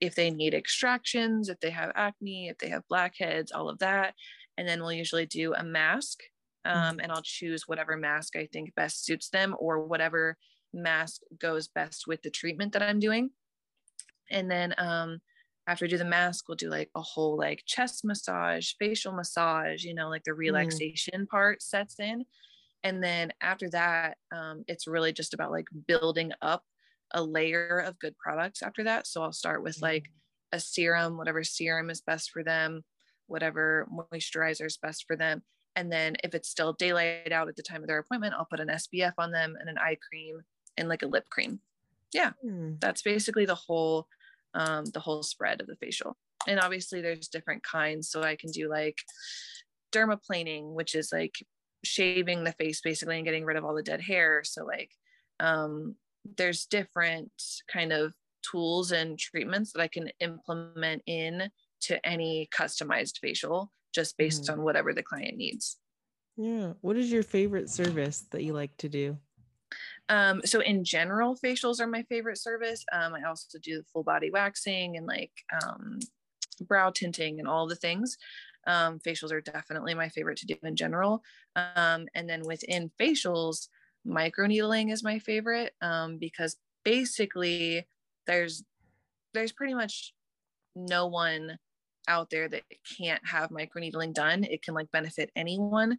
if 0.00 0.14
they 0.14 0.30
need 0.30 0.54
extractions, 0.54 1.48
if 1.48 1.58
they 1.58 1.70
have 1.70 1.90
acne, 1.96 2.48
if 2.48 2.58
they 2.58 2.68
have 2.68 2.86
blackheads, 2.88 3.50
all 3.50 3.68
of 3.68 3.80
that. 3.80 4.14
And 4.56 4.68
then 4.68 4.80
we'll 4.80 4.92
usually 4.92 5.26
do 5.26 5.52
a 5.54 5.64
mask. 5.64 6.20
Um, 6.64 6.76
mm-hmm. 6.76 7.00
and 7.00 7.12
I'll 7.12 7.22
choose 7.22 7.66
whatever 7.66 7.96
mask 7.96 8.36
I 8.36 8.48
think 8.52 8.74
best 8.76 9.04
suits 9.04 9.30
them 9.30 9.56
or 9.58 9.84
whatever 9.84 10.36
mask 10.72 11.22
goes 11.38 11.68
best 11.68 12.06
with 12.06 12.22
the 12.22 12.30
treatment 12.30 12.72
that 12.72 12.82
I'm 12.82 13.00
doing. 13.00 13.30
And 14.30 14.50
then 14.50 14.74
um, 14.78 15.20
after 15.66 15.84
we 15.84 15.88
do 15.88 15.98
the 15.98 16.04
mask, 16.04 16.48
we'll 16.48 16.56
do 16.56 16.70
like 16.70 16.90
a 16.94 17.00
whole 17.00 17.36
like 17.36 17.62
chest 17.66 18.04
massage, 18.04 18.72
facial 18.78 19.12
massage, 19.12 19.84
you 19.84 19.94
know, 19.94 20.08
like 20.08 20.24
the 20.24 20.32
mm. 20.32 20.38
relaxation 20.38 21.22
mm. 21.22 21.28
part 21.28 21.62
sets 21.62 21.98
in. 21.98 22.24
And 22.84 23.02
then 23.02 23.32
after 23.40 23.68
that, 23.70 24.16
um, 24.32 24.64
it's 24.68 24.86
really 24.86 25.12
just 25.12 25.34
about 25.34 25.50
like 25.50 25.66
building 25.86 26.32
up 26.42 26.64
a 27.12 27.22
layer 27.22 27.78
of 27.78 27.98
good 27.98 28.16
products 28.18 28.62
after 28.62 28.84
that. 28.84 29.06
So 29.06 29.22
I'll 29.22 29.32
start 29.32 29.62
with 29.62 29.80
like 29.82 30.04
mm. 30.04 30.12
a 30.52 30.60
serum, 30.60 31.16
whatever 31.16 31.44
serum 31.44 31.90
is 31.90 32.00
best 32.00 32.30
for 32.30 32.42
them, 32.42 32.84
whatever 33.26 33.88
moisturizer 33.92 34.66
is 34.66 34.78
best 34.78 35.04
for 35.06 35.16
them. 35.16 35.42
And 35.76 35.92
then 35.92 36.16
if 36.24 36.34
it's 36.34 36.48
still 36.48 36.72
daylight 36.72 37.30
out 37.30 37.48
at 37.48 37.56
the 37.56 37.62
time 37.62 37.82
of 37.82 37.88
their 37.88 37.98
appointment, 37.98 38.34
I'll 38.36 38.48
put 38.50 38.60
an 38.60 38.68
SPF 38.68 39.12
on 39.18 39.30
them 39.32 39.56
and 39.60 39.68
an 39.68 39.78
eye 39.78 39.98
cream 40.08 40.40
and 40.78 40.88
like 40.88 41.02
a 41.02 41.06
lip 41.06 41.28
cream. 41.30 41.60
Yeah, 42.12 42.32
mm. 42.44 42.80
that's 42.80 43.02
basically 43.02 43.44
the 43.44 43.54
whole 43.54 44.06
um, 44.54 44.86
the 44.86 45.00
whole 45.00 45.22
spread 45.22 45.60
of 45.60 45.66
the 45.66 45.76
facial. 45.76 46.16
And 46.46 46.60
obviously, 46.60 47.00
there's 47.00 47.28
different 47.28 47.62
kinds. 47.62 48.10
So 48.10 48.22
I 48.22 48.36
can 48.36 48.50
do 48.50 48.68
like 48.68 48.96
dermaplaning, 49.92 50.72
which 50.74 50.94
is 50.94 51.12
like 51.12 51.34
shaving 51.84 52.44
the 52.44 52.52
face 52.52 52.80
basically 52.80 53.16
and 53.16 53.24
getting 53.24 53.44
rid 53.44 53.56
of 53.56 53.64
all 53.64 53.74
the 53.74 53.82
dead 53.82 54.00
hair. 54.00 54.42
So, 54.44 54.64
like, 54.64 54.90
um, 55.40 55.96
there's 56.36 56.66
different 56.66 57.30
kind 57.70 57.92
of 57.92 58.12
tools 58.50 58.92
and 58.92 59.18
treatments 59.18 59.72
that 59.72 59.82
I 59.82 59.88
can 59.88 60.10
implement 60.20 61.02
in 61.06 61.50
to 61.82 62.06
any 62.06 62.48
customized 62.56 63.18
facial 63.20 63.70
just 63.94 64.16
based 64.16 64.44
mm-hmm. 64.44 64.60
on 64.60 64.64
whatever 64.64 64.92
the 64.92 65.02
client 65.02 65.36
needs. 65.36 65.78
Yeah. 66.36 66.74
What 66.80 66.96
is 66.96 67.10
your 67.10 67.22
favorite 67.22 67.68
service 67.68 68.24
that 68.30 68.44
you 68.44 68.52
like 68.52 68.76
to 68.78 68.88
do? 68.88 69.18
Um, 70.08 70.42
so 70.44 70.60
in 70.60 70.84
general, 70.84 71.36
facials 71.36 71.80
are 71.80 71.86
my 71.86 72.02
favorite 72.04 72.38
service. 72.38 72.84
Um, 72.92 73.14
I 73.14 73.28
also 73.28 73.58
do 73.62 73.82
full 73.92 74.02
body 74.02 74.30
waxing 74.30 74.96
and 74.96 75.06
like 75.06 75.32
um, 75.62 75.98
brow 76.62 76.90
tinting 76.90 77.38
and 77.38 77.48
all 77.48 77.66
the 77.66 77.76
things. 77.76 78.16
Um, 78.66 78.98
facials 78.98 79.32
are 79.32 79.40
definitely 79.40 79.94
my 79.94 80.08
favorite 80.08 80.38
to 80.38 80.46
do 80.46 80.56
in 80.62 80.76
general. 80.76 81.22
Um, 81.56 82.06
and 82.14 82.28
then 82.28 82.42
within 82.44 82.90
facials, 83.00 83.68
microneedling 84.06 84.92
is 84.92 85.02
my 85.02 85.18
favorite 85.18 85.74
um, 85.80 86.18
because 86.18 86.56
basically 86.84 87.86
there's 88.26 88.62
there's 89.34 89.52
pretty 89.52 89.74
much 89.74 90.14
no 90.74 91.06
one 91.06 91.58
out 92.08 92.30
there 92.30 92.48
that 92.48 92.62
can't 92.98 93.26
have 93.26 93.50
microneedling 93.50 94.14
done. 94.14 94.44
It 94.44 94.62
can 94.62 94.74
like 94.74 94.90
benefit 94.90 95.30
anyone 95.36 95.98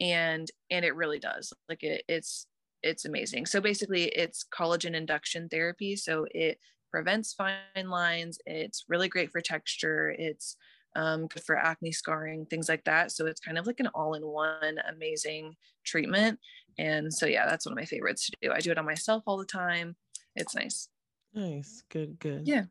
and 0.00 0.48
and 0.70 0.84
it 0.84 0.94
really 0.94 1.18
does. 1.18 1.52
Like 1.68 1.82
it, 1.82 2.04
it's 2.08 2.46
it's 2.82 3.04
amazing. 3.04 3.46
So 3.46 3.60
basically, 3.60 4.04
it's 4.04 4.44
collagen 4.56 4.94
induction 4.94 5.48
therapy. 5.48 5.96
So 5.96 6.26
it 6.30 6.58
prevents 6.90 7.34
fine 7.34 7.88
lines. 7.88 8.38
It's 8.46 8.84
really 8.88 9.08
great 9.08 9.30
for 9.30 9.40
texture. 9.40 10.14
It's 10.18 10.56
um, 10.96 11.26
good 11.26 11.42
for 11.44 11.56
acne 11.56 11.92
scarring, 11.92 12.46
things 12.46 12.68
like 12.68 12.84
that. 12.84 13.12
So 13.12 13.26
it's 13.26 13.40
kind 13.40 13.58
of 13.58 13.66
like 13.66 13.80
an 13.80 13.88
all 13.94 14.14
in 14.14 14.26
one 14.26 14.78
amazing 14.90 15.54
treatment. 15.84 16.38
And 16.78 17.12
so, 17.12 17.26
yeah, 17.26 17.46
that's 17.46 17.66
one 17.66 17.72
of 17.72 17.78
my 17.78 17.84
favorites 17.84 18.26
to 18.26 18.32
do. 18.40 18.52
I 18.52 18.60
do 18.60 18.70
it 18.70 18.78
on 18.78 18.84
myself 18.84 19.22
all 19.26 19.36
the 19.36 19.44
time. 19.44 19.96
It's 20.36 20.54
nice. 20.54 20.88
Nice. 21.34 21.82
Good, 21.90 22.18
good. 22.18 22.46
Yeah. 22.46 22.64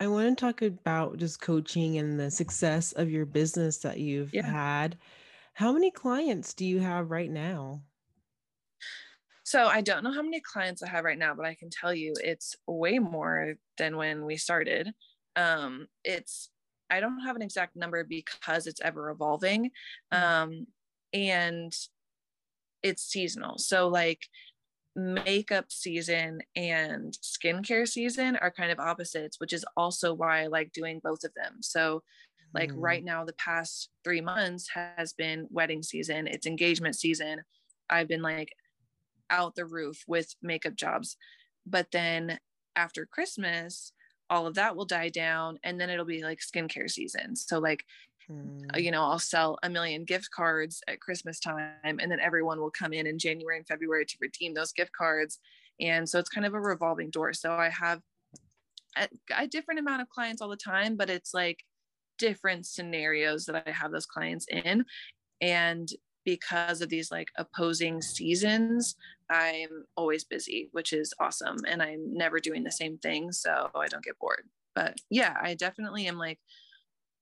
I 0.00 0.08
want 0.08 0.36
to 0.36 0.44
talk 0.44 0.62
about 0.62 1.18
just 1.18 1.40
coaching 1.40 1.98
and 1.98 2.18
the 2.18 2.30
success 2.30 2.92
of 2.92 3.10
your 3.10 3.26
business 3.26 3.78
that 3.78 3.98
you've 3.98 4.32
yeah. 4.34 4.50
had. 4.50 4.96
How 5.52 5.72
many 5.72 5.90
clients 5.90 6.54
do 6.54 6.66
you 6.66 6.80
have 6.80 7.10
right 7.10 7.30
now? 7.30 7.82
So 9.44 9.66
I 9.66 9.82
don't 9.82 10.02
know 10.02 10.12
how 10.12 10.22
many 10.22 10.40
clients 10.40 10.82
I 10.82 10.88
have 10.88 11.04
right 11.04 11.18
now, 11.18 11.34
but 11.34 11.46
I 11.46 11.54
can 11.54 11.68
tell 11.70 11.94
you 11.94 12.14
it's 12.18 12.56
way 12.66 12.98
more 12.98 13.54
than 13.76 13.96
when 13.96 14.24
we 14.24 14.36
started. 14.36 14.92
Um, 15.36 15.86
it's 16.02 16.50
I 16.90 17.00
don't 17.00 17.20
have 17.20 17.36
an 17.36 17.42
exact 17.42 17.76
number 17.76 18.04
because 18.04 18.66
it's 18.66 18.80
ever 18.80 19.10
evolving. 19.10 19.70
Mm-hmm. 20.12 20.24
Um, 20.24 20.66
and 21.12 21.72
it's 22.82 23.02
seasonal. 23.02 23.58
So 23.58 23.88
like 23.88 24.26
makeup 24.96 25.66
season 25.68 26.40
and 26.56 27.16
skincare 27.22 27.86
season 27.86 28.36
are 28.36 28.50
kind 28.50 28.70
of 28.70 28.78
opposites, 28.78 29.40
which 29.40 29.52
is 29.52 29.64
also 29.76 30.14
why 30.14 30.42
I 30.42 30.46
like 30.46 30.72
doing 30.72 31.00
both 31.02 31.24
of 31.24 31.32
them. 31.34 31.58
So 31.60 32.02
like 32.52 32.70
mm. 32.70 32.76
right 32.78 33.04
now, 33.04 33.24
the 33.24 33.34
past 33.34 33.90
three 34.04 34.20
months 34.20 34.68
has 34.72 35.12
been 35.12 35.48
wedding 35.50 35.82
season, 35.82 36.26
it's 36.26 36.46
engagement 36.46 36.96
season. 36.96 37.42
I've 37.90 38.08
been 38.08 38.22
like 38.22 38.52
out 39.30 39.54
the 39.54 39.66
roof 39.66 40.02
with 40.06 40.34
makeup 40.42 40.74
jobs. 40.74 41.16
But 41.66 41.88
then 41.92 42.38
after 42.76 43.06
Christmas, 43.06 43.92
all 44.30 44.46
of 44.46 44.54
that 44.54 44.76
will 44.76 44.84
die 44.84 45.08
down 45.08 45.58
and 45.62 45.80
then 45.80 45.90
it'll 45.90 46.04
be 46.04 46.22
like 46.22 46.40
skincare 46.40 46.90
season. 46.90 47.36
So 47.36 47.58
like 47.58 47.84
mm. 48.30 48.60
you 48.76 48.90
know, 48.90 49.02
I'll 49.02 49.18
sell 49.18 49.58
a 49.62 49.70
million 49.70 50.04
gift 50.04 50.30
cards 50.30 50.82
at 50.88 51.00
Christmas 51.00 51.38
time 51.40 51.72
and 51.84 52.10
then 52.10 52.20
everyone 52.20 52.60
will 52.60 52.70
come 52.70 52.92
in 52.92 53.06
in 53.06 53.18
January 53.18 53.56
and 53.56 53.66
February 53.66 54.06
to 54.06 54.18
redeem 54.20 54.54
those 54.54 54.72
gift 54.72 54.92
cards. 54.92 55.38
And 55.80 56.08
so 56.08 56.18
it's 56.18 56.30
kind 56.30 56.46
of 56.46 56.54
a 56.54 56.60
revolving 56.60 57.10
door. 57.10 57.32
So 57.32 57.52
I 57.52 57.68
have 57.68 58.00
a, 58.96 59.08
a 59.36 59.46
different 59.46 59.80
amount 59.80 60.02
of 60.02 60.08
clients 60.08 60.40
all 60.40 60.48
the 60.48 60.56
time, 60.56 60.96
but 60.96 61.10
it's 61.10 61.34
like 61.34 61.64
different 62.18 62.66
scenarios 62.66 63.44
that 63.46 63.64
I 63.66 63.70
have 63.70 63.90
those 63.90 64.06
clients 64.06 64.46
in. 64.48 64.84
And 65.40 65.88
because 66.24 66.80
of 66.80 66.88
these 66.88 67.10
like 67.10 67.28
opposing 67.36 68.00
seasons, 68.02 68.96
I'm 69.30 69.84
always 69.96 70.24
busy, 70.24 70.68
which 70.72 70.92
is 70.92 71.14
awesome. 71.20 71.56
And 71.68 71.82
I'm 71.82 72.14
never 72.14 72.38
doing 72.38 72.64
the 72.64 72.72
same 72.72 72.98
thing. 72.98 73.32
So 73.32 73.70
I 73.74 73.86
don't 73.86 74.04
get 74.04 74.18
bored. 74.18 74.48
But 74.74 74.98
yeah, 75.10 75.36
I 75.40 75.54
definitely 75.54 76.06
am 76.06 76.18
like 76.18 76.38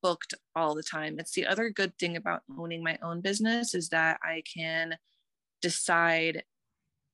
booked 0.03 0.35
all 0.57 0.75
the 0.75 0.83
time. 0.83 1.19
It's 1.19 1.33
the 1.33 1.47
other 1.47 1.71
good 1.71 1.97
thing 1.99 2.17
about 2.17 2.43
owning 2.59 2.83
my 2.83 2.99
own 3.03 3.21
business 3.21 3.75
is 3.75 3.89
that 3.91 4.19
I 4.23 4.43
can 4.53 4.97
decide 5.61 6.45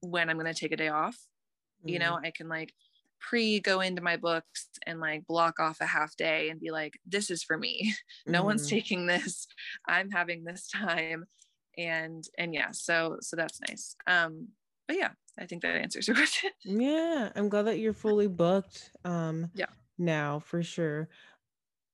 when 0.00 0.30
I'm 0.30 0.38
going 0.38 0.52
to 0.52 0.58
take 0.58 0.72
a 0.72 0.76
day 0.76 0.88
off. 0.88 1.14
Mm-hmm. 1.14 1.88
You 1.88 1.98
know, 1.98 2.12
mm-hmm. 2.14 2.26
I 2.26 2.30
can 2.30 2.48
like 2.48 2.72
pre 3.20 3.60
go 3.60 3.80
into 3.80 4.00
my 4.00 4.16
books 4.16 4.68
and 4.86 5.00
like 5.00 5.26
block 5.26 5.60
off 5.60 5.80
a 5.80 5.86
half 5.86 6.16
day 6.16 6.50
and 6.50 6.60
be 6.60 6.70
like, 6.70 6.98
this 7.06 7.30
is 7.30 7.42
for 7.42 7.58
me. 7.58 7.94
no 8.26 8.38
mm-hmm. 8.38 8.46
one's 8.46 8.68
taking 8.68 9.06
this. 9.06 9.46
I'm 9.86 10.10
having 10.10 10.44
this 10.44 10.68
time 10.68 11.26
and 11.78 12.28
and 12.38 12.52
yeah 12.52 12.70
so 12.72 13.16
so 13.20 13.36
that's 13.36 13.60
nice. 13.68 13.96
Um 14.06 14.48
but 14.86 14.96
yeah 14.96 15.10
i 15.38 15.46
think 15.46 15.62
that 15.62 15.76
answers 15.76 16.08
your 16.08 16.16
question. 16.22 16.50
Yeah 16.64 17.30
i'm 17.34 17.48
glad 17.48 17.62
that 17.62 17.78
you're 17.78 17.92
fully 17.92 18.26
booked 18.26 18.90
um 19.04 19.50
yeah. 19.54 19.66
now 19.96 20.40
for 20.40 20.62
sure. 20.62 21.08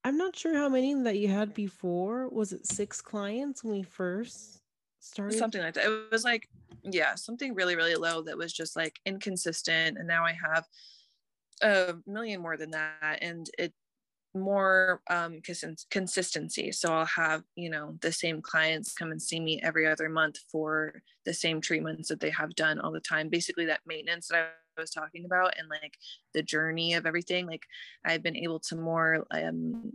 I'm 0.06 0.18
not 0.18 0.36
sure 0.36 0.54
how 0.54 0.68
many 0.68 0.92
that 1.04 1.16
you 1.16 1.28
had 1.28 1.54
before. 1.54 2.28
Was 2.28 2.52
it 2.52 2.66
six 2.66 3.00
clients 3.00 3.64
when 3.64 3.72
we 3.72 3.82
first 3.82 4.60
started? 5.00 5.38
Something 5.38 5.62
like 5.62 5.72
that. 5.74 5.86
It 5.86 6.10
was 6.10 6.24
like 6.24 6.46
yeah 6.84 7.14
something 7.14 7.54
really 7.54 7.76
really 7.76 7.94
low 7.94 8.22
that 8.22 8.36
was 8.36 8.52
just 8.52 8.76
like 8.76 8.98
inconsistent 9.06 9.96
and 9.98 10.06
now 10.06 10.24
i 10.24 10.32
have 10.32 10.66
a 11.62 11.94
million 12.06 12.40
more 12.40 12.56
than 12.56 12.70
that 12.70 13.18
and 13.22 13.48
it 13.58 13.72
more 14.34 15.00
um, 15.08 15.40
cons- 15.46 15.86
consistency. 15.90 16.72
So 16.72 16.92
I'll 16.92 17.06
have, 17.06 17.42
you 17.54 17.70
know, 17.70 17.96
the 18.00 18.12
same 18.12 18.42
clients 18.42 18.92
come 18.92 19.10
and 19.12 19.22
see 19.22 19.40
me 19.40 19.60
every 19.62 19.86
other 19.86 20.08
month 20.08 20.38
for 20.50 21.02
the 21.24 21.34
same 21.34 21.60
treatments 21.60 22.08
that 22.08 22.20
they 22.20 22.30
have 22.30 22.54
done 22.54 22.80
all 22.80 22.92
the 22.92 23.00
time. 23.00 23.28
Basically, 23.28 23.66
that 23.66 23.80
maintenance 23.86 24.28
that 24.28 24.52
I 24.76 24.80
was 24.80 24.90
talking 24.90 25.24
about 25.24 25.54
and 25.58 25.68
like 25.68 25.94
the 26.32 26.42
journey 26.42 26.94
of 26.94 27.06
everything. 27.06 27.46
Like 27.46 27.62
I've 28.04 28.22
been 28.22 28.36
able 28.36 28.60
to 28.60 28.76
more, 28.76 29.24
um, 29.30 29.92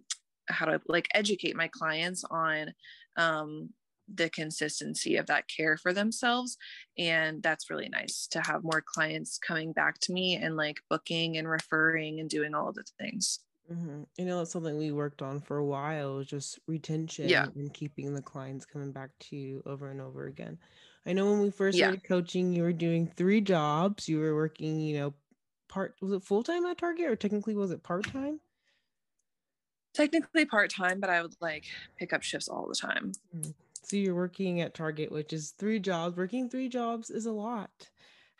how 0.47 0.65
to 0.65 0.81
like 0.87 1.07
educate 1.13 1.55
my 1.55 1.67
clients 1.67 2.23
on 2.29 2.73
um, 3.17 3.69
the 4.13 4.29
consistency 4.29 5.17
of 5.17 5.27
that 5.27 5.45
care 5.47 5.77
for 5.77 5.93
themselves. 5.93 6.57
And 6.97 7.43
that's 7.43 7.69
really 7.69 7.89
nice 7.89 8.27
to 8.31 8.41
have 8.41 8.63
more 8.63 8.83
clients 8.83 9.37
coming 9.37 9.73
back 9.73 9.99
to 10.01 10.13
me 10.13 10.35
and 10.35 10.55
like 10.55 10.77
booking 10.89 11.37
and 11.37 11.47
referring 11.47 12.19
and 12.19 12.29
doing 12.29 12.55
all 12.55 12.69
of 12.69 12.75
the 12.75 12.85
things. 12.99 13.39
Mm-hmm. 13.71 14.03
You 14.17 14.25
know, 14.25 14.41
it's 14.41 14.51
something 14.51 14.77
we 14.77 14.91
worked 14.91 15.21
on 15.21 15.41
for 15.41 15.57
a 15.57 15.65
while, 15.65 16.23
just 16.23 16.59
retention 16.67 17.29
yeah. 17.29 17.47
and 17.55 17.73
keeping 17.73 18.13
the 18.13 18.21
clients 18.21 18.65
coming 18.65 18.91
back 18.91 19.11
to 19.19 19.35
you 19.35 19.61
over 19.65 19.89
and 19.89 20.01
over 20.01 20.25
again. 20.25 20.57
I 21.05 21.13
know 21.13 21.29
when 21.29 21.39
we 21.41 21.51
first 21.51 21.77
yeah. 21.77 21.85
started 21.85 22.03
coaching, 22.03 22.53
you 22.53 22.63
were 22.63 22.73
doing 22.73 23.07
three 23.07 23.41
jobs. 23.41 24.09
You 24.09 24.19
were 24.19 24.35
working, 24.35 24.79
you 24.79 24.97
know, 24.97 25.13
part 25.67 25.95
was 26.01 26.11
it 26.11 26.23
full 26.23 26.43
time 26.43 26.65
at 26.65 26.77
Target 26.77 27.05
or 27.05 27.15
technically 27.15 27.55
was 27.55 27.71
it 27.71 27.83
part 27.83 28.05
time? 28.11 28.39
Technically 29.93 30.45
part 30.45 30.71
time, 30.71 30.99
but 30.99 31.09
I 31.09 31.21
would 31.21 31.35
like 31.41 31.65
pick 31.97 32.13
up 32.13 32.23
shifts 32.23 32.47
all 32.47 32.67
the 32.67 32.75
time. 32.75 33.13
Mm-hmm. 33.35 33.51
So 33.83 33.97
you're 33.97 34.15
working 34.15 34.61
at 34.61 34.73
Target, 34.73 35.11
which 35.11 35.33
is 35.33 35.51
three 35.57 35.79
jobs. 35.79 36.17
Working 36.17 36.49
three 36.49 36.69
jobs 36.69 37.09
is 37.09 37.25
a 37.25 37.31
lot. 37.31 37.89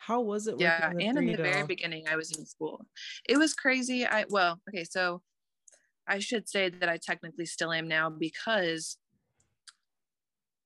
How 0.00 0.20
was 0.20 0.46
it? 0.46 0.58
Yeah, 0.58 0.92
and 0.98 1.18
in 1.18 1.30
the 1.30 1.38
very 1.38 1.62
beginning, 1.62 2.08
I 2.08 2.16
was 2.16 2.36
in 2.36 2.46
school. 2.46 2.86
It 3.28 3.36
was 3.38 3.54
crazy. 3.54 4.06
I 4.06 4.24
well, 4.28 4.60
okay, 4.68 4.84
so 4.84 5.22
I 6.08 6.20
should 6.20 6.48
say 6.48 6.70
that 6.70 6.88
I 6.88 6.98
technically 6.98 7.46
still 7.46 7.72
am 7.72 7.88
now 7.88 8.10
because 8.10 8.98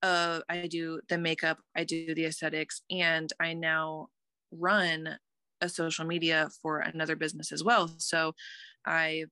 uh, 0.03 0.41
I 0.49 0.67
do 0.67 1.01
the 1.09 1.19
makeup, 1.19 1.59
I 1.75 1.85
do 1.85 2.15
the 2.15 2.27
aesthetics, 2.27 2.83
and 2.91 3.33
I 3.41 3.55
now 3.55 4.09
run 4.51 5.19
a 5.61 5.69
social 5.69 6.05
media 6.05 6.51
for 6.63 6.81
another 6.81 7.17
business 7.17 7.53
as 7.53 7.65
well. 7.65 7.89
So 7.99 8.35
I 8.87 9.27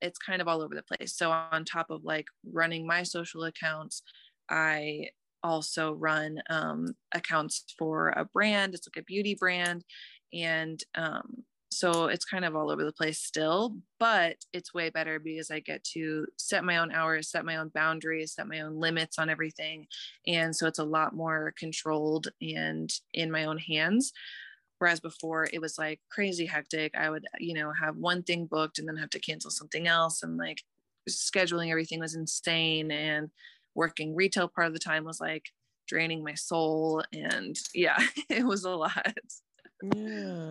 it's 0.00 0.18
kind 0.18 0.42
of 0.42 0.48
all 0.48 0.62
over 0.62 0.74
the 0.74 0.82
place. 0.84 1.16
So 1.16 1.30
on 1.32 1.64
top 1.64 1.90
of 1.90 2.04
like 2.04 2.26
running 2.44 2.86
my 2.86 3.02
social 3.04 3.44
accounts, 3.44 4.02
I 4.50 5.10
also 5.42 5.92
run 5.94 6.40
um, 6.50 6.94
accounts 7.12 7.64
for 7.78 8.10
a 8.10 8.24
brand. 8.24 8.74
It's 8.74 8.88
like 8.88 9.02
a 9.02 9.04
beauty 9.04 9.34
brand. 9.34 9.84
And 10.32 10.82
um, 10.94 11.44
so 11.72 12.06
it's 12.06 12.24
kind 12.24 12.44
of 12.44 12.56
all 12.56 12.70
over 12.70 12.84
the 12.84 12.92
place 12.92 13.20
still, 13.20 13.76
but 14.00 14.36
it's 14.52 14.74
way 14.74 14.90
better 14.90 15.20
because 15.20 15.50
I 15.50 15.60
get 15.60 15.84
to 15.94 16.26
set 16.36 16.64
my 16.64 16.78
own 16.78 16.90
hours, 16.92 17.30
set 17.30 17.44
my 17.44 17.56
own 17.56 17.68
boundaries, 17.68 18.34
set 18.34 18.48
my 18.48 18.60
own 18.60 18.80
limits 18.80 19.18
on 19.18 19.30
everything. 19.30 19.86
And 20.26 20.54
so 20.54 20.66
it's 20.66 20.80
a 20.80 20.84
lot 20.84 21.14
more 21.14 21.54
controlled 21.56 22.28
and 22.42 22.92
in 23.14 23.30
my 23.30 23.44
own 23.44 23.58
hands. 23.58 24.12
Whereas 24.78 24.98
before 24.98 25.46
it 25.52 25.60
was 25.60 25.78
like 25.78 26.00
crazy 26.10 26.46
hectic. 26.46 26.96
I 26.96 27.10
would, 27.10 27.24
you 27.38 27.54
know, 27.54 27.70
have 27.80 27.96
one 27.96 28.22
thing 28.24 28.46
booked 28.46 28.78
and 28.78 28.88
then 28.88 28.96
have 28.96 29.10
to 29.10 29.20
cancel 29.20 29.50
something 29.50 29.86
else. 29.86 30.22
And 30.22 30.38
like 30.38 30.62
scheduling 31.08 31.70
everything 31.70 32.00
was 32.00 32.14
insane. 32.14 32.90
And 32.90 33.30
working 33.74 34.14
retail 34.14 34.48
part 34.48 34.66
of 34.66 34.72
the 34.72 34.78
time 34.78 35.04
was 35.04 35.20
like 35.20 35.46
draining 35.86 36.22
my 36.22 36.34
soul 36.34 37.02
and 37.12 37.56
yeah 37.74 37.98
it 38.28 38.44
was 38.44 38.64
a 38.64 38.70
lot 38.70 39.14
yeah 39.94 40.50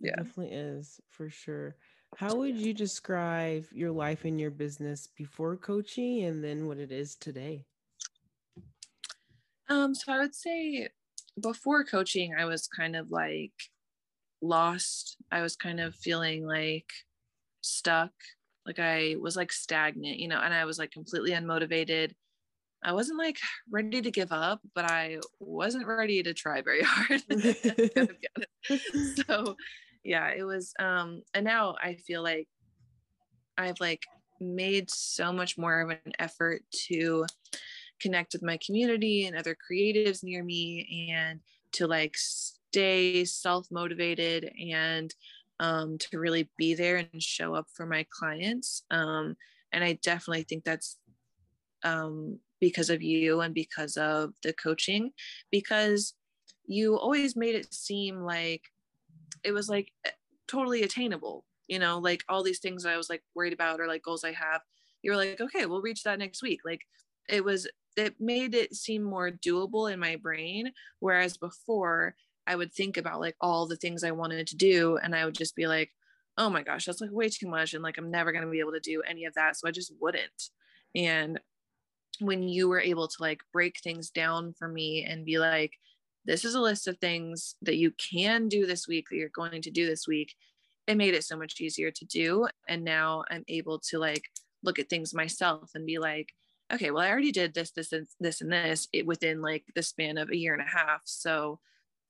yeah 0.00 0.16
definitely 0.16 0.52
is 0.52 1.00
for 1.10 1.30
sure 1.30 1.76
How 2.16 2.34
would 2.36 2.56
you 2.56 2.72
describe 2.72 3.64
your 3.72 3.90
life 3.90 4.24
and 4.24 4.40
your 4.40 4.50
business 4.50 5.08
before 5.16 5.56
coaching 5.56 6.24
and 6.24 6.42
then 6.42 6.66
what 6.66 6.78
it 6.78 6.90
is 6.90 7.14
today? 7.16 7.66
Um, 9.68 9.94
so 9.94 10.12
I 10.12 10.18
would 10.18 10.34
say 10.34 10.88
before 11.42 11.84
coaching, 11.84 12.34
I 12.38 12.44
was 12.44 12.68
kind 12.68 12.96
of 12.96 13.10
like 13.10 13.52
lost. 14.40 15.16
I 15.30 15.42
was 15.42 15.56
kind 15.56 15.80
of 15.80 15.94
feeling 15.94 16.46
like 16.46 16.88
stuck, 17.60 18.12
like 18.64 18.78
I 18.78 19.16
was 19.20 19.36
like 19.36 19.52
stagnant, 19.52 20.18
you 20.18 20.28
know, 20.28 20.40
and 20.40 20.54
I 20.54 20.64
was 20.64 20.78
like 20.78 20.92
completely 20.92 21.32
unmotivated. 21.32 22.12
I 22.84 22.92
wasn't 22.92 23.18
like 23.18 23.38
ready 23.70 24.00
to 24.02 24.10
give 24.10 24.32
up, 24.32 24.60
but 24.74 24.90
I 24.90 25.18
wasn't 25.40 25.86
ready 25.86 26.22
to 26.22 26.34
try 26.34 26.62
very 26.62 26.82
hard. 26.84 27.22
so 29.26 29.56
yeah, 30.04 30.28
it 30.28 30.44
was 30.44 30.72
um 30.78 31.22
and 31.34 31.44
now 31.44 31.76
I 31.82 31.94
feel 31.94 32.22
like 32.22 32.48
I've 33.58 33.80
like 33.80 34.02
made 34.40 34.90
so 34.90 35.32
much 35.32 35.56
more 35.56 35.80
of 35.80 35.90
an 35.90 36.12
effort 36.18 36.62
to 36.88 37.26
connect 38.00 38.34
with 38.34 38.42
my 38.42 38.58
community 38.64 39.26
and 39.26 39.36
other 39.36 39.56
creatives 39.56 40.22
near 40.22 40.44
me 40.44 41.10
and 41.12 41.40
to 41.72 41.86
like 41.86 42.14
stay 42.16 43.24
self 43.24 43.66
motivated 43.70 44.50
and 44.72 45.14
um, 45.60 45.96
to 45.98 46.18
really 46.18 46.50
be 46.58 46.74
there 46.74 46.96
and 46.96 47.22
show 47.22 47.54
up 47.54 47.66
for 47.72 47.86
my 47.86 48.06
clients. 48.10 48.82
Um, 48.90 49.36
and 49.72 49.82
I 49.82 49.98
definitely 50.02 50.42
think 50.42 50.64
that's 50.64 50.98
um, 51.82 52.38
because 52.60 52.90
of 52.90 53.02
you 53.02 53.40
and 53.40 53.54
because 53.54 53.96
of 53.96 54.32
the 54.42 54.52
coaching, 54.52 55.12
because 55.50 56.14
you 56.66 56.96
always 56.98 57.36
made 57.36 57.54
it 57.54 57.72
seem 57.72 58.20
like 58.20 58.62
it 59.44 59.52
was 59.52 59.68
like 59.68 59.92
totally 60.48 60.82
attainable, 60.82 61.44
you 61.68 61.78
know, 61.78 61.98
like 61.98 62.24
all 62.28 62.42
these 62.42 62.60
things 62.60 62.86
I 62.86 62.96
was 62.96 63.08
like 63.10 63.22
worried 63.34 63.52
about 63.52 63.80
or 63.80 63.86
like 63.86 64.02
goals 64.02 64.24
I 64.24 64.32
have. 64.32 64.60
You're 65.02 65.16
like, 65.16 65.40
okay, 65.40 65.66
we'll 65.66 65.82
reach 65.82 66.02
that 66.02 66.18
next 66.18 66.42
week. 66.42 66.60
Like 66.64 66.80
it 67.28 67.44
was, 67.44 67.68
it 67.96 68.14
made 68.20 68.54
it 68.54 68.74
seem 68.74 69.02
more 69.02 69.30
doable 69.30 69.92
in 69.92 69.98
my 69.98 70.16
brain. 70.16 70.72
Whereas 71.00 71.36
before, 71.36 72.14
I 72.46 72.56
would 72.56 72.72
think 72.72 72.96
about 72.96 73.20
like 73.20 73.36
all 73.40 73.66
the 73.66 73.76
things 73.76 74.04
I 74.04 74.12
wanted 74.12 74.46
to 74.46 74.56
do 74.56 74.98
and 75.02 75.14
I 75.14 75.24
would 75.24 75.34
just 75.34 75.56
be 75.56 75.66
like, 75.66 75.90
oh 76.38 76.50
my 76.50 76.62
gosh, 76.62 76.84
that's 76.84 77.00
like 77.00 77.10
way 77.10 77.28
too 77.28 77.48
much. 77.48 77.74
And 77.74 77.82
like, 77.82 77.98
I'm 77.98 78.10
never 78.10 78.30
going 78.30 78.44
to 78.44 78.50
be 78.50 78.60
able 78.60 78.72
to 78.72 78.80
do 78.80 79.02
any 79.02 79.24
of 79.24 79.34
that. 79.34 79.56
So 79.56 79.66
I 79.66 79.70
just 79.70 79.92
wouldn't. 80.00 80.50
And 80.94 81.40
when 82.20 82.42
you 82.42 82.68
were 82.68 82.80
able 82.80 83.08
to 83.08 83.16
like 83.20 83.40
break 83.52 83.78
things 83.80 84.10
down 84.10 84.54
for 84.58 84.68
me 84.68 85.04
and 85.04 85.24
be 85.24 85.38
like, 85.38 85.72
this 86.24 86.44
is 86.44 86.54
a 86.54 86.60
list 86.60 86.88
of 86.88 86.98
things 86.98 87.54
that 87.62 87.76
you 87.76 87.92
can 87.92 88.48
do 88.48 88.66
this 88.66 88.88
week 88.88 89.06
that 89.10 89.16
you're 89.16 89.28
going 89.28 89.62
to 89.62 89.70
do 89.70 89.86
this 89.86 90.08
week, 90.08 90.34
it 90.86 90.96
made 90.96 91.14
it 91.14 91.24
so 91.24 91.36
much 91.36 91.60
easier 91.60 91.90
to 91.90 92.04
do. 92.04 92.48
And 92.68 92.84
now 92.84 93.24
I'm 93.30 93.44
able 93.48 93.78
to 93.90 93.98
like 93.98 94.24
look 94.62 94.78
at 94.78 94.88
things 94.88 95.14
myself 95.14 95.70
and 95.74 95.86
be 95.86 95.98
like, 95.98 96.32
okay, 96.72 96.90
well, 96.90 97.04
I 97.04 97.10
already 97.10 97.32
did 97.32 97.54
this, 97.54 97.70
this, 97.70 97.92
and 97.92 98.06
this, 98.18 98.40
and 98.40 98.52
this 98.52 98.88
within 99.04 99.40
like 99.40 99.64
the 99.74 99.82
span 99.82 100.18
of 100.18 100.30
a 100.30 100.36
year 100.36 100.52
and 100.52 100.62
a 100.62 100.76
half. 100.78 101.02
So 101.04 101.60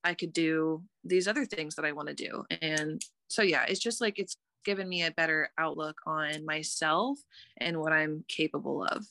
I 0.03 0.15
could 0.15 0.33
do 0.33 0.83
these 1.05 1.29
other 1.29 1.45
things 1.45 1.75
that 1.75 1.85
I 1.85 1.93
want 1.93 2.09
to 2.09 2.15
do. 2.15 2.45
And 2.63 3.03
so, 3.29 3.43
yeah, 3.43 3.65
it's 3.69 3.81
just 3.81 4.01
like 4.01 4.19
it's 4.19 4.37
given 4.65 4.89
me 4.89 5.03
a 5.05 5.11
better 5.11 5.51
outlook 5.59 5.99
on 6.07 6.45
myself 6.45 7.19
and 7.59 7.81
what 7.81 7.93
I'm 7.93 8.25
capable 8.29 8.85
of. 8.85 9.07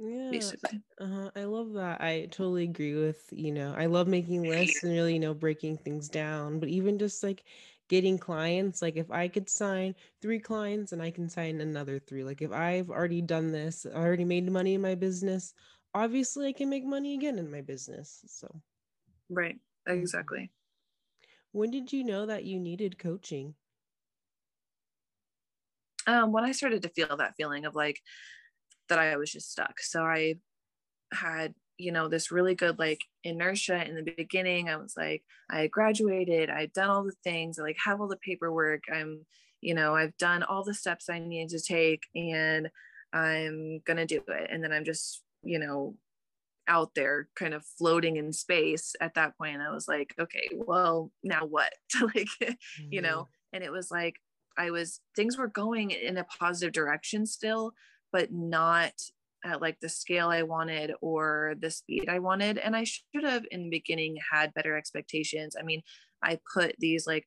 Yeah, 0.00 0.52
basically. 0.60 0.82
Uh-huh. 0.98 1.30
I 1.36 1.44
love 1.44 1.72
that. 1.74 2.00
I 2.00 2.26
totally 2.26 2.64
agree 2.64 2.94
with, 2.94 3.28
you 3.32 3.52
know, 3.52 3.74
I 3.74 3.86
love 3.86 4.08
making 4.08 4.46
lists 4.48 4.82
and 4.82 4.92
really, 4.92 5.14
you 5.14 5.20
know, 5.20 5.34
breaking 5.34 5.78
things 5.78 6.08
down. 6.08 6.58
But 6.60 6.68
even 6.70 6.98
just 6.98 7.22
like 7.22 7.44
getting 7.88 8.18
clients, 8.18 8.80
like 8.82 8.96
if 8.96 9.10
I 9.10 9.28
could 9.28 9.48
sign 9.50 9.94
three 10.22 10.40
clients 10.40 10.92
and 10.92 11.02
I 11.02 11.10
can 11.10 11.28
sign 11.28 11.60
another 11.60 11.98
three, 11.98 12.24
like 12.24 12.40
if 12.42 12.52
I've 12.52 12.90
already 12.90 13.20
done 13.22 13.52
this, 13.52 13.84
I 13.86 13.90
already 13.90 14.24
made 14.24 14.50
money 14.50 14.74
in 14.74 14.80
my 14.82 14.94
business, 14.94 15.54
obviously 15.94 16.48
I 16.48 16.52
can 16.54 16.70
make 16.70 16.84
money 16.84 17.14
again 17.14 17.38
in 17.38 17.50
my 17.50 17.60
business. 17.62 18.22
So, 18.26 18.62
right. 19.28 19.58
Mm-hmm. 19.94 20.00
Exactly. 20.00 20.50
When 21.52 21.70
did 21.70 21.92
you 21.92 22.02
know 22.02 22.26
that 22.26 22.42
you 22.44 22.58
needed 22.58 22.98
coaching? 22.98 23.54
Um, 26.06 26.32
when 26.32 26.44
I 26.44 26.52
started 26.52 26.82
to 26.82 26.88
feel 26.88 27.16
that 27.16 27.36
feeling 27.36 27.64
of 27.66 27.74
like 27.74 28.00
that 28.90 28.98
I 28.98 29.16
was 29.16 29.32
just 29.32 29.50
stuck. 29.50 29.80
So 29.80 30.02
I 30.02 30.34
had, 31.12 31.54
you 31.78 31.90
know, 31.90 32.08
this 32.08 32.30
really 32.30 32.54
good 32.54 32.78
like 32.78 33.00
inertia 33.24 33.88
in 33.88 33.96
the 33.96 34.12
beginning. 34.16 34.68
I 34.68 34.76
was 34.76 34.94
like, 34.96 35.22
I 35.50 35.66
graduated, 35.66 36.50
I'd 36.50 36.72
done 36.72 36.90
all 36.90 37.04
the 37.04 37.16
things, 37.24 37.58
I 37.58 37.62
like 37.62 37.78
have 37.84 38.00
all 38.00 38.08
the 38.08 38.16
paperwork. 38.16 38.84
I'm, 38.92 39.24
you 39.60 39.74
know, 39.74 39.94
I've 39.94 40.16
done 40.18 40.42
all 40.42 40.64
the 40.64 40.74
steps 40.74 41.08
I 41.08 41.18
need 41.18 41.48
to 41.50 41.60
take 41.60 42.02
and 42.14 42.68
I'm 43.12 43.80
gonna 43.86 44.06
do 44.06 44.22
it. 44.28 44.50
And 44.50 44.62
then 44.62 44.72
I'm 44.72 44.84
just, 44.84 45.22
you 45.42 45.58
know, 45.58 45.96
out 46.68 46.94
there 46.94 47.28
kind 47.34 47.52
of 47.52 47.64
floating 47.78 48.16
in 48.16 48.32
space 48.32 48.94
at 49.00 49.14
that 49.14 49.36
point 49.36 49.60
i 49.60 49.72
was 49.72 49.88
like 49.88 50.14
okay 50.20 50.48
well 50.52 51.10
now 51.24 51.44
what 51.44 51.72
like 52.00 52.28
mm-hmm. 52.40 52.52
you 52.90 53.02
know 53.02 53.22
mm-hmm. 53.22 53.54
and 53.54 53.64
it 53.64 53.72
was 53.72 53.90
like 53.90 54.14
i 54.56 54.70
was 54.70 55.00
things 55.16 55.36
were 55.36 55.48
going 55.48 55.90
in 55.90 56.16
a 56.16 56.24
positive 56.38 56.72
direction 56.72 57.26
still 57.26 57.72
but 58.12 58.32
not 58.32 58.92
at 59.44 59.62
like 59.62 59.78
the 59.80 59.88
scale 59.88 60.28
i 60.28 60.42
wanted 60.42 60.92
or 61.00 61.54
the 61.60 61.70
speed 61.70 62.08
i 62.08 62.18
wanted 62.18 62.58
and 62.58 62.76
i 62.76 62.84
should 62.84 63.24
have 63.24 63.44
in 63.50 63.64
the 63.64 63.70
beginning 63.70 64.16
had 64.32 64.52
better 64.54 64.76
expectations. 64.76 65.56
I 65.58 65.62
mean 65.62 65.82
i 66.22 66.38
put 66.54 66.74
these 66.78 67.06
like 67.06 67.26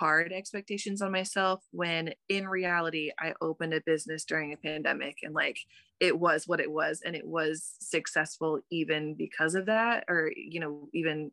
hard 0.00 0.32
expectations 0.32 1.02
on 1.02 1.12
myself 1.12 1.62
when 1.72 2.14
in 2.28 2.48
reality 2.48 3.10
I 3.18 3.34
opened 3.42 3.74
a 3.74 3.82
business 3.84 4.24
during 4.24 4.52
a 4.52 4.56
pandemic 4.56 5.18
and 5.22 5.34
like 5.34 5.58
it 6.00 6.18
was 6.18 6.48
what 6.48 6.60
it 6.60 6.70
was 6.70 7.02
and 7.04 7.14
it 7.14 7.26
was 7.26 7.74
successful 7.80 8.60
even 8.70 9.14
because 9.14 9.54
of 9.54 9.66
that 9.66 10.04
or 10.08 10.32
you 10.34 10.58
know 10.58 10.88
even 10.94 11.30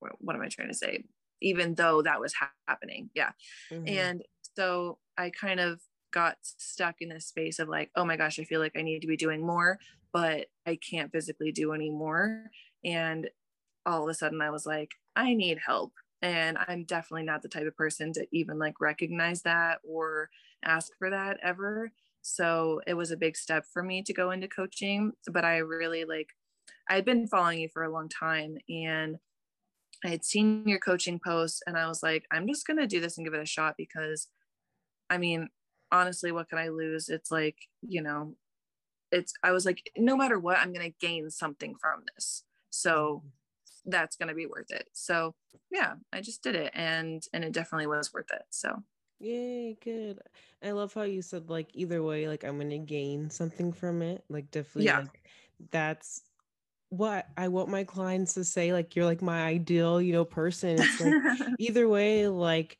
what 0.00 0.34
am 0.36 0.42
I 0.42 0.48
trying 0.48 0.68
to 0.68 0.74
say? 0.74 1.04
Even 1.40 1.74
though 1.74 2.02
that 2.02 2.20
was 2.20 2.34
happening 2.66 3.08
yeah. 3.14 3.30
Mm-hmm. 3.70 3.88
and 3.88 4.22
so 4.54 4.98
I 5.16 5.30
kind 5.30 5.60
of 5.60 5.80
got 6.12 6.36
stuck 6.42 6.96
in 7.00 7.08
this 7.08 7.26
space 7.26 7.58
of 7.58 7.68
like 7.68 7.90
oh 7.96 8.04
my 8.04 8.16
gosh 8.16 8.38
I 8.38 8.44
feel 8.44 8.60
like 8.60 8.76
I 8.76 8.82
need 8.82 9.00
to 9.00 9.06
be 9.06 9.16
doing 9.16 9.44
more 9.44 9.78
but 10.12 10.46
I 10.66 10.76
can't 10.76 11.10
physically 11.10 11.52
do 11.52 11.72
anymore 11.72 12.50
and 12.84 13.28
all 13.86 14.04
of 14.04 14.08
a 14.08 14.14
sudden 14.14 14.40
I 14.40 14.50
was 14.50 14.66
like 14.66 14.90
I 15.16 15.34
need 15.34 15.58
help. 15.64 15.92
And 16.22 16.56
i'm 16.68 16.84
definitely 16.84 17.24
not 17.24 17.42
the 17.42 17.48
type 17.48 17.66
of 17.66 17.76
person 17.76 18.12
to 18.12 18.24
even 18.30 18.56
like 18.56 18.80
recognize 18.80 19.42
that 19.42 19.78
or 19.82 20.30
ask 20.64 20.92
for 20.96 21.10
that 21.10 21.38
ever. 21.42 21.90
So 22.22 22.80
it 22.86 22.94
was 22.94 23.10
a 23.10 23.16
big 23.16 23.36
step 23.36 23.64
for 23.72 23.82
me 23.82 24.02
to 24.04 24.12
go 24.12 24.30
into 24.30 24.46
coaching 24.48 25.12
but 25.30 25.44
i 25.44 25.58
really 25.58 26.04
like 26.04 26.28
i 26.88 26.94
had 26.94 27.04
been 27.04 27.26
following 27.26 27.60
you 27.60 27.68
for 27.68 27.82
a 27.82 27.92
long 27.92 28.08
time 28.08 28.56
and 28.68 29.16
i 30.04 30.08
had 30.08 30.24
seen 30.24 30.66
your 30.66 30.78
coaching 30.78 31.20
posts 31.24 31.62
and 31.66 31.76
i 31.76 31.86
was 31.88 32.02
like 32.02 32.24
i'm 32.32 32.46
just 32.46 32.66
going 32.66 32.78
to 32.78 32.86
do 32.86 33.00
this 33.00 33.16
and 33.16 33.26
give 33.26 33.34
it 33.34 33.42
a 33.42 33.46
shot 33.46 33.74
because 33.76 34.28
i 35.10 35.18
mean 35.18 35.48
honestly 35.92 36.32
what 36.32 36.48
can 36.48 36.58
i 36.58 36.68
lose 36.68 37.08
it's 37.08 37.30
like 37.30 37.56
you 37.82 38.02
know 38.02 38.34
it's 39.12 39.32
i 39.44 39.52
was 39.52 39.64
like 39.64 39.90
no 39.96 40.16
matter 40.16 40.38
what 40.38 40.58
i'm 40.58 40.72
going 40.72 40.90
to 40.90 41.06
gain 41.06 41.30
something 41.30 41.74
from 41.80 42.02
this 42.14 42.42
so 42.70 43.22
mm-hmm 43.24 43.28
that's 43.86 44.16
going 44.16 44.28
to 44.28 44.34
be 44.34 44.46
worth 44.46 44.70
it 44.70 44.88
so 44.92 45.34
yeah 45.70 45.94
i 46.12 46.20
just 46.20 46.42
did 46.42 46.54
it 46.54 46.70
and 46.74 47.24
and 47.32 47.44
it 47.44 47.52
definitely 47.52 47.86
was 47.86 48.12
worth 48.12 48.30
it 48.32 48.42
so 48.50 48.82
Yay, 49.22 49.76
good. 49.84 50.18
I 50.64 50.72
love 50.72 50.92
how 50.92 51.02
you 51.02 51.22
said 51.22 51.48
like 51.48 51.68
either 51.74 52.02
way, 52.02 52.26
like 52.26 52.42
I'm 52.42 52.58
gonna 52.58 52.78
gain 52.78 53.30
something 53.30 53.72
from 53.72 54.02
it. 54.02 54.24
Like 54.28 54.50
definitely 54.50 54.86
yeah. 54.86 54.98
like 54.98 55.22
that's 55.70 56.22
what 56.88 57.28
I 57.36 57.46
want 57.46 57.68
my 57.68 57.84
clients 57.84 58.34
to 58.34 58.42
say. 58.42 58.72
Like 58.72 58.96
you're 58.96 59.04
like 59.04 59.22
my 59.22 59.44
ideal, 59.44 60.02
you 60.02 60.12
know, 60.12 60.24
person. 60.24 60.76
It's 60.76 61.00
like 61.00 61.14
either 61.60 61.88
way, 61.88 62.26
like 62.26 62.78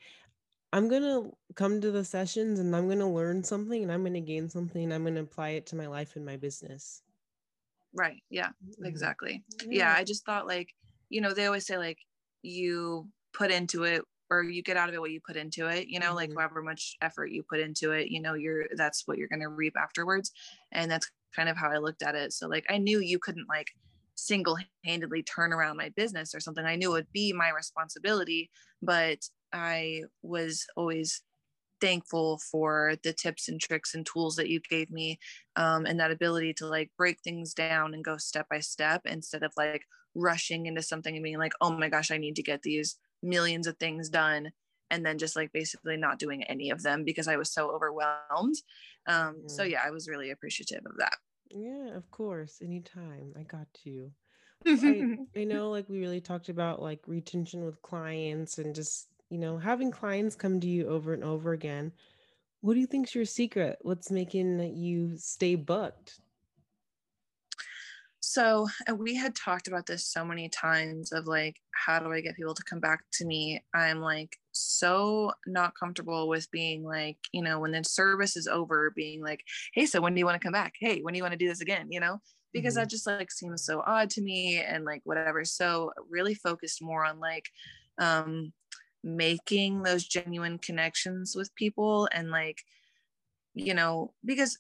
I'm 0.73 0.89
gonna 0.89 1.31
come 1.55 1.81
to 1.81 1.91
the 1.91 2.05
sessions 2.05 2.59
and 2.59 2.75
I'm 2.75 2.89
gonna 2.89 3.11
learn 3.11 3.45
something 3.45 3.83
and 3.83 3.93
I'm 3.93 4.03
gonna 4.05 4.21
gain 4.21 4.49
something 4.49 4.85
and 4.85 4.95
I'm 4.95 5.05
gonna 5.05 5.23
apply 5.23 5.51
it 5.51 5.67
to 5.67 5.77
my 5.77 5.87
life 5.87 6.17
and 6.17 6.25
my 6.25 6.37
business. 6.37 7.03
Right. 7.95 8.23
Yeah, 8.31 8.49
mm-hmm. 8.49 8.87
exactly. 8.87 9.45
Yeah. 9.67 9.91
yeah, 9.91 9.95
I 9.97 10.05
just 10.05 10.25
thought 10.25 10.47
like 10.47 10.75
you 11.11 11.21
know, 11.21 11.35
they 11.35 11.47
always 11.47 11.67
say 11.67 11.77
like 11.77 11.99
you 12.43 13.09
put 13.35 13.51
into 13.51 13.85
it 13.85 14.03
or 14.31 14.43
you 14.43 14.63
get 14.63 14.79
out 14.79 14.89
of 14.89 14.95
it 14.95 15.01
what 15.01 15.11
you 15.11 15.21
put 15.21 15.37
into 15.37 15.67
it, 15.67 15.89
you 15.89 16.01
know, 16.01 16.07
mm-hmm. 16.07 16.17
like 16.17 16.31
however 16.35 16.63
much 16.63 16.97
effort 17.03 17.31
you 17.31 17.43
put 17.43 17.61
into 17.61 17.93
it, 17.93 18.09
you 18.09 18.21
know, 18.21 18.33
you're 18.33 18.65
that's 18.77 19.07
what 19.07 19.19
you're 19.19 19.29
going 19.29 19.43
to 19.43 19.49
reap 19.49 19.75
afterwards. 19.77 20.33
And 20.73 20.91
that's 20.91 21.11
kind 21.37 21.51
of 21.51 21.57
how 21.57 21.71
I 21.71 21.77
looked 21.77 22.03
at 22.03 22.15
it. 22.15 22.33
So 22.33 22.49
like 22.49 22.65
I 22.71 22.79
knew 22.79 22.99
you 23.01 23.19
couldn't 23.19 23.49
like 23.49 23.73
single-handedly 24.15 25.23
turn 25.25 25.53
around 25.53 25.77
my 25.77 25.91
business 25.91 26.35
or 26.35 26.41
something. 26.41 26.65
I 26.65 26.77
knew 26.77 26.91
it 26.91 26.95
would 26.95 27.13
be 27.13 27.35
my 27.35 27.51
responsibility, 27.51 28.51
but 28.81 29.19
I 29.53 30.03
was 30.23 30.67
always 30.77 31.23
thankful 31.81 32.39
for 32.39 32.95
the 33.03 33.13
tips 33.13 33.49
and 33.49 33.61
tricks 33.61 33.95
and 33.95 34.07
tools 34.07 34.37
that 34.37 34.49
you 34.49 34.61
gave 34.71 34.91
me 34.91 35.19
um, 35.57 35.85
and 35.85 35.99
that 35.99 36.13
ability 36.13 36.55
to 36.55 36.67
like 36.67 36.91
break 36.97 37.19
things 37.25 37.55
down 37.55 37.93
and 37.93 38.05
go 38.05 38.17
step 38.17 38.47
by 38.49 38.61
step 38.61 39.03
instead 39.05 39.43
of 39.43 39.53
like 39.57 39.83
rushing 40.15 40.67
into 40.67 40.81
something 40.81 41.17
and 41.17 41.25
being 41.25 41.39
like 41.39 41.55
oh 41.61 41.73
my 41.73 41.89
gosh 41.89 42.13
i 42.13 42.19
need 42.19 42.37
to 42.37 42.43
get 42.43 42.63
these 42.63 42.99
millions 43.23 43.67
of 43.67 43.77
things 43.79 44.09
done 44.09 44.53
and 44.93 45.05
then 45.07 45.17
just 45.17 45.35
like 45.35 45.51
basically 45.53 45.97
not 45.97 46.19
doing 46.19 46.45
any 46.45 46.71
of 46.71 46.83
them 46.83 47.03
because 47.03 47.27
I 47.27 47.37
was 47.37 47.51
so 47.51 47.71
overwhelmed. 47.71 48.57
Um, 49.07 49.45
so 49.47 49.63
yeah, 49.63 49.81
I 49.85 49.91
was 49.91 50.07
really 50.07 50.31
appreciative 50.31 50.83
of 50.85 50.99
that. 50.99 51.17
Yeah, 51.51 51.97
of 51.97 52.11
course. 52.11 52.59
Anytime. 52.63 53.33
I 53.37 53.43
got 53.43 53.67
you. 53.85 54.13
I, 54.67 55.17
I 55.41 55.45
know 55.45 55.71
like 55.71 55.89
we 55.89 55.99
really 55.99 56.21
talked 56.21 56.51
about 56.51 56.83
like 56.83 57.01
retention 57.07 57.65
with 57.65 57.81
clients 57.81 58.59
and 58.59 58.75
just, 58.75 59.09
you 59.33 59.39
know, 59.39 59.57
having 59.57 59.91
clients 59.91 60.37
come 60.37 60.61
to 60.61 60.67
you 60.67 60.87
over 60.89 61.15
and 61.15 61.25
over 61.25 61.55
again. 61.55 61.91
What 62.61 62.75
do 62.75 62.81
you 62.81 62.87
think's 62.87 63.15
your 63.15 63.25
secret? 63.25 63.79
What's 63.81 64.11
making 64.11 64.77
you 64.77 65.17
stay 65.17 65.55
booked? 65.55 66.21
So 68.21 68.69
we 68.95 69.15
had 69.15 69.35
talked 69.35 69.69
about 69.69 69.87
this 69.87 70.07
so 70.07 70.23
many 70.23 70.51
times 70.51 71.13
of 71.13 71.27
like, 71.27 71.57
how 71.75 71.99
do 71.99 72.13
I 72.13 72.21
get 72.21 72.37
people 72.37 72.53
to 72.53 72.63
come 72.65 72.79
back 72.79 73.05
to 73.15 73.25
me? 73.25 73.65
I'm 73.75 74.01
like 74.03 74.37
so 74.53 75.33
not 75.47 75.73
comfortable 75.81 76.29
with 76.29 76.51
being 76.51 76.85
like, 76.85 77.17
you 77.33 77.43
know, 77.43 77.59
when 77.59 77.73
the 77.73 77.83
service 77.85 78.37
is 78.37 78.47
over, 78.47 78.93
being 78.95 79.23
like, 79.23 79.43
hey, 79.73 79.87
so 79.87 80.03
when 80.03 80.13
do 80.13 80.19
you 80.19 80.27
want 80.27 80.39
to 80.39 80.45
come 80.45 80.53
back? 80.53 80.75
Hey, 80.79 81.01
when 81.01 81.15
do 81.15 81.17
you 81.17 81.25
want 81.25 81.33
to 81.33 81.39
do 81.39 81.49
this 81.49 81.63
again? 81.63 81.87
You 81.91 82.01
know, 82.01 82.19
because 82.53 82.75
mm-hmm. 82.75 82.83
that 82.83 82.91
just 82.91 83.07
like 83.07 83.33
seems 83.33 83.65
so 83.65 83.83
odd 83.87 84.11
to 84.11 84.21
me 84.21 84.59
and 84.61 84.85
like 84.85 85.01
whatever. 85.05 85.43
So 85.47 85.91
really 86.11 86.35
focused 86.35 86.83
more 86.83 87.07
on 87.07 87.19
like 87.19 87.49
um 87.99 88.53
making 89.03 89.83
those 89.83 90.05
genuine 90.05 90.59
connections 90.59 91.35
with 91.37 91.55
people 91.55 92.09
and 92.13 92.31
like, 92.31 92.63
you 93.55 93.75
know, 93.75 94.13
because 94.25 94.59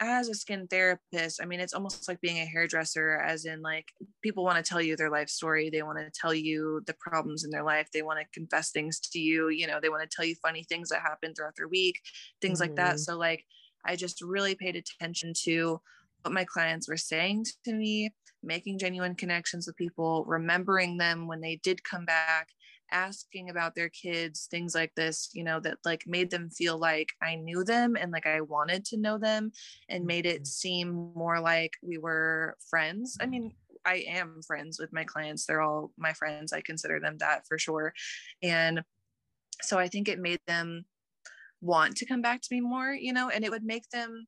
as 0.00 0.28
a 0.28 0.34
skin 0.34 0.66
therapist, 0.66 1.40
I 1.40 1.46
mean, 1.46 1.60
it's 1.60 1.72
almost 1.72 2.08
like 2.08 2.20
being 2.20 2.38
a 2.38 2.44
hairdresser, 2.44 3.16
as 3.24 3.44
in, 3.44 3.62
like, 3.62 3.86
people 4.22 4.44
want 4.44 4.62
to 4.62 4.68
tell 4.68 4.82
you 4.82 4.96
their 4.96 5.08
life 5.08 5.28
story. 5.28 5.70
They 5.70 5.82
want 5.82 5.98
to 5.98 6.10
tell 6.20 6.34
you 6.34 6.82
the 6.86 6.96
problems 7.00 7.44
in 7.44 7.50
their 7.50 7.62
life. 7.62 7.88
They 7.92 8.02
want 8.02 8.18
to 8.18 8.38
confess 8.38 8.72
things 8.72 8.98
to 9.00 9.20
you. 9.20 9.48
You 9.48 9.68
know, 9.68 9.78
they 9.80 9.88
want 9.88 10.02
to 10.02 10.14
tell 10.14 10.24
you 10.24 10.34
funny 10.42 10.64
things 10.64 10.88
that 10.88 11.00
happen 11.00 11.32
throughout 11.32 11.54
their 11.56 11.68
week, 11.68 12.00
things 12.42 12.60
mm-hmm. 12.60 12.70
like 12.70 12.76
that. 12.76 12.96
Mm-hmm. 12.96 12.98
So, 12.98 13.16
like, 13.16 13.44
I 13.86 13.94
just 13.94 14.20
really 14.20 14.56
paid 14.56 14.76
attention 14.76 15.32
to 15.44 15.80
what 16.22 16.34
my 16.34 16.44
clients 16.44 16.88
were 16.88 16.96
saying 16.96 17.46
to 17.64 17.72
me, 17.72 18.12
making 18.42 18.80
genuine 18.80 19.14
connections 19.14 19.66
with 19.66 19.76
people, 19.76 20.24
remembering 20.26 20.98
them 20.98 21.28
when 21.28 21.40
they 21.40 21.60
did 21.62 21.84
come 21.84 22.04
back, 22.04 22.48
asking 22.92 23.50
about 23.50 23.74
their 23.74 23.88
kids 23.88 24.46
things 24.50 24.74
like 24.74 24.94
this 24.94 25.30
you 25.32 25.42
know 25.42 25.60
that 25.60 25.78
like 25.84 26.04
made 26.06 26.30
them 26.30 26.50
feel 26.50 26.78
like 26.78 27.08
i 27.22 27.34
knew 27.34 27.64
them 27.64 27.96
and 27.96 28.12
like 28.12 28.26
i 28.26 28.40
wanted 28.40 28.84
to 28.84 28.96
know 28.96 29.18
them 29.18 29.50
and 29.88 30.04
made 30.04 30.26
it 30.26 30.36
mm-hmm. 30.36 30.44
seem 30.44 31.12
more 31.14 31.40
like 31.40 31.72
we 31.82 31.98
were 31.98 32.56
friends. 32.70 33.16
I 33.20 33.26
mean 33.26 33.52
i 33.86 34.04
am 34.08 34.40
friends 34.46 34.78
with 34.78 34.92
my 34.92 35.04
clients. 35.04 35.44
They're 35.44 35.60
all 35.60 35.90
my 35.98 36.12
friends. 36.14 36.52
I 36.52 36.62
consider 36.62 37.00
them 37.00 37.18
that 37.18 37.46
for 37.46 37.58
sure. 37.58 37.92
And 38.42 38.82
so 39.62 39.78
i 39.78 39.88
think 39.88 40.08
it 40.08 40.18
made 40.18 40.40
them 40.46 40.84
want 41.60 41.96
to 41.96 42.06
come 42.06 42.20
back 42.20 42.42
to 42.42 42.48
me 42.50 42.60
more 42.60 42.92
you 42.92 43.12
know 43.12 43.30
and 43.30 43.44
it 43.44 43.50
would 43.50 43.64
make 43.64 43.88
them 43.90 44.26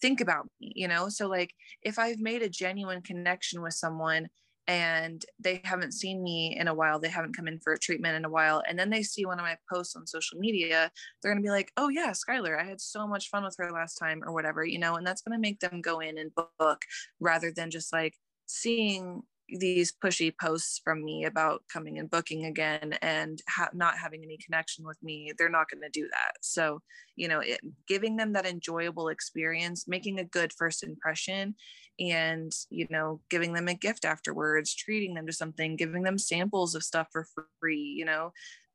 think 0.00 0.20
about 0.20 0.46
me 0.60 0.72
you 0.74 0.88
know? 0.88 1.08
So 1.08 1.28
like 1.28 1.54
if 1.82 1.98
i've 1.98 2.18
made 2.18 2.42
a 2.42 2.48
genuine 2.48 3.02
connection 3.02 3.62
with 3.62 3.74
someone 3.74 4.28
and 4.66 5.24
they 5.38 5.60
haven't 5.64 5.92
seen 5.92 6.22
me 6.22 6.56
in 6.58 6.68
a 6.68 6.74
while 6.74 6.98
they 6.98 7.08
haven't 7.08 7.36
come 7.36 7.46
in 7.46 7.58
for 7.60 7.72
a 7.72 7.78
treatment 7.78 8.16
in 8.16 8.24
a 8.24 8.30
while 8.30 8.62
and 8.68 8.78
then 8.78 8.90
they 8.90 9.02
see 9.02 9.26
one 9.26 9.38
of 9.38 9.44
my 9.44 9.56
posts 9.72 9.94
on 9.96 10.06
social 10.06 10.38
media 10.38 10.90
they're 11.22 11.32
going 11.32 11.42
to 11.42 11.46
be 11.46 11.50
like 11.50 11.70
oh 11.76 11.88
yeah 11.88 12.12
skyler 12.12 12.58
i 12.58 12.64
had 12.64 12.80
so 12.80 13.06
much 13.06 13.28
fun 13.28 13.44
with 13.44 13.54
her 13.58 13.70
last 13.70 13.94
time 13.94 14.22
or 14.24 14.32
whatever 14.32 14.64
you 14.64 14.78
know 14.78 14.96
and 14.96 15.06
that's 15.06 15.22
going 15.22 15.36
to 15.36 15.42
make 15.42 15.60
them 15.60 15.80
go 15.80 16.00
in 16.00 16.18
and 16.18 16.30
book 16.58 16.82
rather 17.20 17.52
than 17.54 17.70
just 17.70 17.92
like 17.92 18.14
seeing 18.46 19.22
these 19.48 19.92
pushy 19.92 20.32
posts 20.40 20.80
from 20.82 21.04
me 21.04 21.24
about 21.24 21.62
coming 21.70 21.98
and 21.98 22.10
booking 22.10 22.46
again 22.46 22.96
and 23.02 23.42
ha- 23.48 23.68
not 23.74 23.98
having 23.98 24.22
any 24.24 24.38
connection 24.38 24.86
with 24.86 24.96
me 25.02 25.32
they're 25.36 25.50
not 25.50 25.68
going 25.70 25.82
to 25.82 26.00
do 26.00 26.08
that. 26.10 26.32
So 26.40 26.80
you 27.16 27.28
know 27.28 27.40
it, 27.40 27.60
giving 27.86 28.16
them 28.16 28.32
that 28.32 28.46
enjoyable 28.46 29.08
experience 29.08 29.86
making 29.86 30.18
a 30.18 30.24
good 30.24 30.52
first 30.52 30.82
impression 30.82 31.54
and 31.98 32.52
you 32.70 32.86
know 32.90 33.20
giving 33.30 33.52
them 33.52 33.68
a 33.68 33.74
gift 33.74 34.04
afterwards 34.04 34.74
treating 34.74 35.14
them 35.14 35.26
to 35.26 35.32
something 35.32 35.76
giving 35.76 36.02
them 36.02 36.18
samples 36.18 36.74
of 36.74 36.82
stuff 36.82 37.06
for 37.12 37.26
free 37.60 37.94
you 37.96 38.04
know 38.04 38.32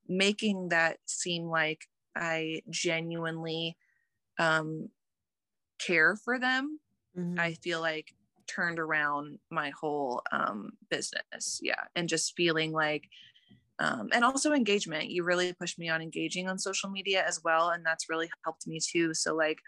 making 0.07 0.70
that 0.70 0.97
seem 1.05 1.45
like 1.45 1.82
i 2.15 2.61
genuinely 2.70 3.76
um 4.39 4.88
care 5.80 6.15
for 6.15 6.39
them 6.39 6.80
mm-hmm. 7.17 7.39
i 7.39 7.53
feel 7.61 7.82
like 7.82 8.13
turned 8.49 8.80
around 8.80 9.38
my 9.49 9.72
whole 9.80 10.22
um, 10.32 10.72
business. 10.89 11.59
Yeah. 11.61 11.84
And 11.95 12.09
just 12.09 12.36
feeling 12.36 12.72
like, 12.72 13.07
um, 13.80 14.09
and 14.11 14.26
also 14.26 14.51
engagement. 14.51 15.09
You 15.09 15.24
really 15.24 15.53
pushed 15.53 15.80
me 15.80 15.89
on 15.89 16.01
engaging 16.01 16.49
on 16.49 16.59
social 16.59 16.89
media 16.89 17.24
as 17.26 17.41
well. 17.43 17.70
And 17.70 17.86
that's 17.86 18.09
really 18.09 18.30
helped 18.43 18.67
me 18.67 18.80
too. 18.82 19.13
So, 19.13 19.36
like, 19.36 19.59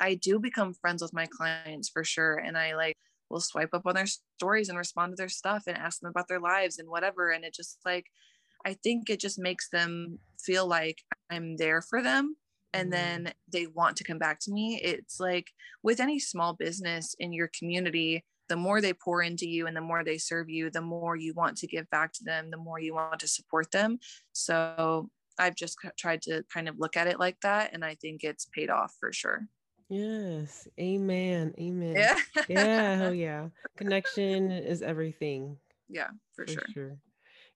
I 0.00 0.14
do 0.14 0.38
become 0.38 0.74
friends 0.74 1.02
with 1.02 1.12
my 1.12 1.26
clients 1.26 1.88
for 1.88 2.02
sure. 2.02 2.36
And 2.36 2.56
I 2.56 2.74
like 2.74 2.96
will 3.28 3.40
swipe 3.40 3.70
up 3.72 3.82
on 3.86 3.94
their 3.94 4.06
stories 4.38 4.68
and 4.68 4.76
respond 4.76 5.12
to 5.12 5.16
their 5.16 5.28
stuff 5.28 5.64
and 5.66 5.76
ask 5.76 6.00
them 6.00 6.10
about 6.10 6.26
their 6.28 6.40
lives 6.40 6.78
and 6.78 6.88
whatever. 6.88 7.30
And 7.30 7.44
it 7.44 7.54
just 7.54 7.78
like, 7.84 8.06
I 8.66 8.74
think 8.74 9.08
it 9.08 9.20
just 9.20 9.38
makes 9.38 9.68
them 9.70 10.18
feel 10.42 10.66
like 10.66 10.98
I'm 11.30 11.56
there 11.56 11.80
for 11.80 12.02
them 12.02 12.36
and 12.72 12.92
mm-hmm. 12.92 13.24
then 13.24 13.32
they 13.52 13.66
want 13.66 13.96
to 13.96 14.04
come 14.04 14.18
back 14.18 14.40
to 14.40 14.52
me. 14.52 14.80
It's 14.82 15.20
like 15.20 15.46
with 15.82 16.00
any 16.00 16.18
small 16.18 16.54
business 16.54 17.14
in 17.18 17.32
your 17.32 17.50
community, 17.56 18.24
the 18.48 18.56
more 18.56 18.80
they 18.80 18.92
pour 18.92 19.22
into 19.22 19.48
you 19.48 19.66
and 19.66 19.76
the 19.76 19.80
more 19.80 20.02
they 20.02 20.18
serve 20.18 20.50
you, 20.50 20.70
the 20.70 20.80
more 20.80 21.16
you 21.16 21.32
want 21.34 21.56
to 21.58 21.68
give 21.68 21.88
back 21.90 22.12
to 22.14 22.24
them, 22.24 22.50
the 22.50 22.56
more 22.56 22.80
you 22.80 22.94
want 22.94 23.20
to 23.20 23.28
support 23.28 23.70
them. 23.70 23.98
So 24.32 25.08
I've 25.38 25.54
just 25.54 25.78
tried 25.96 26.22
to 26.22 26.44
kind 26.52 26.68
of 26.68 26.74
look 26.78 26.96
at 26.96 27.06
it 27.06 27.20
like 27.20 27.40
that. 27.42 27.72
And 27.72 27.84
I 27.84 27.94
think 27.94 28.24
it's 28.24 28.46
paid 28.46 28.68
off 28.68 28.94
for 28.98 29.12
sure. 29.12 29.46
Yes. 29.90 30.68
Amen. 30.78 31.52
Amen. 31.58 31.96
Yeah. 31.96 32.14
yeah. 32.48 33.00
Oh, 33.02 33.10
yeah. 33.10 33.48
Connection 33.76 34.52
is 34.52 34.82
everything. 34.82 35.56
Yeah, 35.88 36.10
for, 36.32 36.46
for 36.46 36.52
sure. 36.52 36.66
sure. 36.72 36.98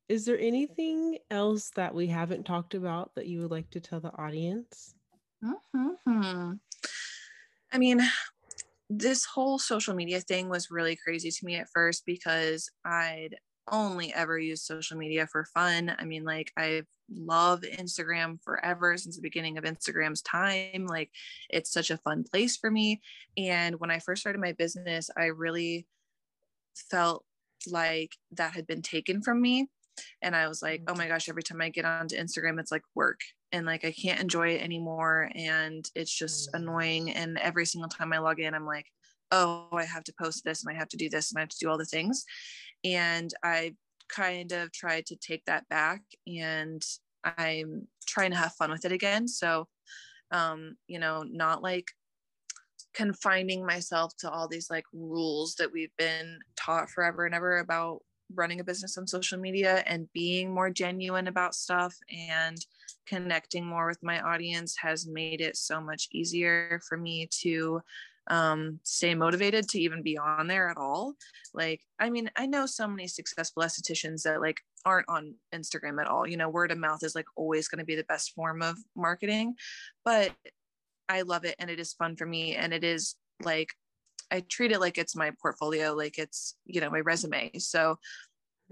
Is 0.08 0.26
there 0.26 0.38
anything 0.38 1.18
else 1.30 1.70
that 1.76 1.94
we 1.94 2.08
haven't 2.08 2.44
talked 2.44 2.74
about 2.74 3.14
that 3.14 3.26
you 3.26 3.40
would 3.40 3.52
like 3.52 3.70
to 3.70 3.80
tell 3.80 4.00
the 4.00 4.12
audience? 4.18 4.94
Mm-hmm. 5.42 6.52
I 7.72 7.78
mean, 7.78 8.00
this 8.90 9.24
whole 9.24 9.58
social 9.58 9.94
media 9.94 10.20
thing 10.20 10.48
was 10.48 10.70
really 10.70 10.96
crazy 10.96 11.30
to 11.30 11.46
me 11.46 11.54
at 11.54 11.68
first 11.72 12.04
because 12.04 12.68
I'd 12.84 13.36
only 13.70 14.12
ever 14.12 14.38
used 14.38 14.64
social 14.64 14.98
media 14.98 15.26
for 15.26 15.46
fun. 15.54 15.94
I 15.98 16.04
mean, 16.04 16.24
like, 16.24 16.52
I 16.58 16.82
love 17.10 17.62
Instagram 17.62 18.42
forever 18.42 18.96
since 18.96 19.16
the 19.16 19.22
beginning 19.22 19.58
of 19.58 19.64
Instagram's 19.64 20.22
time. 20.22 20.86
Like, 20.86 21.10
it's 21.50 21.72
such 21.72 21.90
a 21.90 21.98
fun 21.98 22.24
place 22.24 22.56
for 22.56 22.70
me. 22.70 23.00
And 23.36 23.78
when 23.80 23.90
I 23.90 23.98
first 23.98 24.20
started 24.20 24.40
my 24.40 24.52
business, 24.52 25.10
I 25.16 25.26
really 25.26 25.86
felt 26.90 27.24
like 27.66 28.16
that 28.32 28.52
had 28.52 28.66
been 28.66 28.82
taken 28.82 29.22
from 29.22 29.40
me. 29.40 29.68
And 30.22 30.34
I 30.34 30.48
was 30.48 30.60
like, 30.60 30.82
oh 30.88 30.94
my 30.94 31.06
gosh, 31.06 31.28
every 31.28 31.42
time 31.42 31.60
I 31.60 31.68
get 31.68 31.84
onto 31.84 32.16
Instagram, 32.16 32.58
it's 32.58 32.72
like 32.72 32.82
work 32.94 33.20
and 33.52 33.64
like 33.64 33.84
I 33.84 33.92
can't 33.92 34.20
enjoy 34.20 34.48
it 34.48 34.62
anymore. 34.62 35.30
And 35.34 35.88
it's 35.94 36.12
just 36.12 36.52
mm. 36.52 36.60
annoying. 36.60 37.12
And 37.12 37.38
every 37.38 37.66
single 37.66 37.88
time 37.88 38.12
I 38.12 38.18
log 38.18 38.40
in, 38.40 38.54
I'm 38.54 38.66
like, 38.66 38.86
oh, 39.30 39.68
I 39.72 39.84
have 39.84 40.04
to 40.04 40.14
post 40.20 40.44
this 40.44 40.64
and 40.64 40.74
I 40.74 40.78
have 40.78 40.88
to 40.88 40.96
do 40.96 41.08
this 41.08 41.30
and 41.30 41.38
I 41.38 41.42
have 41.42 41.50
to 41.50 41.58
do 41.60 41.68
all 41.68 41.78
the 41.78 41.84
things. 41.84 42.24
And 42.84 43.32
I 43.42 43.74
kind 44.08 44.52
of 44.52 44.72
tried 44.72 45.06
to 45.06 45.16
take 45.16 45.44
that 45.46 45.68
back 45.68 46.02
and 46.26 46.84
I'm 47.24 47.88
trying 48.06 48.30
to 48.30 48.36
have 48.36 48.54
fun 48.54 48.70
with 48.70 48.84
it 48.84 48.92
again. 48.92 49.26
So, 49.28 49.68
um, 50.30 50.76
you 50.86 50.98
know, 50.98 51.24
not 51.26 51.62
like 51.62 51.88
confining 52.92 53.66
myself 53.66 54.16
to 54.18 54.30
all 54.30 54.48
these 54.48 54.70
like 54.70 54.84
rules 54.92 55.54
that 55.56 55.72
we've 55.72 55.94
been 55.98 56.38
taught 56.56 56.90
forever 56.90 57.26
and 57.26 57.34
ever 57.34 57.58
about 57.58 58.00
running 58.34 58.60
a 58.60 58.64
business 58.64 58.96
on 58.96 59.06
social 59.06 59.38
media 59.38 59.82
and 59.86 60.10
being 60.12 60.52
more 60.52 60.70
genuine 60.70 61.28
about 61.28 61.54
stuff 61.54 61.94
and 62.10 62.64
connecting 63.06 63.66
more 63.66 63.86
with 63.86 64.02
my 64.02 64.20
audience 64.20 64.76
has 64.80 65.06
made 65.06 65.40
it 65.40 65.56
so 65.56 65.80
much 65.80 66.08
easier 66.12 66.80
for 66.88 66.96
me 66.96 67.28
to 67.30 67.80
um, 68.28 68.80
stay 68.82 69.14
motivated 69.14 69.68
to 69.68 69.80
even 69.80 70.02
be 70.02 70.16
on 70.16 70.46
there 70.46 70.68
at 70.68 70.76
all. 70.76 71.14
Like, 71.52 71.80
I 71.98 72.10
mean, 72.10 72.30
I 72.36 72.46
know 72.46 72.66
so 72.66 72.86
many 72.88 73.06
successful 73.06 73.62
estheticians 73.62 74.22
that 74.22 74.40
like 74.40 74.58
aren't 74.84 75.08
on 75.08 75.34
Instagram 75.54 76.00
at 76.00 76.08
all. 76.08 76.26
You 76.26 76.36
know, 76.36 76.48
word 76.48 76.72
of 76.72 76.78
mouth 76.78 77.02
is 77.02 77.14
like 77.14 77.26
always 77.36 77.68
going 77.68 77.78
to 77.78 77.84
be 77.84 77.96
the 77.96 78.04
best 78.04 78.34
form 78.34 78.62
of 78.62 78.76
marketing, 78.96 79.54
but 80.04 80.32
I 81.08 81.22
love 81.22 81.44
it 81.44 81.56
and 81.58 81.70
it 81.70 81.78
is 81.78 81.92
fun 81.92 82.16
for 82.16 82.26
me 82.26 82.56
and 82.56 82.72
it 82.72 82.82
is 82.82 83.14
like 83.42 83.68
I 84.30 84.40
treat 84.48 84.72
it 84.72 84.80
like 84.80 84.98
it's 84.98 85.14
my 85.14 85.32
portfolio, 85.40 85.92
like 85.92 86.18
it's, 86.18 86.56
you 86.64 86.80
know, 86.80 86.90
my 86.90 87.00
resume. 87.00 87.52
So 87.58 87.98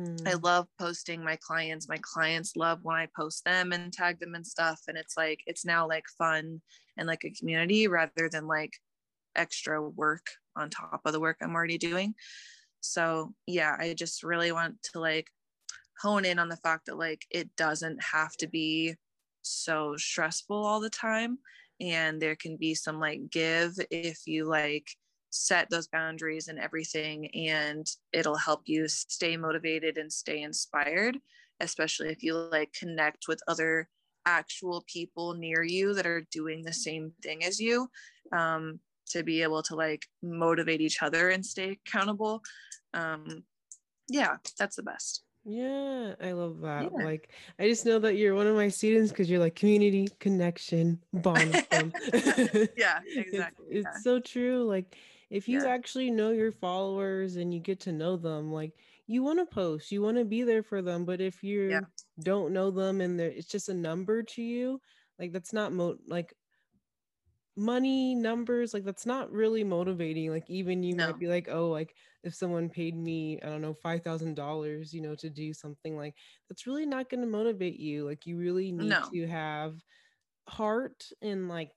mm. 0.00 0.28
I 0.28 0.34
love 0.34 0.66
posting 0.78 1.22
my 1.22 1.36
clients. 1.36 1.88
My 1.88 1.98
clients 2.00 2.56
love 2.56 2.80
when 2.82 2.96
I 2.96 3.06
post 3.16 3.44
them 3.44 3.72
and 3.72 3.92
tag 3.92 4.18
them 4.18 4.34
and 4.34 4.46
stuff. 4.46 4.80
And 4.88 4.96
it's 4.96 5.16
like, 5.16 5.40
it's 5.46 5.64
now 5.64 5.86
like 5.86 6.04
fun 6.18 6.60
and 6.96 7.06
like 7.06 7.24
a 7.24 7.30
community 7.30 7.86
rather 7.86 8.28
than 8.30 8.46
like 8.46 8.72
extra 9.36 9.82
work 9.82 10.26
on 10.56 10.70
top 10.70 11.02
of 11.04 11.12
the 11.12 11.20
work 11.20 11.38
I'm 11.40 11.54
already 11.54 11.78
doing. 11.78 12.14
So 12.80 13.34
yeah, 13.46 13.76
I 13.78 13.94
just 13.94 14.22
really 14.22 14.52
want 14.52 14.82
to 14.92 15.00
like 15.00 15.28
hone 16.00 16.24
in 16.24 16.38
on 16.38 16.48
the 16.48 16.56
fact 16.56 16.86
that 16.86 16.98
like 16.98 17.24
it 17.30 17.54
doesn't 17.56 18.02
have 18.02 18.36
to 18.38 18.48
be 18.48 18.94
so 19.42 19.96
stressful 19.96 20.56
all 20.56 20.80
the 20.80 20.90
time 20.90 21.38
and 21.80 22.20
there 22.20 22.36
can 22.36 22.56
be 22.56 22.74
some 22.74 23.00
like 23.00 23.20
give 23.30 23.74
if 23.90 24.20
you 24.26 24.44
like 24.44 24.86
set 25.30 25.68
those 25.70 25.88
boundaries 25.88 26.48
and 26.48 26.58
everything 26.58 27.26
and 27.34 27.86
it'll 28.12 28.36
help 28.36 28.62
you 28.66 28.86
stay 28.86 29.36
motivated 29.36 29.96
and 29.96 30.12
stay 30.12 30.42
inspired 30.42 31.18
especially 31.60 32.08
if 32.08 32.22
you 32.22 32.34
like 32.34 32.72
connect 32.72 33.26
with 33.28 33.40
other 33.48 33.88
actual 34.26 34.84
people 34.86 35.34
near 35.34 35.62
you 35.62 35.94
that 35.94 36.06
are 36.06 36.26
doing 36.30 36.62
the 36.62 36.72
same 36.72 37.12
thing 37.22 37.44
as 37.44 37.58
you 37.58 37.88
um, 38.32 38.78
to 39.12 39.22
be 39.22 39.42
able 39.42 39.62
to 39.62 39.74
like 39.74 40.06
motivate 40.22 40.80
each 40.80 41.02
other 41.02 41.30
and 41.30 41.44
stay 41.44 41.78
accountable 41.86 42.42
um, 42.94 43.44
yeah 44.08 44.36
that's 44.58 44.76
the 44.76 44.82
best 44.82 45.24
yeah, 45.44 46.14
I 46.22 46.32
love 46.32 46.60
that. 46.60 46.84
Yeah. 46.84 47.04
Like, 47.04 47.30
I 47.58 47.68
just 47.68 47.84
know 47.84 47.98
that 47.98 48.16
you're 48.16 48.34
one 48.34 48.46
of 48.46 48.54
my 48.54 48.68
students 48.68 49.10
because 49.10 49.28
you're 49.28 49.40
like 49.40 49.56
community 49.56 50.08
connection 50.20 51.02
bond. 51.12 51.52
yeah, 52.76 53.00
exactly. 53.08 53.66
It's, 53.68 53.84
yeah. 53.84 54.00
so 54.02 54.20
true. 54.20 54.64
Like, 54.64 54.96
if 55.30 55.48
you 55.48 55.62
yeah. 55.62 55.70
actually 55.70 56.10
know 56.10 56.30
your 56.30 56.52
followers 56.52 57.36
and 57.36 57.52
you 57.52 57.58
get 57.58 57.80
to 57.80 57.92
know 57.92 58.16
them, 58.16 58.52
like, 58.52 58.72
you 59.08 59.24
want 59.24 59.40
to 59.40 59.46
post, 59.52 59.90
you 59.90 60.00
want 60.00 60.16
to 60.16 60.24
be 60.24 60.44
there 60.44 60.62
for 60.62 60.80
them. 60.80 61.04
But 61.04 61.20
if 61.20 61.42
you 61.42 61.80
don't 62.20 62.52
know 62.52 62.70
them 62.70 63.00
and 63.00 63.20
it's 63.20 63.48
just 63.48 63.68
a 63.68 63.74
number 63.74 64.22
to 64.22 64.42
you, 64.42 64.80
like, 65.18 65.32
that's 65.32 65.52
not 65.52 65.72
mo 65.72 65.96
like 66.06 66.32
money 67.56 68.14
numbers 68.14 68.72
like 68.72 68.84
that's 68.84 69.04
not 69.04 69.30
really 69.30 69.62
motivating 69.62 70.30
like 70.30 70.48
even 70.48 70.82
you 70.82 70.94
no. 70.94 71.06
might 71.06 71.18
be 71.18 71.26
like 71.26 71.48
oh 71.50 71.68
like 71.68 71.94
if 72.24 72.34
someone 72.34 72.68
paid 72.68 72.96
me 72.96 73.38
i 73.42 73.46
don't 73.46 73.60
know 73.60 73.76
$5000 73.84 74.92
you 74.92 75.00
know 75.02 75.14
to 75.14 75.28
do 75.28 75.52
something 75.52 75.96
like 75.96 76.14
that's 76.48 76.66
really 76.66 76.86
not 76.86 77.10
going 77.10 77.20
to 77.20 77.26
motivate 77.26 77.78
you 77.78 78.06
like 78.06 78.26
you 78.26 78.38
really 78.38 78.72
need 78.72 78.88
no. 78.88 79.02
to 79.12 79.26
have 79.26 79.74
heart 80.48 81.04
and 81.20 81.48
like 81.48 81.70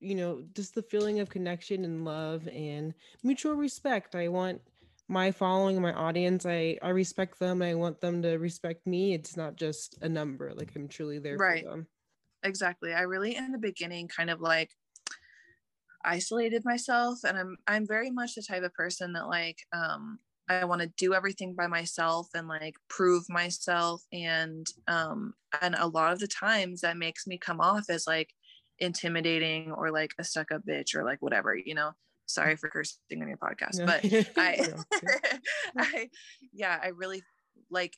you 0.00 0.14
know 0.14 0.42
just 0.54 0.74
the 0.74 0.82
feeling 0.82 1.20
of 1.20 1.28
connection 1.28 1.84
and 1.84 2.04
love 2.06 2.48
and 2.48 2.94
mutual 3.22 3.54
respect 3.54 4.14
i 4.14 4.28
want 4.28 4.60
my 5.08 5.30
following 5.30 5.80
my 5.80 5.92
audience 5.92 6.46
i 6.46 6.78
i 6.82 6.88
respect 6.88 7.38
them 7.38 7.60
i 7.60 7.74
want 7.74 8.00
them 8.00 8.22
to 8.22 8.36
respect 8.36 8.86
me 8.86 9.12
it's 9.12 9.36
not 9.36 9.56
just 9.56 9.98
a 10.02 10.08
number 10.08 10.52
like 10.54 10.70
i'm 10.74 10.88
truly 10.88 11.18
there 11.18 11.36
right. 11.36 11.64
for 11.64 11.70
them 11.70 11.86
exactly 12.44 12.94
i 12.94 13.02
really 13.02 13.36
in 13.36 13.52
the 13.52 13.58
beginning 13.58 14.08
kind 14.08 14.30
of 14.30 14.40
like 14.40 14.70
isolated 16.04 16.64
myself 16.64 17.18
and 17.24 17.36
i'm 17.36 17.56
i'm 17.66 17.86
very 17.86 18.10
much 18.10 18.34
the 18.34 18.42
type 18.42 18.62
of 18.62 18.72
person 18.74 19.12
that 19.12 19.28
like 19.28 19.58
um 19.72 20.18
I 20.48 20.64
want 20.64 20.80
to 20.80 20.88
do 20.96 21.14
everything 21.14 21.54
by 21.54 21.66
myself 21.66 22.28
and 22.34 22.48
like 22.48 22.76
prove 22.88 23.28
myself 23.28 24.02
and 24.12 24.66
um 24.86 25.34
and 25.60 25.74
a 25.74 25.86
lot 25.86 26.12
of 26.12 26.20
the 26.20 26.26
times 26.26 26.80
that 26.80 26.96
makes 26.96 27.26
me 27.26 27.36
come 27.38 27.60
off 27.60 27.90
as 27.90 28.06
like 28.06 28.30
intimidating 28.78 29.72
or 29.72 29.90
like 29.90 30.12
a 30.18 30.24
stuck 30.24 30.50
up 30.52 30.62
bitch 30.66 30.94
or 30.94 31.04
like 31.04 31.20
whatever 31.20 31.54
you 31.54 31.74
know? 31.74 31.92
Sorry 32.26 32.56
for 32.56 32.68
cursing 32.68 32.98
on 33.20 33.28
your 33.28 33.36
podcast 33.36 33.84
but 33.84 34.04
I 34.36 34.68
I 35.78 36.08
yeah 36.52 36.78
I 36.82 36.88
really 36.88 37.22
like 37.70 37.94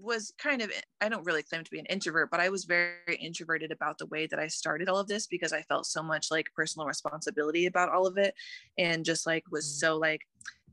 was 0.00 0.32
kind 0.38 0.60
of 0.60 0.70
i 1.00 1.08
don't 1.08 1.24
really 1.24 1.42
claim 1.42 1.64
to 1.64 1.70
be 1.70 1.78
an 1.78 1.86
introvert 1.86 2.30
but 2.30 2.40
i 2.40 2.48
was 2.48 2.64
very 2.64 3.16
introverted 3.18 3.72
about 3.72 3.96
the 3.98 4.06
way 4.06 4.26
that 4.26 4.38
i 4.38 4.46
started 4.46 4.88
all 4.88 4.98
of 4.98 5.08
this 5.08 5.26
because 5.26 5.52
i 5.52 5.62
felt 5.62 5.86
so 5.86 6.02
much 6.02 6.30
like 6.30 6.52
personal 6.54 6.86
responsibility 6.86 7.66
about 7.66 7.88
all 7.88 8.06
of 8.06 8.18
it 8.18 8.34
and 8.78 9.04
just 9.04 9.26
like 9.26 9.44
was 9.50 9.64
mm. 9.64 9.80
so 9.80 9.96
like 9.96 10.20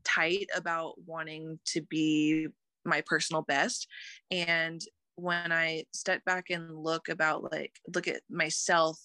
tight 0.03 0.47
about 0.55 0.95
wanting 1.05 1.57
to 1.65 1.81
be 1.81 2.47
my 2.85 3.01
personal 3.05 3.41
best 3.43 3.87
and 4.29 4.81
when 5.15 5.51
i 5.51 5.83
step 5.93 6.23
back 6.25 6.49
and 6.49 6.75
look 6.75 7.07
about 7.07 7.49
like 7.51 7.79
look 7.93 8.07
at 8.07 8.21
myself 8.29 8.99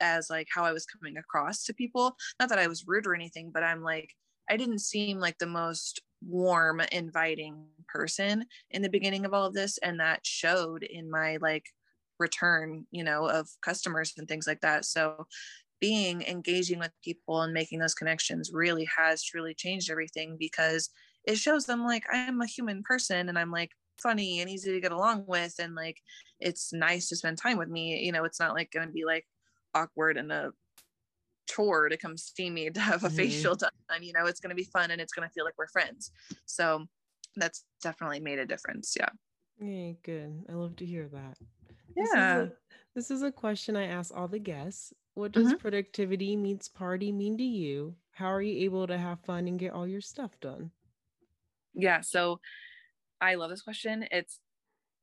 as 0.00 0.30
like 0.30 0.46
how 0.54 0.62
i 0.62 0.72
was 0.72 0.86
coming 0.86 1.16
across 1.16 1.64
to 1.64 1.74
people 1.74 2.14
not 2.38 2.48
that 2.48 2.58
i 2.58 2.66
was 2.66 2.86
rude 2.86 3.06
or 3.06 3.14
anything 3.14 3.50
but 3.52 3.64
i'm 3.64 3.82
like 3.82 4.14
i 4.48 4.56
didn't 4.56 4.80
seem 4.80 5.18
like 5.18 5.38
the 5.38 5.46
most 5.46 6.02
warm 6.22 6.80
inviting 6.92 7.66
person 7.88 8.44
in 8.70 8.82
the 8.82 8.88
beginning 8.88 9.24
of 9.24 9.34
all 9.34 9.46
of 9.46 9.54
this 9.54 9.78
and 9.78 10.00
that 10.00 10.26
showed 10.26 10.82
in 10.82 11.10
my 11.10 11.38
like 11.40 11.66
return 12.18 12.86
you 12.90 13.02
know 13.02 13.28
of 13.28 13.48
customers 13.62 14.12
and 14.16 14.28
things 14.28 14.46
like 14.46 14.60
that. 14.60 14.84
So 14.84 15.26
being 15.80 16.22
engaging 16.22 16.78
with 16.78 16.92
people 17.02 17.42
and 17.42 17.52
making 17.52 17.78
those 17.78 17.94
connections 17.94 18.50
really 18.52 18.88
has 18.96 19.22
truly 19.22 19.54
changed 19.54 19.90
everything 19.90 20.36
because 20.38 20.90
it 21.24 21.36
shows 21.36 21.66
them 21.66 21.84
like 21.84 22.04
i'm 22.12 22.40
a 22.40 22.46
human 22.46 22.82
person 22.82 23.28
and 23.28 23.38
i'm 23.38 23.50
like 23.50 23.70
funny 24.00 24.40
and 24.40 24.50
easy 24.50 24.72
to 24.72 24.80
get 24.80 24.92
along 24.92 25.24
with 25.26 25.54
and 25.58 25.74
like 25.74 26.00
it's 26.40 26.72
nice 26.72 27.08
to 27.08 27.16
spend 27.16 27.38
time 27.38 27.58
with 27.58 27.68
me. 27.68 27.98
You 28.04 28.12
know 28.12 28.24
it's 28.24 28.40
not 28.40 28.54
like 28.54 28.70
going 28.70 28.86
to 28.86 28.92
be 28.92 29.04
like 29.04 29.26
awkward 29.74 30.16
and 30.16 30.30
a 30.32 30.52
chore 31.48 31.88
to 31.88 31.96
come 31.96 32.16
see 32.16 32.50
me 32.50 32.70
to 32.70 32.80
have 32.80 33.04
a 33.04 33.08
mm-hmm. 33.08 33.16
facial 33.16 33.54
done 33.56 33.70
you 34.00 34.12
know 34.12 34.26
it's 34.26 34.40
going 34.40 34.50
to 34.50 34.56
be 34.56 34.64
fun 34.64 34.90
and 34.90 35.00
it's 35.00 35.12
going 35.12 35.26
to 35.26 35.32
feel 35.32 35.44
like 35.44 35.54
we're 35.58 35.68
friends. 35.68 36.10
So 36.46 36.86
that's 37.36 37.64
definitely 37.82 38.20
made 38.20 38.38
a 38.38 38.46
difference 38.46 38.94
yeah. 38.98 39.08
Yeah 39.60 39.92
good. 40.02 40.44
I 40.48 40.52
love 40.52 40.76
to 40.76 40.86
hear 40.86 41.08
that. 41.08 41.36
Yeah 41.96 42.04
this 42.04 42.10
is 42.10 42.12
a, 42.14 42.52
this 42.94 43.10
is 43.10 43.22
a 43.22 43.32
question 43.32 43.76
i 43.76 43.86
ask 43.86 44.14
all 44.14 44.28
the 44.28 44.38
guests. 44.38 44.92
What 45.14 45.32
does 45.32 45.48
mm-hmm. 45.48 45.58
productivity 45.58 46.34
meets 46.34 46.68
party 46.68 47.12
mean 47.12 47.38
to 47.38 47.44
you? 47.44 47.94
How 48.10 48.32
are 48.32 48.42
you 48.42 48.64
able 48.64 48.86
to 48.88 48.98
have 48.98 49.20
fun 49.20 49.46
and 49.46 49.58
get 49.58 49.72
all 49.72 49.86
your 49.86 50.00
stuff 50.00 50.38
done? 50.40 50.70
Yeah 51.74 52.00
so 52.00 52.40
i 53.20 53.34
love 53.34 53.50
this 53.50 53.62
question. 53.62 54.06
It's 54.10 54.38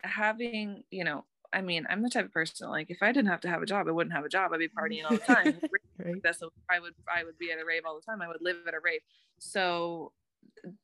having 0.03 0.83
you 0.89 1.03
know 1.03 1.25
I 1.53 1.61
mean, 1.61 1.85
I'm 1.89 2.01
the 2.01 2.09
type 2.09 2.25
of 2.25 2.31
person 2.31 2.69
like 2.69 2.89
if 2.89 3.01
I 3.01 3.11
didn't 3.11 3.29
have 3.29 3.41
to 3.41 3.49
have 3.49 3.61
a 3.61 3.65
job, 3.65 3.87
I 3.87 3.91
wouldn't 3.91 4.15
have 4.15 4.25
a 4.25 4.29
job. 4.29 4.51
I'd 4.53 4.59
be 4.59 4.69
partying 4.69 5.05
all 5.05 5.11
the 5.11 5.19
time. 5.25 5.59
right. 5.99 6.21
That's 6.23 6.41
I 6.69 6.79
would 6.79 6.93
I 7.13 7.23
would 7.23 7.37
be 7.37 7.51
at 7.51 7.59
a 7.59 7.65
rave 7.65 7.83
all 7.85 7.95
the 7.95 8.01
time. 8.01 8.21
I 8.21 8.27
would 8.27 8.41
live 8.41 8.57
at 8.67 8.73
a 8.73 8.79
rave. 8.79 9.01
So 9.39 10.13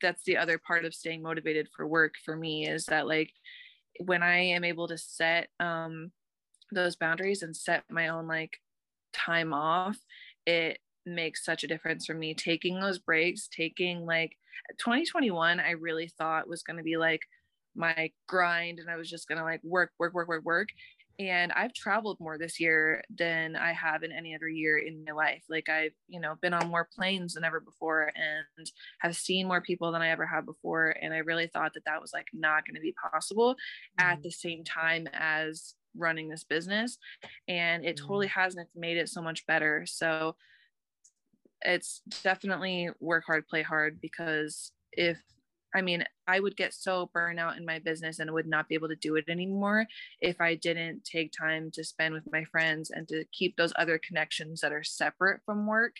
that's 0.01 0.23
the 0.23 0.37
other 0.37 0.57
part 0.57 0.85
of 0.85 0.93
staying 0.93 1.21
motivated 1.21 1.69
for 1.75 1.87
work 1.87 2.15
for 2.23 2.35
me 2.35 2.67
is 2.67 2.85
that 2.87 3.07
like 3.07 3.31
when 4.05 4.23
I 4.23 4.37
am 4.39 4.63
able 4.63 4.87
to 4.87 4.97
set 4.97 5.49
um 5.59 6.11
those 6.71 6.95
boundaries 6.95 7.43
and 7.43 7.55
set 7.55 7.83
my 7.89 8.09
own 8.09 8.27
like 8.27 8.57
time 9.13 9.53
off, 9.53 9.97
it 10.45 10.79
makes 11.05 11.45
such 11.45 11.63
a 11.63 11.67
difference 11.67 12.05
for 12.05 12.13
me 12.13 12.33
taking 12.33 12.79
those 12.79 12.99
breaks, 12.99 13.47
taking 13.47 14.05
like 14.05 14.37
2021 14.79 15.59
I 15.59 15.71
really 15.71 16.07
thought 16.09 16.49
was 16.49 16.63
going 16.63 16.77
to 16.77 16.83
be 16.83 16.97
like 16.97 17.21
my 17.77 18.11
grind 18.27 18.79
and 18.79 18.89
I 18.89 18.95
was 18.95 19.09
just 19.09 19.27
going 19.27 19.37
to 19.37 19.43
like 19.43 19.61
work, 19.63 19.91
work, 19.99 20.13
work, 20.13 20.27
work, 20.27 20.43
work. 20.43 20.69
And 21.19 21.51
I've 21.53 21.73
traveled 21.73 22.19
more 22.19 22.37
this 22.37 22.59
year 22.59 23.03
than 23.09 23.55
I 23.55 23.73
have 23.73 24.03
in 24.03 24.11
any 24.11 24.35
other 24.35 24.47
year 24.47 24.77
in 24.77 25.03
my 25.03 25.13
life. 25.13 25.43
Like 25.49 25.67
I've, 25.67 25.93
you 26.07 26.19
know, 26.19 26.35
been 26.41 26.53
on 26.53 26.69
more 26.69 26.87
planes 26.95 27.33
than 27.33 27.43
ever 27.43 27.59
before 27.59 28.11
and 28.15 28.71
have 28.99 29.15
seen 29.15 29.47
more 29.47 29.61
people 29.61 29.91
than 29.91 30.03
I 30.03 30.09
ever 30.09 30.27
have 30.27 30.45
before. 30.45 30.95
And 31.01 31.13
I 31.13 31.17
really 31.19 31.47
thought 31.47 31.73
that 31.73 31.85
that 31.85 32.01
was 32.01 32.11
like 32.13 32.27
not 32.33 32.65
going 32.67 32.75
to 32.75 32.81
be 32.81 32.93
possible 33.11 33.53
mm-hmm. 33.53 34.11
at 34.11 34.21
the 34.21 34.29
same 34.29 34.63
time 34.63 35.07
as 35.11 35.73
running 35.95 36.29
this 36.29 36.43
business. 36.43 36.99
And 37.47 37.83
it 37.83 37.95
mm-hmm. 37.95 38.05
totally 38.05 38.27
has, 38.27 38.55
and 38.55 38.63
it's 38.63 38.75
made 38.75 38.97
it 38.97 39.09
so 39.09 39.21
much 39.21 39.43
better. 39.47 39.85
So 39.87 40.35
it's 41.63 42.01
definitely 42.23 42.89
work 42.99 43.23
hard, 43.25 43.47
play 43.47 43.63
hard 43.63 43.99
because 43.99 44.71
if 44.91 45.17
I 45.77 45.81
mean, 45.81 46.03
I 46.27 46.39
would 46.39 46.57
get 46.57 46.73
so 46.73 47.11
burnout 47.15 47.55
in 47.55 47.63
my 47.65 47.77
business 47.77 48.17
and 48.17 48.33
would 48.33 48.47
not 48.47 48.67
be 48.67 48.73
able 48.73 48.87
to 48.87 48.95
do 48.95 49.15
it 49.15 49.25
anymore 49.29 49.85
if 50.19 50.41
I 50.41 50.55
didn't 50.55 51.05
take 51.05 51.31
time 51.31 51.69
to 51.73 51.83
spend 51.83 52.15
with 52.15 52.23
my 52.31 52.45
friends 52.45 52.89
and 52.89 53.07
to 53.09 53.25
keep 53.31 53.55
those 53.55 53.73
other 53.75 53.99
connections 53.99 54.61
that 54.61 54.73
are 54.73 54.83
separate 54.83 55.41
from 55.45 55.67
work. 55.67 55.97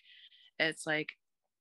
It's 0.58 0.88
like, 0.88 1.10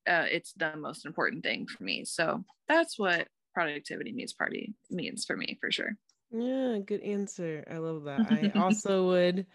uh, 0.08 0.24
it's 0.30 0.54
the 0.54 0.74
most 0.76 1.04
important 1.04 1.42
thing 1.42 1.66
for 1.66 1.84
me. 1.84 2.06
So 2.06 2.42
that's 2.68 2.98
what 2.98 3.28
productivity 3.52 4.12
means 4.12 4.32
party 4.32 4.74
means 4.90 5.26
for 5.26 5.36
me 5.36 5.58
for 5.60 5.70
sure. 5.70 5.90
Yeah, 6.30 6.78
good 6.78 7.02
answer. 7.02 7.64
I 7.70 7.76
love 7.76 8.04
that. 8.04 8.30
I 8.30 8.50
also 8.58 9.08
would 9.08 9.46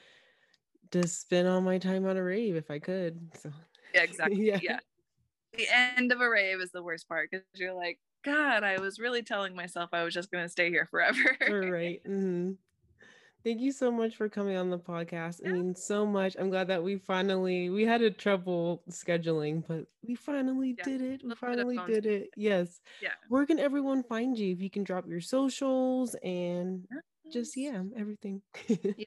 just 0.91 1.19
spend 1.19 1.47
all 1.47 1.61
my 1.61 1.79
time 1.79 2.05
on 2.05 2.15
a 2.15 2.23
rave 2.23 2.55
if 2.55 2.69
I 2.69 2.77
could. 2.77 3.19
So 3.41 3.51
yeah, 3.95 4.01
exactly. 4.03 4.47
yeah. 4.47 4.59
yeah. 4.61 4.79
The 5.53 5.67
end 5.97 6.11
of 6.11 6.21
a 6.21 6.29
rave 6.29 6.61
is 6.61 6.71
the 6.71 6.83
worst 6.83 7.09
part 7.09 7.29
because 7.31 7.45
you're 7.55 7.73
like, 7.73 7.99
God, 8.23 8.63
I 8.63 8.79
was 8.79 8.99
really 8.99 9.23
telling 9.23 9.55
myself 9.55 9.89
I 9.93 10.03
was 10.03 10.13
just 10.13 10.31
going 10.31 10.43
to 10.43 10.49
stay 10.49 10.69
here 10.69 10.87
forever. 10.89 11.19
right. 11.49 12.01
Mm-hmm. 12.07 12.51
Thank 13.43 13.59
you 13.61 13.71
so 13.71 13.91
much 13.91 14.17
for 14.17 14.29
coming 14.29 14.55
on 14.55 14.69
the 14.69 14.77
podcast. 14.77 15.41
I 15.43 15.51
mean, 15.51 15.73
so 15.73 16.05
much. 16.05 16.35
I'm 16.37 16.51
glad 16.51 16.67
that 16.67 16.83
we 16.83 16.97
finally 16.97 17.71
we 17.71 17.83
had 17.83 18.03
a 18.03 18.11
trouble 18.11 18.83
scheduling, 18.91 19.63
but 19.67 19.87
we 20.03 20.13
finally 20.13 20.75
yeah. 20.77 20.83
did 20.83 21.01
it. 21.01 21.21
We 21.23 21.33
finally 21.33 21.79
did 21.87 22.05
it. 22.05 22.29
Yes. 22.37 22.81
Yeah. 23.01 23.13
Where 23.29 23.47
can 23.47 23.57
everyone 23.57 24.03
find 24.03 24.37
you? 24.37 24.53
If 24.53 24.61
you 24.61 24.69
can 24.69 24.83
drop 24.83 25.07
your 25.07 25.21
socials 25.21 26.15
and 26.23 26.87
just 27.33 27.57
yeah, 27.57 27.81
everything. 27.97 28.43
yeah. 28.67 29.05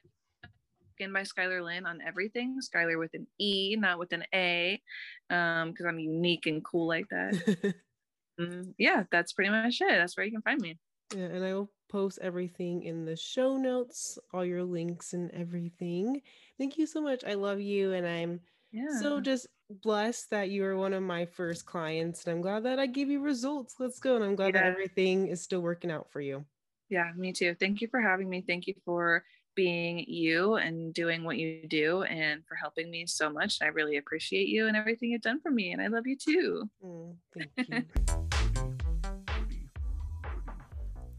In 0.98 1.12
by 1.12 1.22
Skyler 1.22 1.62
Lynn 1.62 1.86
on 1.86 2.00
everything. 2.04 2.58
Skyler 2.60 2.98
with 2.98 3.14
an 3.14 3.28
E, 3.38 3.76
not 3.78 4.00
with 4.00 4.12
an 4.12 4.24
A, 4.34 4.82
um, 5.30 5.70
because 5.70 5.86
I'm 5.86 6.00
unique 6.00 6.46
and 6.46 6.64
cool 6.64 6.88
like 6.88 7.08
that. 7.10 7.74
Mm, 8.40 8.74
yeah, 8.78 9.04
that's 9.10 9.32
pretty 9.32 9.50
much 9.50 9.80
it. 9.80 9.88
That's 9.88 10.16
where 10.16 10.26
you 10.26 10.32
can 10.32 10.42
find 10.42 10.60
me. 10.60 10.78
Yeah, 11.14 11.24
and 11.26 11.44
I 11.44 11.54
will 11.54 11.70
post 11.88 12.18
everything 12.22 12.82
in 12.82 13.04
the 13.04 13.16
show 13.16 13.56
notes, 13.56 14.18
all 14.32 14.44
your 14.44 14.64
links 14.64 15.12
and 15.12 15.30
everything. 15.30 16.22
Thank 16.58 16.78
you 16.78 16.86
so 16.86 17.00
much. 17.00 17.22
I 17.24 17.34
love 17.34 17.60
you 17.60 17.92
and 17.92 18.06
I'm 18.06 18.40
Yeah. 18.72 18.98
so 19.00 19.20
just 19.20 19.46
blessed 19.70 20.30
that 20.30 20.50
you 20.50 20.64
are 20.64 20.76
one 20.76 20.92
of 20.92 21.02
my 21.02 21.24
first 21.26 21.66
clients 21.66 22.24
and 22.26 22.34
I'm 22.34 22.42
glad 22.42 22.64
that 22.64 22.78
I 22.78 22.86
gave 22.86 23.08
you 23.10 23.20
results. 23.20 23.76
Let's 23.78 23.98
go. 24.00 24.16
And 24.16 24.24
I'm 24.24 24.34
glad 24.34 24.54
that 24.54 24.64
everything 24.64 25.28
is 25.28 25.42
still 25.42 25.60
working 25.60 25.90
out 25.90 26.10
for 26.10 26.20
you. 26.20 26.44
yeah, 26.88 27.12
me 27.16 27.32
too. 27.32 27.54
Thank 27.54 27.80
you 27.80 27.88
for 27.88 28.00
having 28.00 28.28
me. 28.28 28.42
Thank 28.46 28.66
you 28.66 28.74
for 28.84 29.24
being 29.54 30.00
you 30.08 30.54
and 30.56 30.92
doing 30.92 31.22
what 31.22 31.38
you 31.38 31.66
do 31.68 32.02
and 32.02 32.44
for 32.46 32.56
helping 32.56 32.90
me 32.90 33.06
so 33.06 33.30
much. 33.30 33.58
I 33.62 33.66
really 33.66 33.96
appreciate 33.98 34.48
you 34.48 34.66
and 34.66 34.76
everything 34.76 35.10
you've 35.10 35.22
done 35.22 35.40
for 35.40 35.50
me. 35.50 35.72
And 35.72 35.80
I 35.80 35.86
love 35.86 36.06
you 36.06 36.16
too. 36.16 36.68
Mm, 36.82 37.16
thank 37.32 37.50
you. 37.68 38.14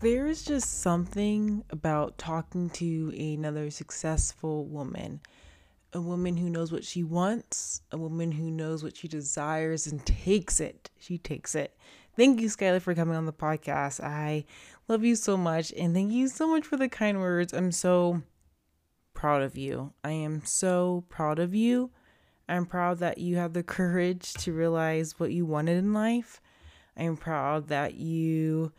There 0.06 0.28
is 0.28 0.44
just 0.44 0.82
something 0.82 1.64
about 1.72 2.20
talking 2.20 2.70
to 2.70 3.12
another 3.18 3.72
successful 3.72 4.68
woman. 4.68 5.20
A 5.94 6.00
woman 6.00 6.38
who 6.38 6.48
knows 6.48 6.72
what 6.72 6.84
she 6.84 7.04
wants, 7.04 7.82
a 7.92 7.98
woman 7.98 8.32
who 8.32 8.52
knows 8.52 8.84
what 8.84 8.96
she 8.96 9.08
desires 9.08 9.88
and 9.88 10.06
takes 10.06 10.60
it. 10.60 10.92
She 11.00 11.18
takes 11.18 11.56
it. 11.56 11.76
Thank 12.16 12.40
you, 12.40 12.50
Skyler, 12.50 12.84
for 12.84 12.94
coming 12.94 13.16
on 13.16 13.26
the 13.26 13.34
podcast. 13.34 14.00
I 14.00 14.46
love 14.88 15.04
you 15.04 15.16
so 15.16 15.38
much. 15.38 15.74
And 15.76 15.96
thank 15.96 16.12
you 16.12 16.28
so 16.28 16.48
much 16.48 16.68
for 16.68 16.78
the 16.78 16.88
kind 16.88 17.20
words. 17.20 17.52
I'm 17.52 17.72
so 17.72 18.22
proud 19.16 19.42
of 19.42 19.58
you. 19.58 19.92
I 20.04 20.12
am 20.12 20.46
so 20.46 21.06
proud 21.10 21.40
of 21.40 21.56
you. 21.56 21.90
I'm 22.48 22.68
proud 22.68 23.00
that 23.00 23.18
you 23.18 23.38
have 23.38 23.54
the 23.54 23.64
courage 23.64 24.36
to 24.36 24.54
realize 24.54 25.20
what 25.20 25.32
you 25.32 25.48
wanted 25.48 25.78
in 25.80 25.94
life. 25.94 26.42
I 26.96 27.02
am 27.02 27.18
proud 27.18 27.70
that 27.70 27.96
you 27.96 28.72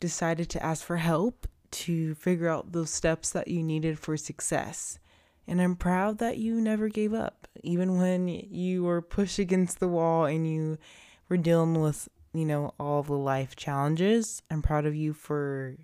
decided 0.00 0.48
to 0.50 0.62
ask 0.64 0.84
for 0.84 0.96
help 0.96 1.46
to 1.70 2.14
figure 2.14 2.48
out 2.48 2.72
those 2.72 2.90
steps 2.90 3.30
that 3.30 3.48
you 3.48 3.62
needed 3.62 3.98
for 3.98 4.16
success. 4.16 4.98
And 5.46 5.60
I'm 5.60 5.76
proud 5.76 6.18
that 6.18 6.38
you 6.38 6.60
never 6.60 6.88
gave 6.88 7.12
up, 7.14 7.48
even 7.62 7.98
when 7.98 8.28
you 8.28 8.84
were 8.84 9.02
pushed 9.02 9.38
against 9.38 9.80
the 9.80 9.88
wall 9.88 10.24
and 10.24 10.50
you 10.50 10.78
were 11.28 11.36
dealing 11.36 11.80
with, 11.80 12.08
you 12.32 12.44
know, 12.44 12.74
all 12.78 13.02
the 13.02 13.14
life 13.14 13.56
challenges. 13.56 14.42
I'm 14.50 14.62
proud 14.62 14.86
of 14.86 14.94
you 14.94 15.12
for 15.12 15.76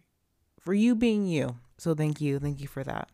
for 0.61 0.75
you 0.75 0.95
being 0.95 1.27
you. 1.27 1.57
So 1.79 1.95
thank 1.95 2.21
you. 2.21 2.39
Thank 2.39 2.61
you 2.61 2.67
for 2.67 2.83
that. 2.85 3.09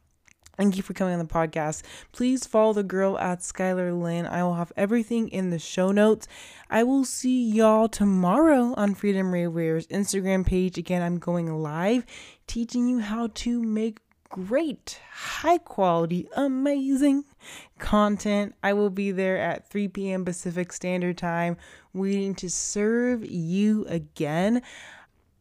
Thank 0.56 0.76
you 0.76 0.82
for 0.82 0.92
coming 0.92 1.14
on 1.14 1.18
the 1.18 1.24
podcast. 1.24 1.82
Please 2.12 2.46
follow 2.46 2.74
the 2.74 2.82
girl 2.82 3.18
at 3.18 3.40
Skyler 3.40 3.98
Lynn. 3.98 4.26
I 4.26 4.42
will 4.42 4.54
have 4.54 4.72
everything 4.76 5.28
in 5.28 5.50
the 5.50 5.58
show 5.58 5.92
notes. 5.92 6.28
I 6.68 6.82
will 6.82 7.04
see 7.04 7.42
y'all 7.42 7.88
tomorrow 7.88 8.74
on 8.76 8.94
Freedom 8.94 9.32
Rave 9.32 9.52
Wear's 9.52 9.86
Instagram 9.86 10.46
page. 10.46 10.76
Again, 10.76 11.02
I'm 11.02 11.18
going 11.18 11.52
live 11.62 12.04
teaching 12.46 12.86
you 12.86 12.98
how 12.98 13.28
to 13.34 13.62
make 13.62 14.00
great, 14.28 14.98
high 15.12 15.58
quality, 15.58 16.26
amazing 16.36 17.24
content. 17.78 18.54
I 18.62 18.72
will 18.72 18.90
be 18.90 19.10
there 19.10 19.38
at 19.38 19.68
3 19.68 19.88
p.m. 19.88 20.24
Pacific 20.24 20.72
Standard 20.72 21.18
Time, 21.18 21.56
waiting 21.92 22.34
to 22.36 22.48
serve 22.48 23.24
you 23.24 23.84
again. 23.88 24.62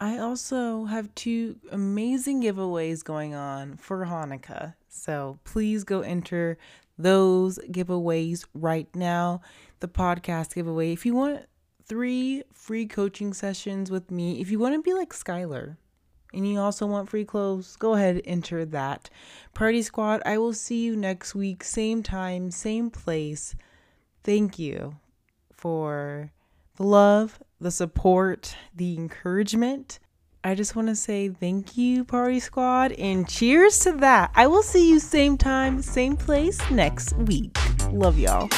I 0.01 0.17
also 0.17 0.85
have 0.85 1.13
two 1.13 1.57
amazing 1.71 2.41
giveaways 2.41 3.03
going 3.03 3.35
on 3.35 3.77
for 3.77 4.03
Hanukkah. 4.07 4.73
So 4.89 5.37
please 5.43 5.83
go 5.83 6.01
enter 6.01 6.57
those 6.97 7.59
giveaways 7.69 8.45
right 8.55 8.87
now. 8.95 9.41
The 9.79 9.87
podcast 9.87 10.55
giveaway. 10.55 10.91
If 10.91 11.05
you 11.05 11.13
want 11.13 11.45
three 11.85 12.41
free 12.51 12.87
coaching 12.87 13.31
sessions 13.31 13.91
with 13.91 14.09
me, 14.09 14.41
if 14.41 14.49
you 14.49 14.57
want 14.57 14.73
to 14.73 14.81
be 14.81 14.95
like 14.95 15.13
Skyler 15.13 15.77
and 16.33 16.47
you 16.47 16.59
also 16.59 16.87
want 16.87 17.07
free 17.07 17.25
clothes, 17.25 17.75
go 17.75 17.93
ahead 17.93 18.15
and 18.15 18.25
enter 18.25 18.65
that. 18.65 19.07
Party 19.53 19.83
Squad, 19.83 20.23
I 20.25 20.39
will 20.39 20.53
see 20.53 20.83
you 20.83 20.95
next 20.95 21.35
week, 21.35 21.63
same 21.63 22.01
time, 22.01 22.49
same 22.49 22.89
place. 22.89 23.53
Thank 24.23 24.57
you 24.57 24.95
for 25.53 26.31
the 26.77 26.87
love, 26.87 27.39
the 27.61 27.71
support, 27.71 28.55
the 28.75 28.95
encouragement. 28.97 29.99
I 30.43 30.55
just 30.55 30.75
want 30.75 30.87
to 30.87 30.95
say 30.95 31.29
thank 31.29 31.77
you, 31.77 32.03
Party 32.03 32.39
Squad, 32.39 32.93
and 32.93 33.29
cheers 33.29 33.79
to 33.81 33.91
that. 33.93 34.31
I 34.35 34.47
will 34.47 34.63
see 34.63 34.89
you 34.89 34.99
same 34.99 35.37
time, 35.37 35.81
same 35.83 36.17
place 36.17 36.59
next 36.71 37.13
week. 37.13 37.55
Love 37.91 38.17
y'all. 38.17 38.49